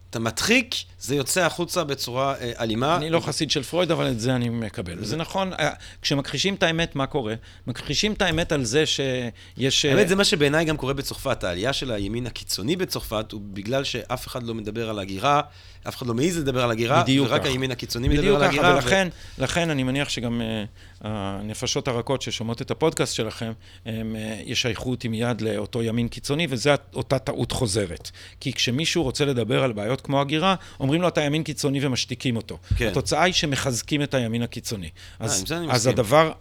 אתה 0.09 0.19
מדחיק, 0.19 0.75
זה 0.99 1.15
יוצא 1.15 1.45
החוצה 1.45 1.83
בצורה 1.83 2.35
אה, 2.41 2.51
אלימה. 2.59 2.95
אני 2.95 3.09
לא 3.09 3.19
חסיד 3.19 3.51
של 3.51 3.63
פרויד, 3.63 3.91
אבל 3.91 4.07
את 4.07 4.19
זה 4.19 4.35
אני 4.35 4.49
מקבל. 4.49 5.03
זה 5.05 5.17
נכון, 5.17 5.53
אה, 5.53 5.69
כשמכחישים 6.01 6.53
את 6.53 6.63
האמת, 6.63 6.95
מה 6.95 7.05
קורה? 7.05 7.33
מכחישים 7.67 8.13
את 8.13 8.21
האמת 8.21 8.51
על 8.51 8.63
זה 8.63 8.85
שיש... 8.85 9.85
אה, 9.85 9.91
האמת, 9.91 10.09
זה 10.09 10.15
מה 10.15 10.23
שבעיניי 10.23 10.65
גם 10.65 10.77
קורה 10.77 10.93
בצרפת. 10.93 11.43
העלייה 11.43 11.73
של 11.73 11.91
הימין 11.91 12.27
הקיצוני 12.27 12.75
בצרפת 12.75 13.31
הוא 13.31 13.41
בגלל 13.53 13.83
שאף 13.83 14.27
אחד 14.27 14.43
לא 14.43 14.53
מדבר 14.53 14.89
על 14.89 14.99
הגירה, 14.99 15.41
אף 15.87 15.95
אחד 15.95 16.07
לא 16.07 16.13
מעז 16.13 16.37
לדבר 16.37 16.63
על 16.63 16.71
הגירה, 16.71 17.03
ורק 17.21 17.41
כך. 17.41 17.47
הימין 17.47 17.71
הקיצוני 17.71 18.07
מדבר 18.07 18.35
על 18.35 18.43
הגירה. 18.43 18.49
בדיוק 18.49 18.83
ככה, 18.83 18.85
ולכן 18.85 19.07
ו... 19.39 19.43
לכן 19.43 19.69
אני 19.69 19.83
מניח 19.83 20.09
שגם 20.09 20.41
uh, 20.41 21.07
הנפשות 21.07 21.87
הרכות 21.87 22.21
ששומעות 22.21 22.61
את 22.61 22.71
הפודקאסט 22.71 23.15
שלכם, 23.15 23.51
הם 23.85 24.15
uh, 24.15 24.43
ישייכו 24.45 24.89
אותי 24.89 25.07
מיד 25.07 25.41
לאותו 25.41 25.83
ימין 25.83 26.07
קיצוני, 26.07 26.47
וזו 26.49 26.71
אותה 26.93 27.19
טעות 27.19 27.51
חוזרת. 27.51 28.11
כי 28.39 28.53
כשמישהו 28.53 29.03
רוצה 29.03 29.25
לדבר 29.25 29.63
על 29.63 29.71
בעיות 29.71 30.01
כמו 30.01 30.21
הגירה, 30.21 30.55
אומרים 30.87 31.01
לו, 31.01 31.07
אתה 31.07 31.21
ימין 31.21 31.43
קיצוני 31.43 31.85
ומשתיקים 31.85 32.35
אותו. 32.35 32.57
כן. 32.77 32.87
התוצאה 32.87 33.23
היא 33.23 33.33
שמחזקים 33.33 34.03
את 34.03 34.13
הימין 34.13 34.41
הקיצוני. 34.41 34.89
אז, 35.19 35.45
אה, 35.51 35.65
אז 35.69 35.87
הדבר, 35.87 36.31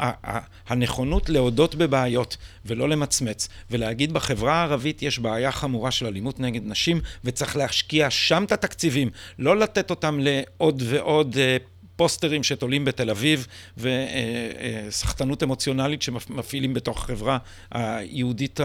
הנכונות 0.68 1.28
להודות 1.28 1.74
בבעיות 1.74 2.36
ולא 2.66 2.88
למצמץ, 2.88 3.49
ולהגיד 3.70 4.12
בחברה 4.12 4.55
הערבית 4.55 5.03
יש 5.03 5.18
בעיה 5.18 5.53
חמורה 5.53 5.90
של 5.90 6.07
אלימות 6.07 6.40
נגד 6.40 6.61
נשים, 6.64 7.01
וצריך 7.24 7.57
להשקיע 7.57 8.11
שם 8.11 8.44
את 8.44 8.53
התקציבים, 8.53 9.11
לא 9.38 9.57
לתת 9.57 9.90
אותם 9.90 10.18
לעוד 10.20 10.82
ועוד 10.86 11.36
אה, 11.38 11.57
פוסטרים 11.97 12.42
שתולים 12.42 12.84
בתל 12.84 13.11
אביב 13.11 13.47
וסחטנות 13.76 15.42
אמוציונלית 15.42 16.03
שמפעילים 16.03 16.74
בתוך 16.74 16.99
החברה 16.99 17.38
היהודית 17.70 18.61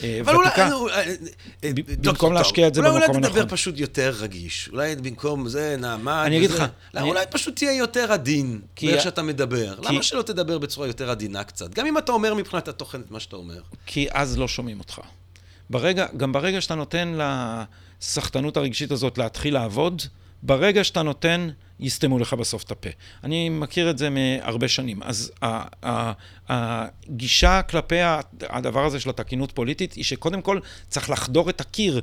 הוותיקה, 0.00 0.68
במקום 2.02 2.32
להשקיע 2.32 2.68
את 2.68 2.74
זה 2.74 2.82
במקום 2.82 2.96
הנכון. 2.96 3.16
אולי 3.16 3.28
תדבר 3.28 3.46
פשוט 3.48 3.78
יותר 3.78 4.14
רגיש, 4.20 4.68
אולי 4.72 4.96
במקום 4.96 5.48
זה 5.48 5.76
נעמה... 5.78 6.26
אני 6.26 6.36
אגיד 6.38 6.50
לך... 6.50 6.64
אולי 7.00 7.24
פשוט 7.30 7.56
תהיה 7.56 7.72
יותר 7.72 8.12
עדין 8.12 8.60
באיך 8.82 9.02
שאתה 9.02 9.22
מדבר. 9.22 9.74
למה 9.82 10.02
שלא 10.02 10.22
תדבר 10.22 10.58
בצורה 10.58 10.86
יותר 10.86 11.10
עדינה 11.10 11.44
קצת? 11.44 11.74
גם 11.74 11.86
אם 11.86 11.98
אתה 11.98 12.12
אומר 12.12 12.34
מבחינת 12.34 12.68
התוכן 12.68 13.00
את 13.00 13.10
מה 13.10 13.20
שאתה 13.20 13.36
אומר. 13.36 13.60
כי 13.86 14.06
אז 14.10 14.38
לא 14.38 14.48
שומעים 14.48 14.78
אותך. 14.78 15.00
ברגע, 15.70 16.06
גם 16.16 16.32
ברגע 16.32 16.60
שאתה 16.60 16.74
נותן 16.74 17.18
לסחטנות 18.00 18.56
הרגשית 18.56 18.90
הזאת 18.90 19.18
להתחיל 19.18 19.54
לעבוד, 19.54 20.02
ברגע 20.46 20.84
שאתה 20.84 21.02
נותן, 21.02 21.48
יסתמו 21.80 22.18
לך 22.18 22.34
בסוף 22.34 22.62
את 22.62 22.70
הפה. 22.70 22.88
אני 23.24 23.48
מכיר 23.48 23.90
את 23.90 23.98
זה 23.98 24.08
מהרבה 24.10 24.68
שנים. 24.68 25.02
אז 25.02 25.32
הגישה 26.48 27.62
כלפי 27.62 27.96
הדבר 28.42 28.84
הזה 28.84 29.00
של 29.00 29.10
התקינות 29.10 29.52
פוליטית 29.52 29.92
היא 29.92 30.04
שקודם 30.04 30.42
כל 30.42 30.58
צריך 30.88 31.10
לחדור 31.10 31.50
את 31.50 31.60
הקיר 31.60 32.00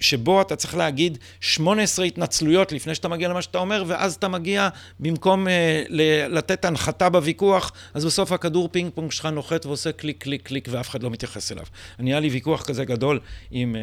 שבו 0.00 0.40
אתה 0.40 0.56
צריך 0.56 0.74
להגיד 0.74 1.18
18 1.40 2.04
התנצלויות 2.04 2.72
לפני 2.72 2.94
שאתה 2.94 3.08
מגיע 3.08 3.28
למה 3.28 3.42
שאתה 3.42 3.58
אומר, 3.58 3.84
ואז 3.86 4.14
אתה 4.14 4.28
מגיע, 4.28 4.68
במקום 5.00 5.48
אה, 5.48 5.84
לתת 6.28 6.64
הנחתה 6.64 7.08
בוויכוח, 7.08 7.72
אז 7.94 8.04
בסוף 8.04 8.32
הכדור 8.32 8.68
פינג 8.72 8.90
פונג 8.94 9.12
שלך 9.12 9.26
נוחת 9.26 9.66
ועושה 9.66 9.92
קליק, 9.92 10.22
קליק, 10.22 10.42
קליק, 10.42 10.68
ואף 10.70 10.88
אחד 10.88 11.02
לא 11.02 11.10
מתייחס 11.10 11.52
אליו. 11.52 11.64
אני, 11.98 12.12
היה 12.12 12.20
לי 12.20 12.28
ויכוח 12.28 12.62
כזה 12.62 12.84
גדול 12.84 13.20
עם... 13.50 13.76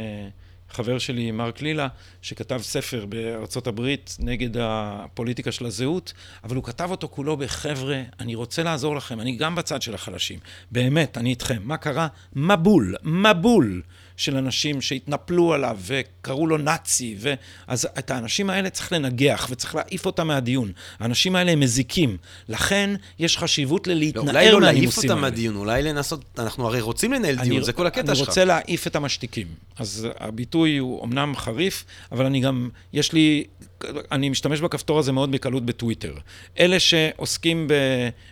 חבר 0.70 1.00
שלי, 1.00 1.32
מרק 1.32 1.62
לילה, 1.62 1.88
שכתב 2.22 2.60
ספר 2.62 3.06
בארצות 3.06 3.68
הברית 3.68 4.18
נגד 4.20 4.50
הפוליטיקה 4.60 5.52
של 5.52 5.66
הזהות, 5.66 6.14
אבל 6.44 6.56
הוא 6.56 6.64
כתב 6.64 6.92
אותו 6.92 7.08
כולו 7.08 7.38
בחבר'ה, 7.38 8.02
אני 8.20 8.36
רוצה 8.36 8.64
לעזור 8.64 8.96
לכם, 8.96 9.22
אני 9.22 9.36
גם 9.36 9.56
בצד 9.56 9.82
של 9.82 9.94
החלשים. 9.94 10.40
באמת, 10.72 11.18
אני 11.18 11.30
איתכם. 11.30 11.62
מה 11.64 11.78
קרה? 11.78 12.08
מבול, 12.36 12.96
מבול. 13.04 13.82
של 14.18 14.38
אנשים 14.38 14.82
שהתנפלו 14.82 15.54
עליו 15.54 15.78
וקראו 15.86 16.48
לו 16.48 16.58
נאצי, 16.58 17.16
ו... 17.20 17.34
אז 17.68 17.88
את 18.00 18.12
האנשים 18.12 18.50
האלה 18.50 18.70
צריך 18.70 18.94
לנגח 18.94 19.48
וצריך 19.52 19.76
להעיף 19.76 20.06
אותם 20.06 20.28
מהדיון. 20.28 20.72
האנשים 21.00 21.36
האלה 21.36 21.52
הם 21.52 21.60
מזיקים. 21.60 22.18
לכן 22.50 22.90
יש 23.20 23.38
חשיבות 23.38 23.88
ללהתנער 23.88 24.24
מהנימוסים 24.26 24.36
האלה. 24.36 24.46
אולי 24.46 24.52
לא 24.52 24.62
להעיף 24.62 24.98
אותם 24.98 25.22
מהדיון, 25.22 25.56
אולי 25.56 25.84
לנסות, 25.84 26.40
אנחנו 26.40 26.68
הרי 26.68 26.82
רוצים 26.82 27.14
לנהל 27.14 27.36
דיון, 27.36 27.64
זה 27.64 27.74
כל 27.74 27.88
הקטע 27.88 28.16
שלך. 28.16 28.20
אני 28.20 28.28
רוצה 28.28 28.46
להעיף 28.46 28.88
את 28.88 28.96
המשתיקים. 28.96 29.48
אז 29.78 30.08
הביטוי 30.20 30.78
הוא 30.78 31.06
אמנם 31.06 31.34
חריף, 31.36 31.86
אבל 32.12 32.26
אני 32.26 32.40
גם, 32.40 32.70
יש 32.94 33.14
לי 33.14 33.44
אני 34.12 34.30
משתמש 34.30 34.62
בכפתור 34.62 35.00
הזה 35.00 35.12
מאוד 35.12 35.32
בקלות 35.32 35.66
בטוויטר. 35.66 36.14
אלה 36.60 36.80
שעוסקים 36.80 37.68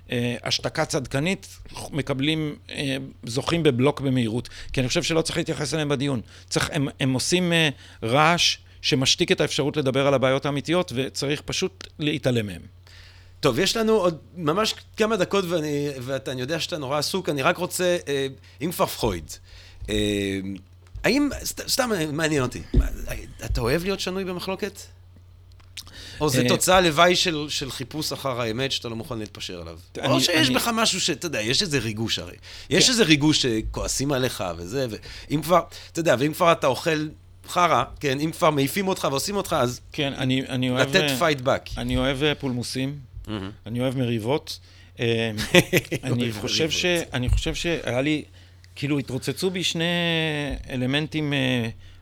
בהשתקה 0.06 0.86
צדקנית, 0.86 1.48
מקבלים, 1.92 2.56
אה, 2.70 2.98
זוכים 3.26 3.64
בבלוק 3.64 4.02
במהירות, 4.02 4.50
כי 4.74 4.80
אני 4.80 4.88
חושב 4.88 5.04
שלא 5.04 5.22
צריך 5.22 5.38
להתייחס 5.38 5.74
אליהם 5.74 5.90
בדיון. 5.90 6.22
צריך, 6.50 6.70
הם, 6.74 6.88
הם 7.00 7.14
עושים 7.14 7.54
אה, 7.54 7.70
רעש 8.04 8.58
שמשתיק 8.82 9.32
את 9.32 9.42
האפשרות 9.42 9.78
לדבר 9.78 10.08
על 10.08 10.14
הבעיות 10.14 10.46
האמיתיות, 10.46 10.92
וצריך 10.96 11.42
פשוט 11.42 11.88
להתעלם 12.00 12.46
מהם. 12.46 12.62
טוב, 13.40 13.60
יש 13.60 13.78
לנו 13.78 13.94
עוד 13.94 14.18
ממש 14.38 14.76
כמה 14.98 15.18
דקות, 15.18 15.46
ואני, 15.46 15.90
ואני 16.02 16.42
יודע 16.42 16.60
שאתה 16.60 16.78
נורא 16.78 16.98
עסוק, 16.98 17.30
אני 17.30 17.42
רק 17.42 17.58
רוצה, 17.58 17.98
אה, 18.08 18.28
אם 18.62 18.72
כבר 18.72 18.86
פרויד, 18.86 19.32
האם, 21.04 21.30
סתם 21.44 21.90
מעניין 22.12 22.42
אותי, 22.44 22.62
אתה 23.46 23.62
אוהב 23.62 23.84
להיות 23.84 24.00
שנוי 24.00 24.26
במחלוקת? 24.26 24.80
או 26.24 26.30
זה 26.30 26.42
אה, 26.42 26.48
תוצאת 26.48 26.82
לוואי 26.82 27.16
של, 27.16 27.46
של 27.50 27.72
חיפוש 27.72 28.12
אחר 28.12 28.42
האמת 28.42 28.72
שאתה 28.72 28.90
לא 28.90 28.96
מוכן 28.96 29.20
להתפשר 29.20 29.62
עליו. 29.62 29.80
אני, 29.98 30.08
או 30.08 30.22
שיש 30.22 30.48
אני... 30.48 30.56
בך 30.56 30.70
משהו 30.74 31.02
שאתה 31.02 31.26
יודע, 31.26 31.42
יש 31.42 31.62
איזה 31.62 31.80
ריגוש 31.80 32.20
הרי. 32.20 32.36
יש 32.70 32.86
כן. 32.86 32.92
איזה 32.92 33.04
ריגוש 33.04 33.42
שכועסים 33.42 34.12
עליך 34.12 34.44
וזה, 34.58 34.88
ואם 35.30 35.42
כבר, 35.42 35.62
אתה 35.92 36.00
יודע, 36.00 36.16
ואם 36.20 36.34
כבר 36.34 36.52
אתה 36.52 36.68
אוכל 36.68 37.08
חרא, 37.48 37.84
כן, 38.00 38.20
אם 38.20 38.32
כבר 38.32 38.50
מעיפים 38.50 38.88
אותך 38.88 39.08
ועושים 39.12 39.36
אותך, 39.36 39.56
אז... 39.60 39.82
כן, 39.92 40.14
אני, 40.14 40.48
אני 40.50 40.70
אוהב... 40.70 40.96
לתת 40.96 41.18
fight 41.20 41.42
back. 41.42 41.70
אני 41.78 41.98
אוהב 41.98 42.24
אה, 42.24 42.36
פולמוסים, 42.36 43.00
mm-hmm. 43.26 43.30
אני 43.66 43.80
אוהב 43.80 43.98
מריבות. 43.98 44.60
אה, 45.00 45.32
אני 46.04 46.32
חושב 46.32 46.70
ש... 46.70 46.86
אני 47.14 47.30
חושב 47.30 47.56
שהיה 47.56 48.02
לי, 48.02 48.24
כאילו, 48.76 49.00
התרוצצו 49.00 49.50
בי 49.50 49.64
שני 49.64 49.84
אלמנטים 50.70 51.34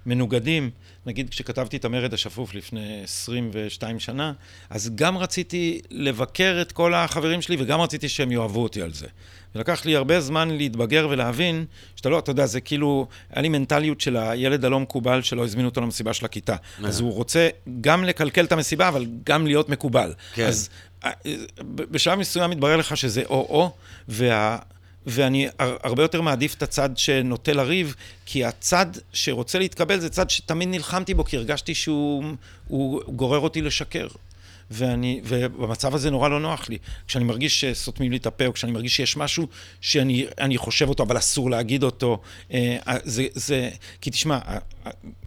מנוגדים. 0.05 0.69
נגיד 1.05 1.29
כשכתבתי 1.29 1.77
את 1.77 1.85
המרד 1.85 2.13
השפוף 2.13 2.53
לפני 2.53 3.03
22 3.03 3.99
שנה, 3.99 4.33
אז 4.69 4.91
גם 4.95 5.17
רציתי 5.17 5.81
לבקר 5.91 6.57
את 6.61 6.71
כל 6.71 6.93
החברים 6.93 7.41
שלי 7.41 7.55
וגם 7.59 7.81
רציתי 7.81 8.09
שהם 8.09 8.31
יאהבו 8.31 8.63
אותי 8.63 8.81
על 8.81 8.93
זה. 8.93 9.07
ולקח 9.55 9.85
לי 9.85 9.95
הרבה 9.95 10.21
זמן 10.21 10.49
להתבגר 10.49 11.07
ולהבין 11.09 11.65
שאתה 11.95 12.09
לא, 12.09 12.19
אתה 12.19 12.31
יודע, 12.31 12.45
זה 12.45 12.61
כאילו, 12.61 13.07
היה 13.29 13.41
לי 13.41 13.49
מנטליות 13.49 14.01
של 14.01 14.17
הילד 14.17 14.65
הלא 14.65 14.79
מקובל 14.79 15.21
שלא 15.21 15.43
הזמינו 15.43 15.69
אותו 15.69 15.81
למסיבה 15.81 16.13
של 16.13 16.25
הכיתה. 16.25 16.55
אז 16.83 16.99
הוא 16.99 17.13
רוצה 17.13 17.49
גם 17.81 18.03
לקלקל 18.03 18.45
את 18.45 18.51
המסיבה, 18.51 18.87
אבל 18.87 19.05
גם 19.25 19.47
להיות 19.47 19.69
מקובל. 19.69 20.13
כן. 20.33 20.45
אז 20.45 20.69
אה, 21.05 21.11
בשלב 21.67 22.19
מסוים 22.19 22.49
מתברר 22.49 22.77
לך 22.77 22.97
שזה 22.97 23.23
או-או, 23.25 23.71
וה... 24.07 24.57
ואני 25.05 25.47
הרבה 25.59 26.03
יותר 26.03 26.21
מעדיף 26.21 26.53
את 26.53 26.63
הצד 26.63 26.89
שנוטה 26.95 27.53
לריב, 27.53 27.95
כי 28.25 28.45
הצד 28.45 28.85
שרוצה 29.13 29.59
להתקבל 29.59 29.99
זה 29.99 30.09
צד 30.09 30.29
שתמיד 30.29 30.69
נלחמתי 30.69 31.13
בו, 31.13 31.25
כי 31.25 31.37
הרגשתי 31.37 31.75
שהוא 31.75 32.23
הוא 32.67 33.01
גורר 33.15 33.39
אותי 33.39 33.61
לשקר. 33.61 34.07
ואני, 34.71 35.21
ובמצב 35.23 35.95
הזה 35.95 36.09
נורא 36.09 36.29
לא 36.29 36.39
נוח 36.39 36.69
לי. 36.69 36.77
כשאני 37.07 37.23
מרגיש 37.23 37.61
שסותמים 37.61 38.11
לי 38.11 38.17
את 38.17 38.25
הפה, 38.25 38.45
או 38.45 38.53
כשאני 38.53 38.71
מרגיש 38.71 38.95
שיש 38.95 39.17
משהו 39.17 39.47
שאני 39.81 40.57
חושב 40.57 40.89
אותו, 40.89 41.03
אבל 41.03 41.17
אסור 41.17 41.49
להגיד 41.49 41.83
אותו, 41.83 42.21
אה, 42.53 42.77
זה, 43.03 43.27
זה, 43.33 43.69
כי 44.01 44.09
תשמע, 44.09 44.39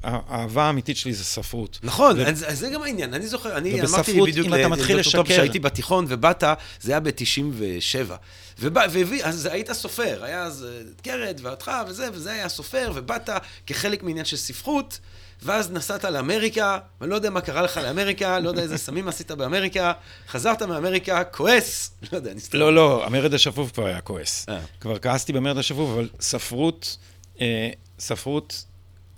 האהבה 0.03 0.65
האמיתית 0.65 0.97
שלי 0.97 1.15
זה 1.15 1.25
ספרות. 1.25 1.79
נכון, 1.83 2.19
ו... 2.19 2.27
אז 2.27 2.47
זה 2.59 2.69
גם 2.69 2.83
העניין. 2.83 3.15
אני 3.15 3.27
זוכר, 3.27 3.57
אני 3.57 3.81
אמרתי 3.83 4.21
בדיוק 4.21 4.49
אתה 4.49 4.69
מתחיל 4.69 4.99
לשקר... 4.99 5.25
כשהייתי 5.25 5.59
בתיכון 5.59 6.07
ובאת, 6.09 6.45
זה 6.81 6.93
היה 6.93 7.01
ב-97. 7.01 8.13
והביא, 8.59 9.25
אז 9.25 9.47
היית 9.47 9.73
סופר, 9.73 10.25
היה 10.25 10.43
אז 10.43 10.67
קרת 11.03 11.41
ואותך 11.43 11.71
וזה, 11.89 12.09
וזה 12.13 12.33
היה 12.33 12.49
סופר, 12.49 12.93
ובאת 12.95 13.31
כחלק 13.67 14.03
מעניין 14.03 14.25
של 14.25 14.37
ספרות. 14.37 14.99
ואז 15.43 15.73
נסעת 15.73 16.05
לאמריקה, 16.05 16.79
ואני 17.01 17.11
לא 17.11 17.15
יודע 17.15 17.31
מה 17.31 17.41
קרה 17.41 17.63
לך 17.63 17.77
לאמריקה, 17.77 18.39
לא 18.39 18.49
יודע 18.49 18.63
איזה 18.63 18.79
סמים 18.79 19.09
עשית 19.09 19.31
באמריקה, 19.31 19.93
חזרת 20.29 20.63
מאמריקה, 20.63 21.25
כועס, 21.25 21.91
לא 22.13 22.17
יודע, 22.17 22.35
נסתכל. 22.35 22.59
לא, 22.59 22.75
לא, 22.75 23.07
המרד 23.07 23.35
השפוף 23.35 23.73
כבר 23.73 23.87
היה 23.87 24.01
כועס. 24.01 24.47
אה. 24.49 24.61
כבר 24.81 24.99
כעסתי 24.99 25.33
במרד 25.33 25.59
השפוף, 25.59 25.91
אבל 25.91 26.09
ספרות, 26.21 26.97
אה, 27.41 27.71
ספרות 27.99 28.65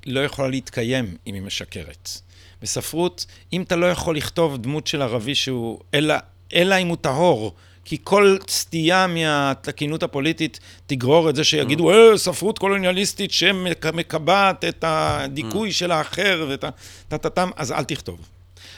לא 0.06 0.24
יכולה 0.24 0.48
להתקיים 0.48 1.16
אם 1.26 1.34
היא 1.34 1.42
משקרת. 1.42 2.08
בספרות, 2.62 3.26
אם 3.52 3.62
אתה 3.62 3.76
לא 3.76 3.86
יכול 3.86 4.16
לכתוב 4.16 4.56
דמות 4.56 4.86
של 4.86 5.02
ערבי 5.02 5.34
שהוא, 5.34 5.80
אלא, 5.94 6.14
אלא 6.54 6.74
אם 6.74 6.86
הוא 6.86 6.96
טהור, 7.00 7.54
כי 7.87 7.99
כל 8.05 8.37
סטייה 8.49 9.07
מהתקינות 9.07 10.03
הפוליטית 10.03 10.61
תגרור 10.87 11.30
את 11.30 11.37
זה 11.37 11.45
שיגידו, 11.45 11.91
mm. 11.91 11.95
אה, 11.95 12.18
ספרות 12.18 12.59
קולוניאליסטית 12.59 13.32
שמקבעת 13.32 14.64
את 14.64 14.84
הדיכוי 14.87 15.68
mm. 15.68 15.72
של 15.72 15.91
האחר 15.91 16.47
ואת 16.49 16.64
הטטטם, 17.11 17.51
אז 17.57 17.72
אל 17.72 17.84
תכתוב. 17.84 18.18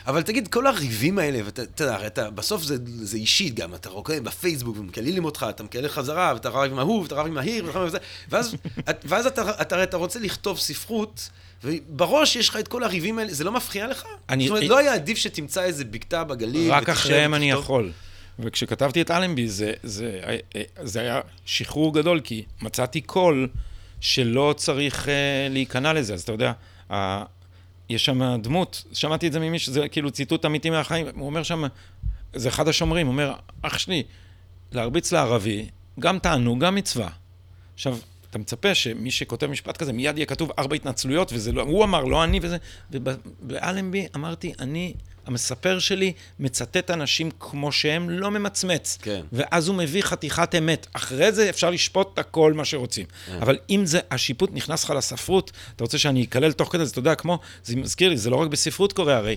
אבל 0.07 0.23
תגיד, 0.23 0.49
כל 0.49 0.67
הריבים 0.67 1.19
האלה, 1.19 1.39
ואתה 1.45 1.85
יודע, 1.85 2.07
אתה, 2.07 2.31
בסוף 2.31 2.63
זה, 2.63 2.77
זה 2.85 3.17
אישית 3.17 3.55
גם, 3.55 3.75
אתה 3.75 3.89
רואה 3.89 4.21
בפייסבוק 4.21 4.77
ומקללים 4.79 5.25
אותך, 5.25 5.47
אתה 5.49 5.63
מקלל 5.63 5.89
חזרה, 5.89 6.31
ואתה 6.35 6.49
רב 6.49 6.73
עם 6.73 6.79
ההוא, 6.79 7.03
ואתה 7.03 7.15
רב 7.15 7.27
עם 7.27 7.39
ההיר, 7.39 7.79
וזה, 7.87 7.99
ואז, 8.29 8.55
ואז 9.09 9.27
אתה, 9.27 9.51
אתה, 9.61 9.83
אתה 9.83 9.97
רוצה 9.97 10.19
לכתוב 10.21 10.59
ספרות, 10.59 11.29
ובראש 11.65 12.37
יש 12.37 12.49
לך 12.49 12.57
את 12.57 12.69
כל 12.69 12.85
הריבים 12.85 13.19
האלה, 13.19 13.33
זה 13.33 13.45
לא 13.45 13.53
מפריע 13.53 13.87
לך? 13.87 14.05
אני... 14.29 14.49
זאת 14.49 14.51
אומרת, 14.51 14.71
לא 14.71 14.79
היה 14.79 14.95
עדיף 14.95 15.19
שתמצא 15.19 15.63
איזה 15.63 15.85
בקתה 15.85 16.25
בגליל, 16.25 16.73
רק 16.73 16.89
אחריהם 16.89 17.35
אני 17.35 17.51
יכול. 17.51 17.93
וכשכתבתי 18.39 19.03
את 19.03 19.11
אלנבי, 19.11 19.49
זה, 19.49 19.73
זה, 19.83 20.21
זה 20.83 21.01
היה 21.01 21.21
שחרור 21.45 21.95
גדול, 21.95 22.21
כי 22.21 22.45
מצאתי 22.63 23.01
קול 23.01 23.49
שלא 24.01 24.55
צריך 24.57 25.05
uh, 25.05 25.09
להיכנע 25.51 25.93
לזה. 25.93 26.15
אז 26.15 26.23
אתה 26.23 26.33
יודע, 26.33 26.53
יש 27.89 28.05
שם 28.05 28.41
דמות, 28.43 28.85
שמעתי 28.93 29.27
את 29.27 29.33
זה 29.33 29.41
ממישהו, 29.41 29.73
זה 29.73 29.89
כאילו 29.89 30.11
ציטוט 30.11 30.45
אמיתי 30.45 30.71
מהחיים, 30.71 31.07
הוא 31.15 31.27
אומר 31.27 31.43
שם, 31.43 31.65
זה 32.35 32.49
אחד 32.49 32.69
השומרים, 32.69 33.07
הוא 33.07 33.13
אומר, 33.13 33.33
אח 33.63 33.79
שלי, 33.79 34.03
להרביץ 34.73 35.13
לערבי, 35.13 35.69
גם 36.01 36.19
תענוג, 36.19 36.65
גם 36.65 36.75
מצווה. 36.75 37.09
עכשיו, 37.75 37.99
אתה 38.31 38.39
מצפה 38.39 38.75
שמי 38.75 39.11
שכותב 39.11 39.47
משפט 39.47 39.77
כזה, 39.77 39.93
מיד 39.93 40.17
יהיה 40.19 40.27
כתוב 40.27 40.51
ארבע 40.59 40.77
התנצלויות, 40.77 41.33
וזה 41.33 41.53
לא, 41.53 41.63
הוא 41.63 41.85
אמר, 41.85 42.05
לא 42.05 42.25
אני 42.25 42.41
וזה, 42.43 42.57
ובאלנבי 42.91 44.07
אמרתי, 44.15 44.53
אני 44.59 44.95
המספר 45.29 45.79
שלי 45.79 46.13
מצטט 46.39 46.91
אנשים 46.91 47.31
כמו 47.41 47.73
שהם, 47.73 48.11
לא 48.11 48.31
ממצמץ. 48.31 48.99
כן. 49.03 49.21
ואז 49.33 49.69
הוא 49.69 49.77
מביא 49.77 50.03
חתיכת 50.03 50.55
אמת. 50.55 50.87
אחרי 50.93 51.33
זה 51.33 51.51
אפשר 51.51 51.71
לשפוט 51.71 52.11
את 52.15 52.19
הכל 52.19 52.53
מה 52.53 52.65
שרוצים. 52.65 53.07
כן. 53.27 53.39
אבל 53.43 53.59
אם 53.71 53.87
זה, 53.87 54.01
השיפוט 54.11 54.51
נכנס 54.53 54.85
לך 54.85 54.91
לספרות, 54.91 55.53
אתה 55.77 55.85
רוצה 55.85 55.99
שאני 55.99 56.25
אקלל 56.25 56.53
תוך 56.53 56.73
כדי, 56.73 56.85
זה, 56.87 56.91
אתה 56.91 56.99
יודע, 56.99 57.15
כמו, 57.15 57.39
זה 57.65 57.77
מזכיר 57.77 58.09
לי, 58.09 58.17
זה 58.17 58.31
לא 58.31 58.37
רק 58.37 58.49
בספרות 58.49 58.93
קורה, 58.93 59.17
הרי 59.17 59.37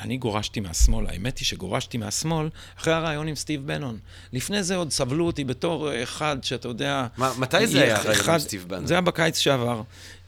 אני 0.00 0.16
גורשתי 0.16 0.60
מהשמאל, 0.60 1.06
האמת 1.06 1.38
היא 1.38 1.46
שגורשתי 1.46 1.98
מהשמאל 1.98 2.48
אחרי 2.78 2.94
הרעיון 2.94 3.28
עם 3.28 3.34
סטיב 3.34 3.66
בנון. 3.66 3.98
לפני 4.32 4.62
זה 4.62 4.76
עוד 4.76 4.90
סבלו 4.90 5.26
אותי 5.26 5.44
בתור 5.44 6.02
אחד 6.02 6.36
שאתה 6.42 6.68
יודע... 6.68 7.06
ما, 7.18 7.22
מתי 7.38 7.66
זה 7.66 7.82
היה 7.82 7.96
הרעיון 7.96 8.30
עם 8.30 8.38
סטיב 8.38 8.64
בנון? 8.68 8.86
זה 8.86 8.94
היה 8.94 9.00
בקיץ 9.00 9.38
שעבר. 9.38 9.82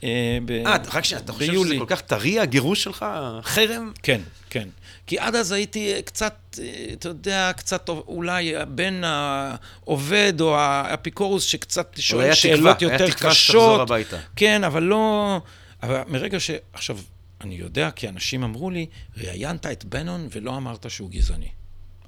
אה, 0.04 0.38
אה, 0.66 0.76
רק 0.92 1.04
שנייה, 1.04 1.24
אתה 1.24 1.32
חושב 1.32 1.52
שזה 1.52 1.74
כל 1.78 1.84
כך 1.86 2.00
טרי, 2.00 2.40
הגירוש 2.40 2.82
שלך? 2.82 3.06
חרם? 3.42 3.92
כן, 4.02 4.20
כן. 4.50 4.68
כי 5.06 5.18
עד 5.18 5.34
אז 5.34 5.52
הייתי 5.52 5.94
קצת, 6.04 6.34
אה, 6.62 6.84
אתה 6.92 7.08
יודע, 7.08 7.50
קצת 7.56 7.88
אולי 7.88 8.54
בין 8.68 9.04
העובד 9.04 10.40
או 10.40 10.56
האפיקורוס 10.56 11.44
שקצת 11.44 11.96
שואל 11.98 12.34
שאלות 12.34 12.82
יותר 12.82 12.96
קשות. 12.96 13.00
היה 13.00 13.10
תקווה 13.10 13.34
שתחזור 13.34 13.80
הביתה. 13.80 14.16
כן, 14.36 14.64
אבל 14.64 14.82
לא... 14.82 15.40
אבל 15.82 16.02
מרגע 16.08 16.40
ש... 16.40 16.50
עכשיו, 16.72 16.98
אני 17.40 17.54
יודע 17.54 17.90
כי 17.90 18.08
אנשים 18.08 18.42
אמרו 18.42 18.70
לי, 18.70 18.86
ראיינת 19.16 19.66
את 19.66 19.84
בנון 19.84 20.28
ולא 20.32 20.56
אמרת 20.56 20.90
שהוא 20.90 21.10
גזעני. 21.10 21.48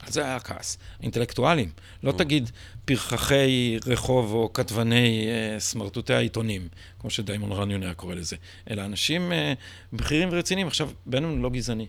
על 0.03 0.13
זה 0.13 0.25
היה 0.25 0.37
הכעס. 0.37 0.79
אינטלקטואלים. 1.03 1.71
לא 2.03 2.11
mm. 2.11 2.19
תגיד 2.19 2.51
פרחחי 2.85 3.79
רחוב 3.87 4.33
או 4.33 4.53
כתבני 4.53 5.27
אה, 5.29 5.61
סמרטוטי 5.61 6.15
העיתונים, 6.15 6.69
כמו 6.99 7.11
שדיימון 7.11 7.53
רניון 7.53 7.83
היה 7.83 7.95
קורא 7.95 8.15
לזה, 8.15 8.37
אלא 8.71 8.85
אנשים 8.85 9.33
אה, 9.33 9.53
בכירים 9.93 10.29
ורציניים. 10.33 10.67
עכשיו, 10.67 10.91
בנון 11.07 11.43
לא 11.43 11.51
גזעני. 11.51 11.87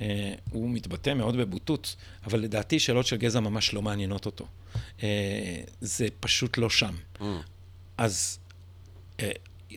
אה, 0.00 0.32
הוא 0.50 0.70
מתבטא 0.70 1.14
מאוד 1.14 1.36
בבוטות, 1.36 1.96
אבל 2.26 2.40
לדעתי 2.40 2.78
שאלות 2.78 3.06
של 3.06 3.16
גזע 3.16 3.40
ממש 3.40 3.74
לא 3.74 3.82
מעניינות 3.82 4.26
אותו. 4.26 4.46
אה, 5.02 5.60
זה 5.80 6.06
פשוט 6.20 6.58
לא 6.58 6.70
שם. 6.70 6.94
Mm. 7.18 7.24
אז... 7.98 8.38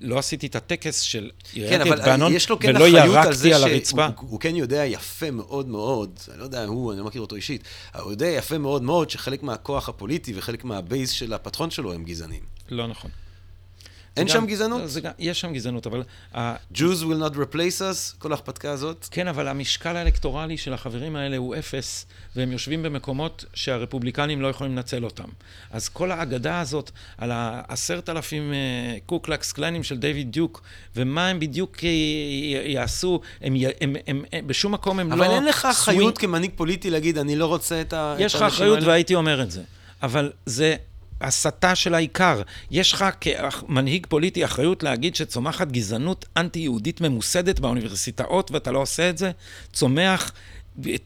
לא 0.01 0.17
עשיתי 0.19 0.47
את 0.47 0.55
הטקס 0.55 1.01
של 1.01 1.29
כן, 1.51 1.81
את 1.81 1.99
בנון, 2.05 2.33
כן 2.59 2.75
ולא 2.75 2.87
ירקתי 2.87 3.53
על 3.53 3.63
הרצפה. 3.63 4.05
הוא, 4.05 4.29
הוא 4.29 4.39
כן 4.39 4.55
יודע 4.55 4.85
יפה 4.85 5.31
מאוד 5.31 5.67
מאוד, 5.67 6.19
אני 6.31 6.39
לא 6.39 6.43
יודע, 6.43 6.65
הוא, 6.65 6.91
אני 6.91 6.99
לא 6.99 7.05
מכיר 7.05 7.21
אותו 7.21 7.35
אישית, 7.35 7.63
הוא 8.01 8.11
יודע 8.11 8.27
יפה 8.27 8.57
מאוד 8.57 8.83
מאוד 8.83 9.09
שחלק 9.09 9.43
מהכוח 9.43 9.89
הפוליטי 9.89 10.33
וחלק 10.35 10.63
מה 10.63 10.79
base 10.79 11.09
של 11.09 11.33
הפטרון 11.33 11.71
שלו 11.71 11.93
הם 11.93 12.03
גזענים. 12.03 12.41
לא 12.69 12.87
נכון. 12.87 13.11
אין 14.17 14.27
שם 14.27 14.45
גזענות? 14.45 14.81
זה, 14.81 14.87
זה, 14.87 15.09
יש 15.19 15.41
שם 15.41 15.53
גזענות, 15.53 15.87
אבל... 15.87 16.03
Jews 16.73 17.01
will 17.01 17.21
not 17.21 17.35
replace 17.35 17.79
us, 17.79 18.17
כל 18.19 18.31
ההכפתקה 18.31 18.71
הזאת. 18.71 19.07
כן, 19.11 19.27
אבל 19.27 19.47
המשקל 19.47 19.95
האלקטורלי 19.95 20.57
של 20.57 20.73
החברים 20.73 21.15
האלה 21.15 21.37
הוא 21.37 21.55
אפס, 21.55 22.05
והם 22.35 22.51
יושבים 22.51 22.83
במקומות 22.83 23.45
שהרפובליקנים 23.53 24.41
לא 24.41 24.47
יכולים 24.47 24.75
לנצל 24.75 25.03
אותם. 25.03 25.27
אז 25.71 25.89
כל 25.89 26.11
האגדה 26.11 26.59
הזאת 26.59 26.91
על 27.17 27.31
העשרת 27.33 28.09
אלפים 28.09 28.53
קו 29.05 29.18
קלוקס 29.18 29.51
קלנים 29.51 29.83
של 29.83 29.97
דיוויד 29.97 30.31
דיוק, 30.31 30.61
ומה 30.95 31.27
הם 31.27 31.39
בדיוק 31.39 31.77
יעשו, 32.65 33.21
הם, 33.41 33.53
הם, 33.55 33.71
הם, 33.81 33.95
הם, 34.07 34.23
הם 34.33 34.47
בשום 34.47 34.71
מקום 34.71 34.99
הם 34.99 35.11
אבל 35.11 35.21
לא... 35.21 35.25
אבל 35.25 35.35
אין 35.35 35.45
לך 35.45 35.65
אחריות 35.65 36.17
כמנהיג 36.17 36.51
פוליטי 36.55 36.89
להגיד, 36.89 37.17
אני 37.17 37.35
לא 37.35 37.45
רוצה 37.45 37.81
את 37.81 37.93
ה... 37.93 38.15
יש 38.19 38.35
לך 38.35 38.41
אחריות 38.41 38.83
והייתי 38.83 39.15
אומר 39.15 39.41
את 39.41 39.51
זה. 39.51 39.61
אבל 40.03 40.31
זה 40.45 40.75
הסתה 41.21 41.75
של 41.75 41.95
העיקר. 41.95 42.41
יש 42.71 42.93
לך 42.93 43.05
כמנהיג 43.21 44.05
פוליטי 44.09 44.45
אחריות 44.45 44.83
להגיד 44.83 45.15
שצומחת 45.15 45.71
גזענות 45.71 46.25
אנטי-יהודית 46.37 47.01
ממוסדת 47.01 47.59
באוניברסיטאות 47.59 48.51
ואתה 48.51 48.71
לא 48.71 48.79
עושה 48.79 49.09
את 49.09 49.17
זה? 49.17 49.31
צומח 49.73 50.31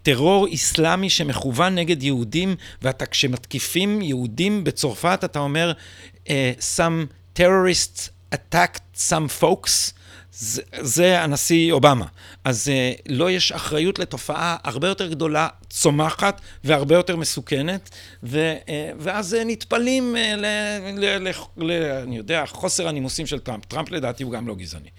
טרור 0.04 0.48
איסלאמי 0.48 1.10
שמכוון 1.10 1.76
נגד 1.76 2.04
יהודים, 2.04 2.56
ואתה 2.82 3.06
כשמתקיפים 3.06 4.02
יהודים 4.02 4.64
בצרפת 4.64 5.22
אתה 5.26 5.40
אומר, 5.40 5.74
uh, 6.26 6.30
some 6.60 7.14
terrorists 7.40 8.10
attacked 8.36 8.98
some 8.98 9.42
folks. 9.42 10.03
זה, 10.36 10.62
זה 10.82 11.22
הנשיא 11.22 11.72
אובמה. 11.72 12.06
אז 12.44 12.68
uh, 12.68 13.02
לא 13.10 13.32
יש 13.32 13.52
אחריות 13.52 14.00
לתופעה 14.00 14.58
הרבה 14.64 14.88
יותר 14.88 15.08
גדולה, 15.08 15.48
צומחת 15.70 16.42
והרבה 16.64 16.96
יותר 16.96 17.16
מסוכנת, 17.16 17.90
ו, 18.24 18.54
uh, 18.66 18.70
ואז 19.00 19.34
uh, 19.34 19.46
נטפלים 19.46 20.16
ל, 20.16 20.46
ל, 20.98 21.28
ל, 21.28 21.32
ל... 21.58 21.72
אני 22.04 22.18
יודע, 22.18 22.44
חוסר 22.46 22.88
הנימוסים 22.88 23.26
של 23.26 23.40
טראמפ. 23.40 23.66
טראמפ 23.66 23.92
לדעתי 23.92 24.24
הוא 24.24 24.32
גם 24.32 24.48
לא 24.48 24.56
גזעני. 24.56 24.90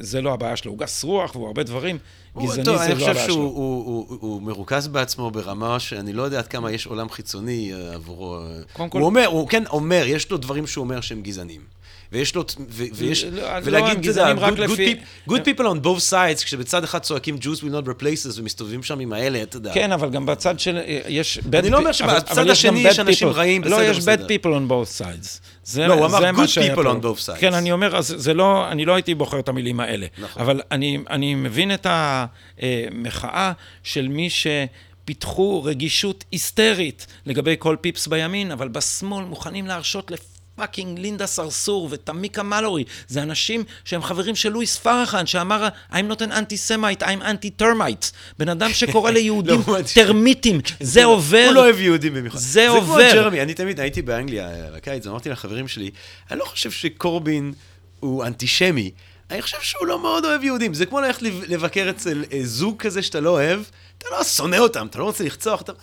זה 0.00 0.20
לא 0.20 0.32
הבעיה 0.32 0.56
שלו, 0.56 0.70
הוא 0.72 0.78
גס 0.78 1.04
רוח 1.04 1.36
והוא 1.36 1.46
הרבה 1.46 1.62
דברים. 1.62 1.98
גזעני 2.42 2.64
טוב, 2.64 2.76
זה 2.76 2.84
אני 2.84 2.92
לא 2.92 2.98
חושב 2.98 3.10
הבעיה 3.10 3.26
שהוא 3.26 3.34
שלו. 3.34 3.44
הוא, 3.44 4.06
הוא, 4.08 4.18
הוא 4.20 4.42
מרוכז 4.42 4.88
בעצמו 4.88 5.30
ברמה 5.30 5.80
שאני 5.80 6.12
לא 6.12 6.22
יודע 6.22 6.38
עד 6.38 6.46
כמה 6.46 6.72
יש 6.72 6.86
עולם 6.86 7.10
חיצוני 7.10 7.72
אה, 7.74 7.94
עבורו. 7.94 8.38
קודם 8.72 8.90
כל- 8.90 8.98
הוא 8.98 9.06
אומר, 9.06 9.26
הוא 9.26 9.48
כן 9.48 9.62
אומר, 9.66 10.04
יש 10.06 10.30
לו 10.30 10.36
דברים 10.38 10.66
שהוא 10.66 10.84
אומר 10.84 11.00
שהם 11.00 11.22
גזענים. 11.22 11.75
ויש 12.12 12.34
לו, 12.34 12.44
ו, 12.70 12.84
ויש, 12.94 13.24
לא, 13.24 13.42
לא, 13.42 13.48
ולהגיד, 13.64 13.98
אתה 13.98 14.08
יודע, 14.08 14.34
good, 14.34 14.50
good, 14.56 14.60
לפי- 14.60 14.96
peop- 15.26 15.30
good 15.30 15.40
people 15.40 15.62
on 15.62 15.84
both 15.84 16.10
sides, 16.12 16.44
כשבצד 16.44 16.84
אחד 16.84 16.98
צועקים 16.98 17.36
Jews 17.42 17.58
will 17.60 17.84
not 17.84 17.88
replace 17.88 18.26
us 18.32 18.40
ומסתובבים 18.40 18.82
שם 18.82 19.00
עם 19.00 19.12
האלה, 19.12 19.42
אתה 19.42 19.56
יודע. 19.56 19.74
כן, 19.74 19.92
אבל 19.92 20.10
גם 20.10 20.26
בצד 20.26 20.60
של... 20.60 20.78
יש... 21.08 21.38
bad 21.38 21.56
אני 21.58 21.70
לא 21.70 21.78
אומר 21.78 21.92
שבצד 21.92 22.44
יש 22.46 22.50
השני 22.50 22.80
יש 22.80 22.98
אנשים. 22.98 23.28
רעים, 23.28 23.64
לא, 23.64 23.76
בסדר, 23.76 23.90
יש 23.90 23.98
בסדר. 23.98 24.26
bad 24.26 24.28
people 24.28 24.46
on 24.46 24.70
both 24.70 25.00
sides. 25.02 25.40
זה, 25.64 25.86
לא, 25.86 25.94
הוא 25.94 26.06
אמר 26.06 26.30
good 26.30 26.48
people 26.48 26.84
on 26.84 27.02
both 27.04 27.26
sides. 27.28 27.38
כן, 27.38 27.54
אני 27.54 27.72
אומר, 27.72 27.96
אז 27.96 28.14
זה 28.16 28.34
לא... 28.34 28.68
אני 28.70 28.84
לא 28.84 28.94
הייתי 28.94 29.14
בוחר 29.14 29.38
את 29.38 29.48
המילים 29.48 29.80
האלה. 29.80 30.06
נכון. 30.18 30.42
אבל 30.42 30.60
אני, 30.70 30.98
אני 31.10 31.34
מבין 31.34 31.74
את 31.74 31.86
המחאה 31.90 33.52
של 33.82 34.08
מי 34.08 34.28
שפיתחו 34.30 35.64
רגישות 35.64 36.24
היסטרית 36.32 37.06
לגבי 37.26 37.54
כל 37.58 37.76
פיפס 37.80 38.06
בימין, 38.06 38.50
אבל 38.52 38.68
בשמאל 38.68 39.24
מוכנים 39.24 39.66
להרשות 39.66 40.10
לפ... 40.10 40.20
fucking 40.56 40.98
לינדה 40.98 41.26
סרסור 41.26 41.88
ותמיקה 41.90 42.42
מלורי, 42.42 42.84
זה 43.08 43.22
אנשים 43.22 43.64
שהם 43.84 44.02
חברים 44.02 44.36
של 44.36 44.48
לואיס 44.48 44.76
פרחאן, 44.76 45.26
שאמר, 45.26 45.68
I'm 45.92 46.12
not 46.12 46.20
an 46.20 46.30
anti-Semite, 46.32 47.02
I'm 47.02 47.22
anti-termite. 47.22 48.12
בן 48.38 48.48
אדם 48.48 48.72
שקורא 48.72 49.10
ליהודים 49.10 49.60
לא, 49.68 49.78
טרמיטים, 49.94 50.60
זה 50.80 51.04
עובר. 51.04 51.44
הוא 51.46 51.54
לא 51.54 51.64
אוהב 51.64 51.80
יהודים 51.80 52.14
במיוחד. 52.14 52.38
זה 52.38 52.46
זה 52.48 52.68
עובר. 52.68 53.10
כמו 53.12 53.22
ג'רמי, 53.22 53.42
אני 53.42 53.54
תמיד 53.54 53.80
הייתי 53.80 54.02
באנגליה 54.02 54.48
אה, 54.48 54.70
בקיץ, 54.76 55.06
אמרתי 55.06 55.28
לחברים 55.28 55.68
שלי, 55.68 55.90
אני 56.30 56.38
לא 56.38 56.44
חושב 56.44 56.70
שקורבין 56.70 57.52
הוא 58.00 58.24
אנטישמי, 58.24 58.90
אני 59.30 59.42
חושב 59.42 59.56
שהוא 59.60 59.86
לא 59.86 60.02
מאוד 60.02 60.24
אוהב 60.24 60.44
יהודים. 60.44 60.74
זה 60.74 60.86
כמו 60.86 61.00
ללכת 61.00 61.22
לב- 61.22 61.44
לבקר 61.48 61.86
אצל 61.90 62.24
אה, 62.32 62.40
זוג 62.44 62.76
כזה 62.78 63.02
שאתה 63.02 63.20
לא 63.20 63.30
אוהב, 63.30 63.60
אתה 63.98 64.06
לא 64.10 64.24
שונא 64.24 64.56
אותם, 64.56 64.86
אתה 64.86 64.98
לא 64.98 65.04
רוצה 65.04 65.24
לרצוח 65.24 65.60
אותם, 65.60 65.72
אה, 65.72 65.78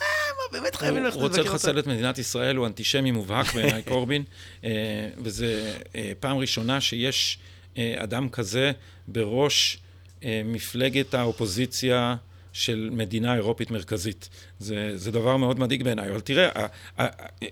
מה, 0.51 0.59
באמת 0.59 0.75
חייבים 0.75 0.97
הוא 0.97 1.05
ללכת 1.05 1.17
רוצה 1.17 1.37
לבקר 1.37 1.51
לחסל 1.53 1.69
אותם. 1.69 1.79
את 1.79 1.87
מדינת 1.87 2.17
ישראל, 2.17 2.55
הוא 2.55 2.67
אנטישמי 2.67 3.11
מובהק 3.11 3.53
בעיניי, 3.53 3.83
קורבין, 3.93 4.23
אה, 4.63 4.69
וזה 5.17 5.73
אה, 5.95 6.11
פעם 6.19 6.37
ראשונה 6.37 6.81
שיש 6.81 7.37
אה, 7.77 7.93
אדם 7.97 8.29
כזה 8.29 8.71
בראש 9.07 9.77
מפלגת 10.45 11.13
האופוזיציה 11.13 12.15
של 12.53 12.89
מדינה 12.91 13.35
אירופית 13.35 13.71
מרכזית. 13.71 14.29
זה, 14.59 14.91
זה 14.97 15.11
דבר 15.11 15.37
מאוד 15.37 15.59
מדאיג 15.59 15.83
בעיניי, 15.83 16.09
אבל 16.09 16.19
תראה, 16.19 16.49
ה- 16.63 16.67
ה- 17.03 17.07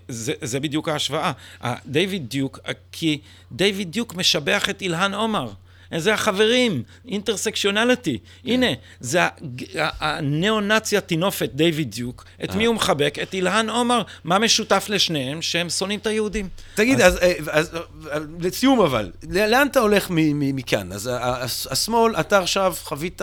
זה, 0.08 0.32
זה 0.42 0.60
בדיוק 0.60 0.88
ההשוואה. 0.88 1.32
ה- 1.64 1.74
דיוויד 1.86 2.28
דיוק, 2.28 2.58
כי 2.92 3.20
דיוויד 3.52 3.92
דיוק 3.92 4.14
משבח 4.14 4.68
את 4.70 4.82
אילהן 4.82 5.14
עומר. 5.14 5.50
זה 5.96 6.14
החברים, 6.14 6.82
אינטרסקשיונליטי. 7.08 8.18
הנה, 8.44 8.66
זה 9.00 9.20
הניאו-נאצי 9.78 10.96
הטינופת, 10.96 11.50
דיוויד 11.54 11.90
דיוק. 11.90 12.24
את 12.44 12.54
מי 12.54 12.64
הוא 12.64 12.74
מחבק? 12.74 13.18
את 13.22 13.34
אילהן 13.34 13.70
עומר. 13.70 14.02
מה 14.24 14.38
משותף 14.38 14.86
לשניהם? 14.88 15.42
שהם 15.42 15.70
שונאים 15.70 15.98
את 15.98 16.06
היהודים. 16.06 16.48
תגיד, 16.74 17.00
אז, 17.00 17.16
אה, 17.16 17.32
אה, 17.52 18.18
לסיום 18.40 18.80
אבל, 18.80 19.10
לאן 19.28 19.66
אתה 19.66 19.80
הולך 19.80 20.06
מכאן? 20.10 20.92
אז 20.92 21.10
השמאל, 21.70 22.16
אתה 22.20 22.38
עכשיו 22.38 22.74
חווית 22.82 23.22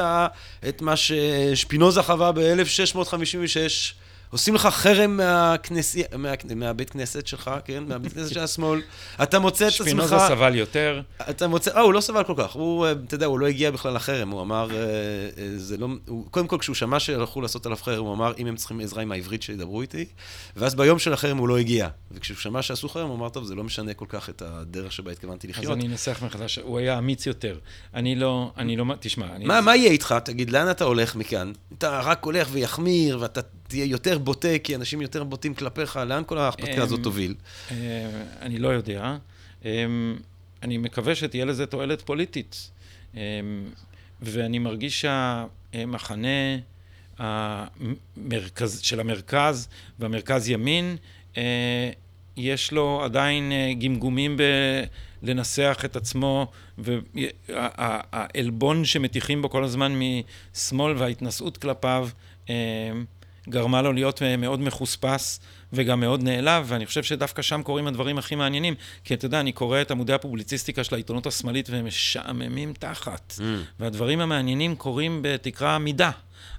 את 0.70 0.82
מה 0.82 0.96
ששפינוזה 0.96 2.04
חווה 2.04 2.32
ב-1656, 2.32 3.94
עושים 4.32 4.56
לך 4.56 4.68
חרם 4.72 5.18
מהכנסי, 5.18 6.04
מה, 6.18 6.34
מהבית 6.56 6.90
כנסת 6.90 7.28
שלך, 7.28 7.52
כן? 7.66 7.84
מהבית 7.88 8.14
כנסת 8.14 8.34
של 8.34 8.40
השמאל. 8.40 8.82
אתה 9.24 9.40
מוצא 9.40 9.68
את 9.68 9.74
עצמך... 9.74 9.88
שפינוזה 9.88 10.16
סבל 10.28 10.56
יותר. 10.56 11.02
אתה 11.30 11.48
מוצא, 11.48 11.72
אה, 11.72 11.82
הוא 11.82 11.94
לא 11.94 12.02
סבל 12.02 12.24
כל 12.24 12.34
כך, 12.38 12.52
הוא, 12.52 12.86
אה, 12.86 12.92
אתה 12.92 13.16
יודע, 13.16 13.26
הוא 13.26 13.40
לא 13.40 13.48
הגיע 13.48 13.72
בכלל 13.72 13.94
לחרם, 13.94 14.30
הוא 14.30 14.42
אמר, 14.42 14.70
אה, 14.72 14.78
אה, 14.78 15.48
זה 15.56 15.78
לא, 15.78 15.88
הוא, 16.08 16.26
קודם 16.32 16.48
כל 16.48 16.58
כשהוא 16.60 16.76
שמע 16.76 17.00
שהלכו 17.00 17.42
לעשות 17.42 17.66
עליו 17.66 17.78
חרם, 17.78 18.06
הוא 18.06 18.14
אמר, 18.14 18.34
אם 18.38 18.48
הם 18.48 18.56
צריכים 18.56 18.80
עזרה 18.80 19.02
עם 19.02 19.12
העברית 19.12 19.44
שידברו 19.44 19.82
איתי, 19.82 20.06
ואז 20.56 20.76
ביום 20.76 21.00
של 21.00 21.14
החרם 21.14 21.38
הוא 21.38 21.48
לא 21.48 21.58
הגיע, 21.58 21.88
וכשהוא 22.12 22.38
שמע 22.38 22.62
שעשו 22.62 22.90
חרם, 22.90 23.08
הוא 23.08 23.16
אמר, 23.16 23.30
טוב, 23.30 23.44
זה 23.44 23.56
לא 23.56 23.64
משנה 23.64 23.94
כל 23.94 24.06
כך 24.10 24.30
את 24.30 24.42
הדרך 24.42 24.92
שבה 24.92 25.12
התכוונתי 25.12 25.48
אז 25.48 25.52
לחיות. 25.52 25.74
אני 25.74 25.88
אנסח 25.88 26.20
מחדש, 26.26 26.60
הוא 26.60 26.80
היה 26.80 26.98
אמיץ 26.98 27.26
יותר. 27.26 27.58
אני 27.94 28.16
לא, 28.16 28.52
אני 28.58 28.78
לא, 28.78 28.86
תשמע, 29.00 29.26
אני... 29.36 29.46
מה, 29.46 29.62
מה 29.62 29.76
יהיה 29.76 29.92
איתך? 29.92 30.16
תגיד, 30.24 30.50
לאן 30.50 30.72
אתה 30.72 30.84
הולך 30.84 31.16
מכאן? 31.16 31.52
אתה 31.78 32.00
רק 32.00 32.26
הולך 32.26 32.48
ויחמיר, 32.52 33.18
ואתה 33.22 33.42
תהיה 33.70 33.86
יותר 33.86 34.18
בוטה, 34.18 34.60
כי 34.64 34.76
אנשים 34.76 35.02
יותר 35.02 35.24
בוטים 35.24 35.54
כלפיך, 35.54 35.96
לאן 35.96 36.24
כל 36.26 36.38
ההרפתקה 36.38 36.84
הזאת 36.84 37.00
אמ, 37.00 37.04
תוביל? 37.04 37.36
אה, 37.72 37.76
אני 38.42 38.58
לא 38.58 38.68
יודע. 38.68 39.18
אה, 39.66 39.86
אני 40.64 40.78
מקווה 40.78 41.16
שתהיה 41.16 41.46
לזה 41.46 41.66
תועלת 41.66 42.02
פוליטית. 42.02 42.72
ואני 44.22 44.60
מרגיש 44.60 45.02
שהמחנה 45.02 46.58
המרכז, 47.18 48.80
של 48.82 49.00
המרכז 49.00 49.68
והמרכז 50.00 50.50
ימין, 50.50 50.96
אה, 51.38 51.92
יש 52.38 52.72
לו 52.72 53.02
עדיין 53.04 53.52
אה, 53.52 53.74
גמגומים 53.80 54.38
ב... 54.38 54.44
לנסח 55.24 55.82
את 55.86 55.96
עצמו, 55.96 56.52
והעלבון 57.48 58.86
שמטיחים 58.86 59.42
בו 59.42 59.50
כל 59.50 59.64
הזמן 59.64 60.00
משמאל 60.56 60.98
וההתנשאות 60.98 61.58
כלפיו 61.58 62.10
גרמה 63.50 63.82
לו 63.82 63.94
להיות 63.94 64.22
מאוד 64.38 64.60
מחוספס 64.60 65.40
וגם 65.74 66.00
מאוד 66.00 66.24
נעלב, 66.24 66.66
ואני 66.68 66.86
חושב 66.86 67.04
שדווקא 67.04 67.42
שם 67.42 67.62
קורים 67.64 67.88
הדברים 67.88 68.18
הכי 68.18 68.36
מעניינים. 68.36 68.76
כי 69.04 69.14
אתה 69.14 69.26
יודע, 69.26 69.40
אני 69.40 69.52
קורא 69.52 69.82
את 69.82 69.92
עמודי 69.92 70.14
הפובליציסטיקה 70.14 70.84
של 70.84 70.96
העיתונות 70.96 71.26
השמאלית 71.28 71.70
והם 71.70 71.86
משעממים 71.86 72.74
תחת. 72.74 73.34
Mm. 73.38 73.42
והדברים 73.80 74.20
המעניינים 74.20 74.76
קורים 74.76 75.20
בתקרה 75.22 75.80
מידה. 75.80 76.12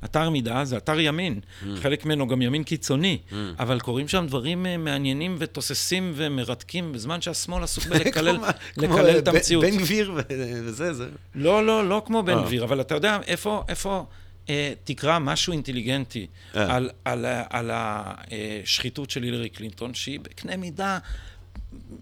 אתר 0.05 0.31
מידה 0.31 0.65
זה 0.65 0.77
אתר 0.77 1.01
ימין, 1.01 1.41
mm. 1.41 1.67
חלק 1.83 2.05
ממנו 2.05 2.29
גם 2.29 2.43
ימין 2.43 2.65
קיצוני, 2.65 3.19
mm. 3.31 3.35
אבל 3.59 3.81
קורים 3.81 4.09
שם 4.09 4.27
דברים 4.27 4.67
אה, 4.67 4.77
מעניינים 4.77 5.37
ותוססים 5.39 6.13
ומרתקים, 6.17 6.93
בזמן 6.93 7.21
שהשמאל 7.21 7.63
עסוק 7.63 7.87
בלקלל 7.91 8.37
כמו- 8.37 8.47
לקלל 8.77 9.19
את 9.19 9.29
אה, 9.29 9.33
המציאות. 9.33 9.65
בן 9.65 9.77
גביר 9.77 10.13
וזה, 10.17 10.93
זה... 10.93 11.09
לא, 11.35 11.67
לא, 11.67 11.89
לא 11.89 12.03
כמו 12.07 12.23
בן 12.23 12.39
אה. 12.39 12.43
גביר, 12.43 12.65
אבל 12.65 12.81
אתה 12.81 12.95
יודע, 12.95 13.19
איפה, 13.27 13.63
איפה 13.69 14.05
אה, 14.51 14.73
תקרא 14.85 15.19
משהו 15.19 15.53
אינטליגנטי 15.53 16.27
אה. 16.57 16.77
על, 16.77 16.91
על, 17.05 17.27
על 17.51 17.71
השחיתות 17.73 19.11
של 19.11 19.23
הילרי 19.23 19.49
קלינטון, 19.49 19.95
שהיא 19.95 20.21
בקנה 20.21 20.57
מידה 20.57 20.99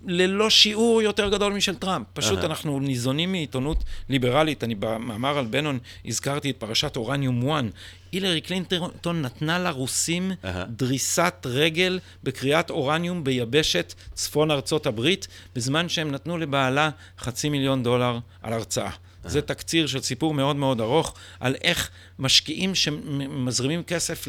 ללא 0.06 0.50
שיעור 0.50 1.02
יותר 1.02 1.28
גדול 1.28 1.52
משל 1.52 1.74
טראמפ. 1.74 2.06
פשוט 2.12 2.38
אהה. 2.38 2.46
אנחנו 2.46 2.80
ניזונים 2.80 3.32
מעיתונות 3.32 3.84
ליברלית. 4.08 4.64
אני 4.64 4.74
במאמר 4.74 5.38
על 5.38 5.46
בנון 5.46 5.78
הזכרתי 6.04 6.50
את 6.50 6.56
פרשת 6.56 6.96
אורניום 6.96 7.50
1. 7.50 7.64
הילרי 8.12 8.40
קלינטון 8.40 9.22
נתנה 9.22 9.58
לרוסים 9.58 10.32
אהה. 10.44 10.64
דריסת 10.64 11.34
רגל 11.44 11.98
בקריאת 12.24 12.70
אורניום 12.70 13.24
ביבשת 13.24 13.94
צפון 14.14 14.50
ארצות 14.50 14.86
הברית, 14.86 15.28
בזמן 15.54 15.88
שהם 15.88 16.10
נתנו 16.10 16.38
לבעלה 16.38 16.90
חצי 17.18 17.48
מיליון 17.48 17.82
דולר 17.82 18.18
על 18.42 18.52
הרצאה. 18.52 18.90
זה 19.24 19.42
תקציר 19.42 19.86
של 19.86 20.00
סיפור 20.00 20.34
מאוד 20.34 20.56
מאוד 20.56 20.80
ארוך 20.80 21.14
על 21.40 21.54
איך 21.62 21.90
משקיעים 22.18 22.74
שמזרימים 22.74 23.82
כסף 23.82 24.24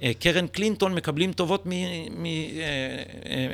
לקרן 0.00 0.46
קלינטון 0.46 0.94
מקבלים 0.94 1.32
טובות 1.32 1.64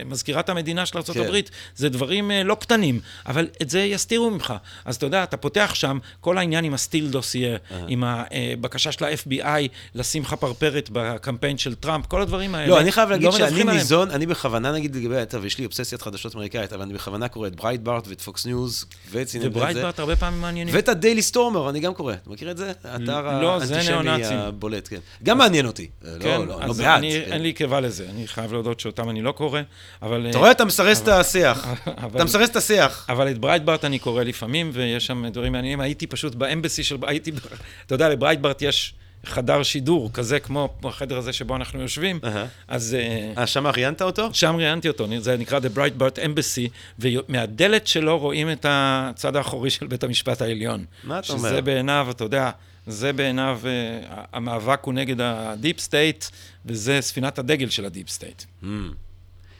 ממזכירת 0.04 0.48
המדינה 0.48 0.86
של 0.86 1.02
כן. 1.02 1.20
ארה"ב. 1.20 1.40
זה 1.76 1.88
דברים 1.88 2.30
אה, 2.30 2.42
לא 2.42 2.54
קטנים, 2.54 3.00
אבל 3.26 3.48
את 3.62 3.70
זה 3.70 3.80
יסתירו 3.80 4.30
ממך. 4.30 4.54
אז 4.84 4.96
אתה 4.96 5.06
יודע, 5.06 5.22
אתה 5.22 5.36
פותח 5.36 5.70
שם 5.74 5.98
כל 6.20 6.38
העניין 6.38 6.64
עם 6.64 6.74
ה 6.74 6.79
Steele 6.79 7.08
dossier, 7.08 7.58
עם 7.88 8.04
הבקשה 8.06 8.92
של 8.92 9.04
ה-FBI 9.04 9.68
לשים 9.94 10.22
לך 10.22 10.34
חפרפרת 10.34 10.90
בקמפיין 10.92 11.58
של 11.58 11.74
טראמפ, 11.74 12.06
כל 12.06 12.22
הדברים 12.22 12.54
האלה. 12.54 12.68
לא, 12.68 12.80
אני 12.80 12.92
חייב 12.92 13.10
להגיד 13.10 13.26
לא 13.26 13.32
שאני 13.32 13.60
עליהם. 13.60 13.76
ניזון, 13.76 14.10
אני 14.10 14.26
בכוונה, 14.26 14.72
נגיד 14.72 14.96
לגבי, 14.96 15.16
טוב, 15.28 15.44
יש 15.44 15.58
לי 15.58 15.64
אובססיית 15.64 16.02
חדשות 16.02 16.34
אמריקאית, 16.34 16.72
אבל 16.72 16.82
אני 16.82 16.94
בכוונה 16.94 17.28
קורא 17.28 17.46
את 17.46 17.56
ברייטברט 17.56 18.08
ואת 18.08 18.20
פוקס 18.20 18.46
ניוז, 18.46 18.84
ואת 19.10 19.28
CNN 19.28 19.44
ואת 19.44 19.52
זה. 19.52 19.58
וברייטברט 19.58 19.98
הרבה 19.98 20.16
פעמים 20.16 20.40
מעניינים. 20.40 20.74
ואת 20.74 20.88
הדיילי 20.88 21.22
סטורמר, 21.22 21.70
אני 21.70 21.80
גם 21.80 21.94
קורא. 21.94 22.14
אתה 22.14 22.30
מכיר 22.30 22.50
את 22.50 22.56
זה? 22.56 22.72
האתר 22.84 23.40
לא, 23.40 23.58
זה 23.58 23.79
האנטישמי. 23.88 24.36
הבולט, 24.36 24.88
כן. 24.88 24.98
גם 25.22 25.38
מעניין 25.38 25.66
אותי. 25.66 25.88
לא, 26.02 26.22
כן, 26.22 26.40
לא, 26.40 26.46
לא 26.46 26.62
אז 26.62 26.80
בעד. 26.80 26.98
אני, 26.98 27.22
כן. 27.26 27.32
אין 27.32 27.42
לי 27.42 27.52
קיבה 27.52 27.80
לזה, 27.80 28.06
אני 28.10 28.26
חייב 28.26 28.52
להודות 28.52 28.80
שאותם 28.80 29.10
אני 29.10 29.22
לא 29.22 29.32
קורא, 29.32 29.60
אבל... 30.02 30.26
אתה 30.30 30.38
רואה, 30.38 30.50
אתה 30.50 30.64
מסרס 30.64 31.02
את 31.02 31.08
השיח. 31.08 31.66
אבל- 31.86 32.16
אתה 32.16 32.24
מסרס 32.24 32.50
את 32.50 32.56
השיח. 32.56 33.06
אבל 33.08 33.30
את 33.30 33.38
ברייטברט 33.38 33.84
אני 33.84 33.98
קורא 33.98 34.22
לפעמים, 34.22 34.70
ויש 34.72 35.06
שם 35.06 35.28
דברים 35.28 35.52
מעניינים. 35.52 35.80
הייתי 35.80 36.06
פשוט 36.06 36.34
ב 36.34 36.40
embassy 36.41 36.84
של... 36.84 36.96
הייתי... 37.02 37.30
אתה 37.86 37.94
יודע, 37.94 38.08
לברייטברט 38.08 38.62
יש 38.62 38.94
חדר 39.24 39.62
שידור, 39.62 40.10
כזה 40.12 40.40
כמו 40.40 40.68
החדר 40.84 41.18
הזה 41.18 41.32
שבו 41.32 41.56
אנחנו 41.56 41.80
יושבים, 41.80 42.18
אהה. 42.24 42.46
אז... 42.68 42.96
אה, 42.98 43.32
אה, 43.42 43.46
שם 43.46 43.66
ראיינת 43.66 44.02
אותו? 44.02 44.28
שם 44.32 44.56
ראיינתי 44.56 44.88
אותו, 44.88 45.06
זה 45.18 45.36
נקרא 45.36 45.58
The 45.58 45.78
Breitbart 45.78 46.18
Embassy, 46.18 46.68
ומהדלת 46.98 47.86
שלו 47.86 48.18
רואים 48.18 48.50
את 48.50 48.66
הצד 48.68 49.36
האחורי 49.36 49.70
של 49.70 49.86
בית 49.86 50.04
המשפט 50.04 50.42
העליון. 50.42 50.84
מה 51.04 51.18
אתה 51.18 51.26
שזה 51.26 51.36
אומר? 51.36 51.60
בעיניו, 51.60 52.06
אתה 52.10 52.24
יודע, 52.24 52.50
זה 52.86 53.12
בעיניו, 53.12 53.60
אה, 53.64 54.24
המאבק 54.32 54.80
הוא 54.84 54.94
נגד 54.94 55.20
ה 55.20 55.32
deep 55.32 55.80
state, 55.80 56.24
וזה 56.66 56.98
ספינת 57.00 57.38
הדגל 57.38 57.68
של 57.68 57.84
ה 57.84 57.89
deep 57.89 58.08
state. 58.08 58.42
Hmm. 58.62 58.66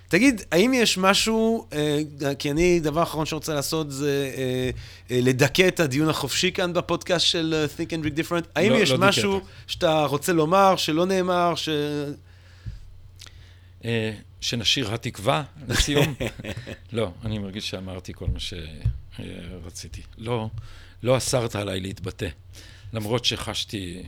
תגיד, 0.08 0.42
האם 0.52 0.74
יש 0.74 0.98
משהו, 0.98 1.66
אה, 1.72 2.00
כי 2.38 2.50
אני, 2.50 2.80
דבר 2.80 3.02
אחרון 3.02 3.26
שאני 3.26 3.36
רוצה 3.36 3.54
לעשות 3.54 3.90
זה 3.90 4.30
אה, 4.36 5.20
לדכא 5.22 5.68
את 5.68 5.80
הדיון 5.80 6.08
החופשי 6.08 6.52
כאן 6.52 6.72
בפודקאסט 6.72 7.26
של 7.26 7.66
Think 7.76 7.90
and 7.90 8.04
Drink 8.06 8.18
Different. 8.18 8.46
האם 8.56 8.72
לא- 8.72 8.76
יש 8.76 8.90
לא 8.90 8.98
משהו 8.98 9.34
דיכאת. 9.34 9.48
שאתה 9.66 10.04
רוצה 10.04 10.32
לומר, 10.32 10.76
שלא 10.76 11.06
נאמר, 11.06 11.54
ש... 11.54 11.68
שנשיר 14.40 14.94
התקווה 14.94 15.42
לסיום? 15.68 16.14
לא, 16.92 17.10
אני 17.24 17.38
מרגיש 17.38 17.70
שאמרתי 17.70 18.12
כל 18.12 18.26
מה 18.32 18.38
שרציתי. 18.40 20.02
לא, 20.18 20.48
לא 21.02 21.16
אסרת 21.16 21.56
עליי 21.56 21.80
להתבטא, 21.80 22.28
למרות 22.92 23.24
שחשתי 23.24 24.02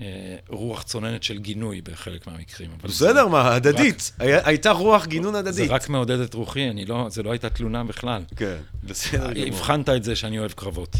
אה, 0.00 0.06
רוח 0.48 0.82
צוננת 0.82 1.22
של 1.22 1.38
גינוי 1.38 1.80
בחלק 1.80 2.26
מהמקרים. 2.26 2.70
זה- 2.82 2.88
בסדר, 2.88 3.28
מה, 3.28 3.54
הדדית. 3.54 4.12
היה- 4.18 4.40
הייתה 4.44 4.70
רוח 4.70 5.06
גינון 5.06 5.32
זה 5.32 5.38
הדדית. 5.38 5.70
רק 5.70 5.88
מעודד 5.88 6.20
את 6.20 6.34
רוחי, 6.34 6.70
אני 6.70 6.84
לא, 6.86 7.06
זה 7.10 7.22
לא 7.22 7.30
הייתה 7.30 7.50
תלונה 7.50 7.84
בכלל. 7.84 8.22
כן, 8.36 8.56
בסדר 8.84 9.32
גמור. 9.32 9.46
הבחנת 9.48 9.88
את 9.88 10.04
זה 10.04 10.16
שאני 10.16 10.38
אוהב 10.38 10.52
קרבות. 10.52 10.96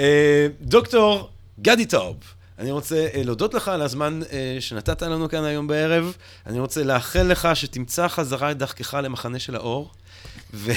אה, 0.00 0.46
דוקטור 0.60 1.30
גדי 1.60 1.86
טאוב, 1.86 2.16
אני 2.58 2.70
רוצה 2.70 3.08
אה, 3.14 3.22
להודות 3.24 3.54
לך 3.54 3.68
על 3.68 3.82
הזמן 3.82 4.20
אה, 4.32 4.56
שנתת 4.60 5.02
לנו 5.02 5.28
כאן 5.28 5.44
היום 5.44 5.66
בערב. 5.66 6.16
אני 6.46 6.60
רוצה 6.60 6.82
לאחל 6.82 7.22
לך 7.22 7.48
שתמצא 7.54 8.08
חזרה 8.08 8.50
את 8.50 8.58
דרכך 8.58 8.94
למחנה 9.02 9.38
של 9.38 9.56
האור, 9.56 9.90
ו... 10.54 10.72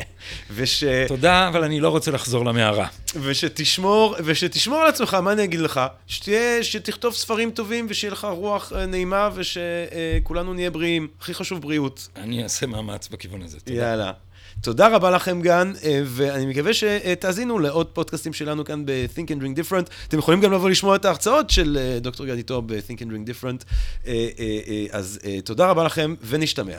וש... 0.54 0.84
תודה, 1.08 1.48
אבל 1.48 1.64
אני 1.64 1.80
לא 1.80 1.88
רוצה 1.88 2.10
לחזור 2.10 2.44
למערה. 2.44 2.86
ושתשמור, 3.22 4.16
ושתשמור 4.24 4.78
על 4.80 4.88
עצמך, 4.88 5.14
מה 5.14 5.32
אני 5.32 5.44
אגיד 5.44 5.60
לך? 5.60 5.80
שתהיה, 6.06 6.64
שתכתוב 6.64 7.14
ספרים 7.14 7.50
טובים 7.50 7.86
ושיהיה 7.88 8.12
לך 8.12 8.26
רוח 8.30 8.72
אה, 8.72 8.86
נעימה 8.86 9.30
ושכולנו 9.34 10.54
נהיה 10.54 10.70
בריאים. 10.70 11.08
הכי 11.20 11.34
חשוב 11.34 11.62
בריאות. 11.62 12.08
אני 12.16 12.42
אעשה 12.42 12.66
מאמץ 12.66 13.08
בכיוון 13.08 13.42
הזה. 13.42 13.60
תודה. 13.60 13.76
יאללה. 13.76 14.12
תודה 14.60 14.88
רבה 14.88 15.10
לכם 15.10 15.42
גן, 15.42 15.72
אה, 15.84 16.02
ואני 16.04 16.46
מקווה 16.46 16.74
שתאזינו 16.74 17.58
לעוד 17.58 17.86
פודקאסטים 17.86 18.32
שלנו 18.32 18.64
כאן 18.64 18.86
ב-Think 18.86 19.28
and 19.28 19.42
Drink 19.42 19.58
Different. 19.58 19.90
אתם 20.08 20.18
יכולים 20.18 20.40
גם 20.40 20.52
לבוא 20.52 20.70
לשמוע 20.70 20.96
את 20.96 21.04
ההרצאות 21.04 21.50
של 21.50 21.78
אה, 21.80 21.98
דוקטור 22.00 22.26
גדי 22.26 22.42
טוב 22.42 22.74
ב-Think 22.74 22.98
and 22.98 23.10
Drink 23.10 23.30
Different. 23.30 23.64
אז 24.90 25.20
תודה 25.44 25.70
רבה 25.70 25.84
לכם, 25.84 26.14
ונשתמע. 26.22 26.78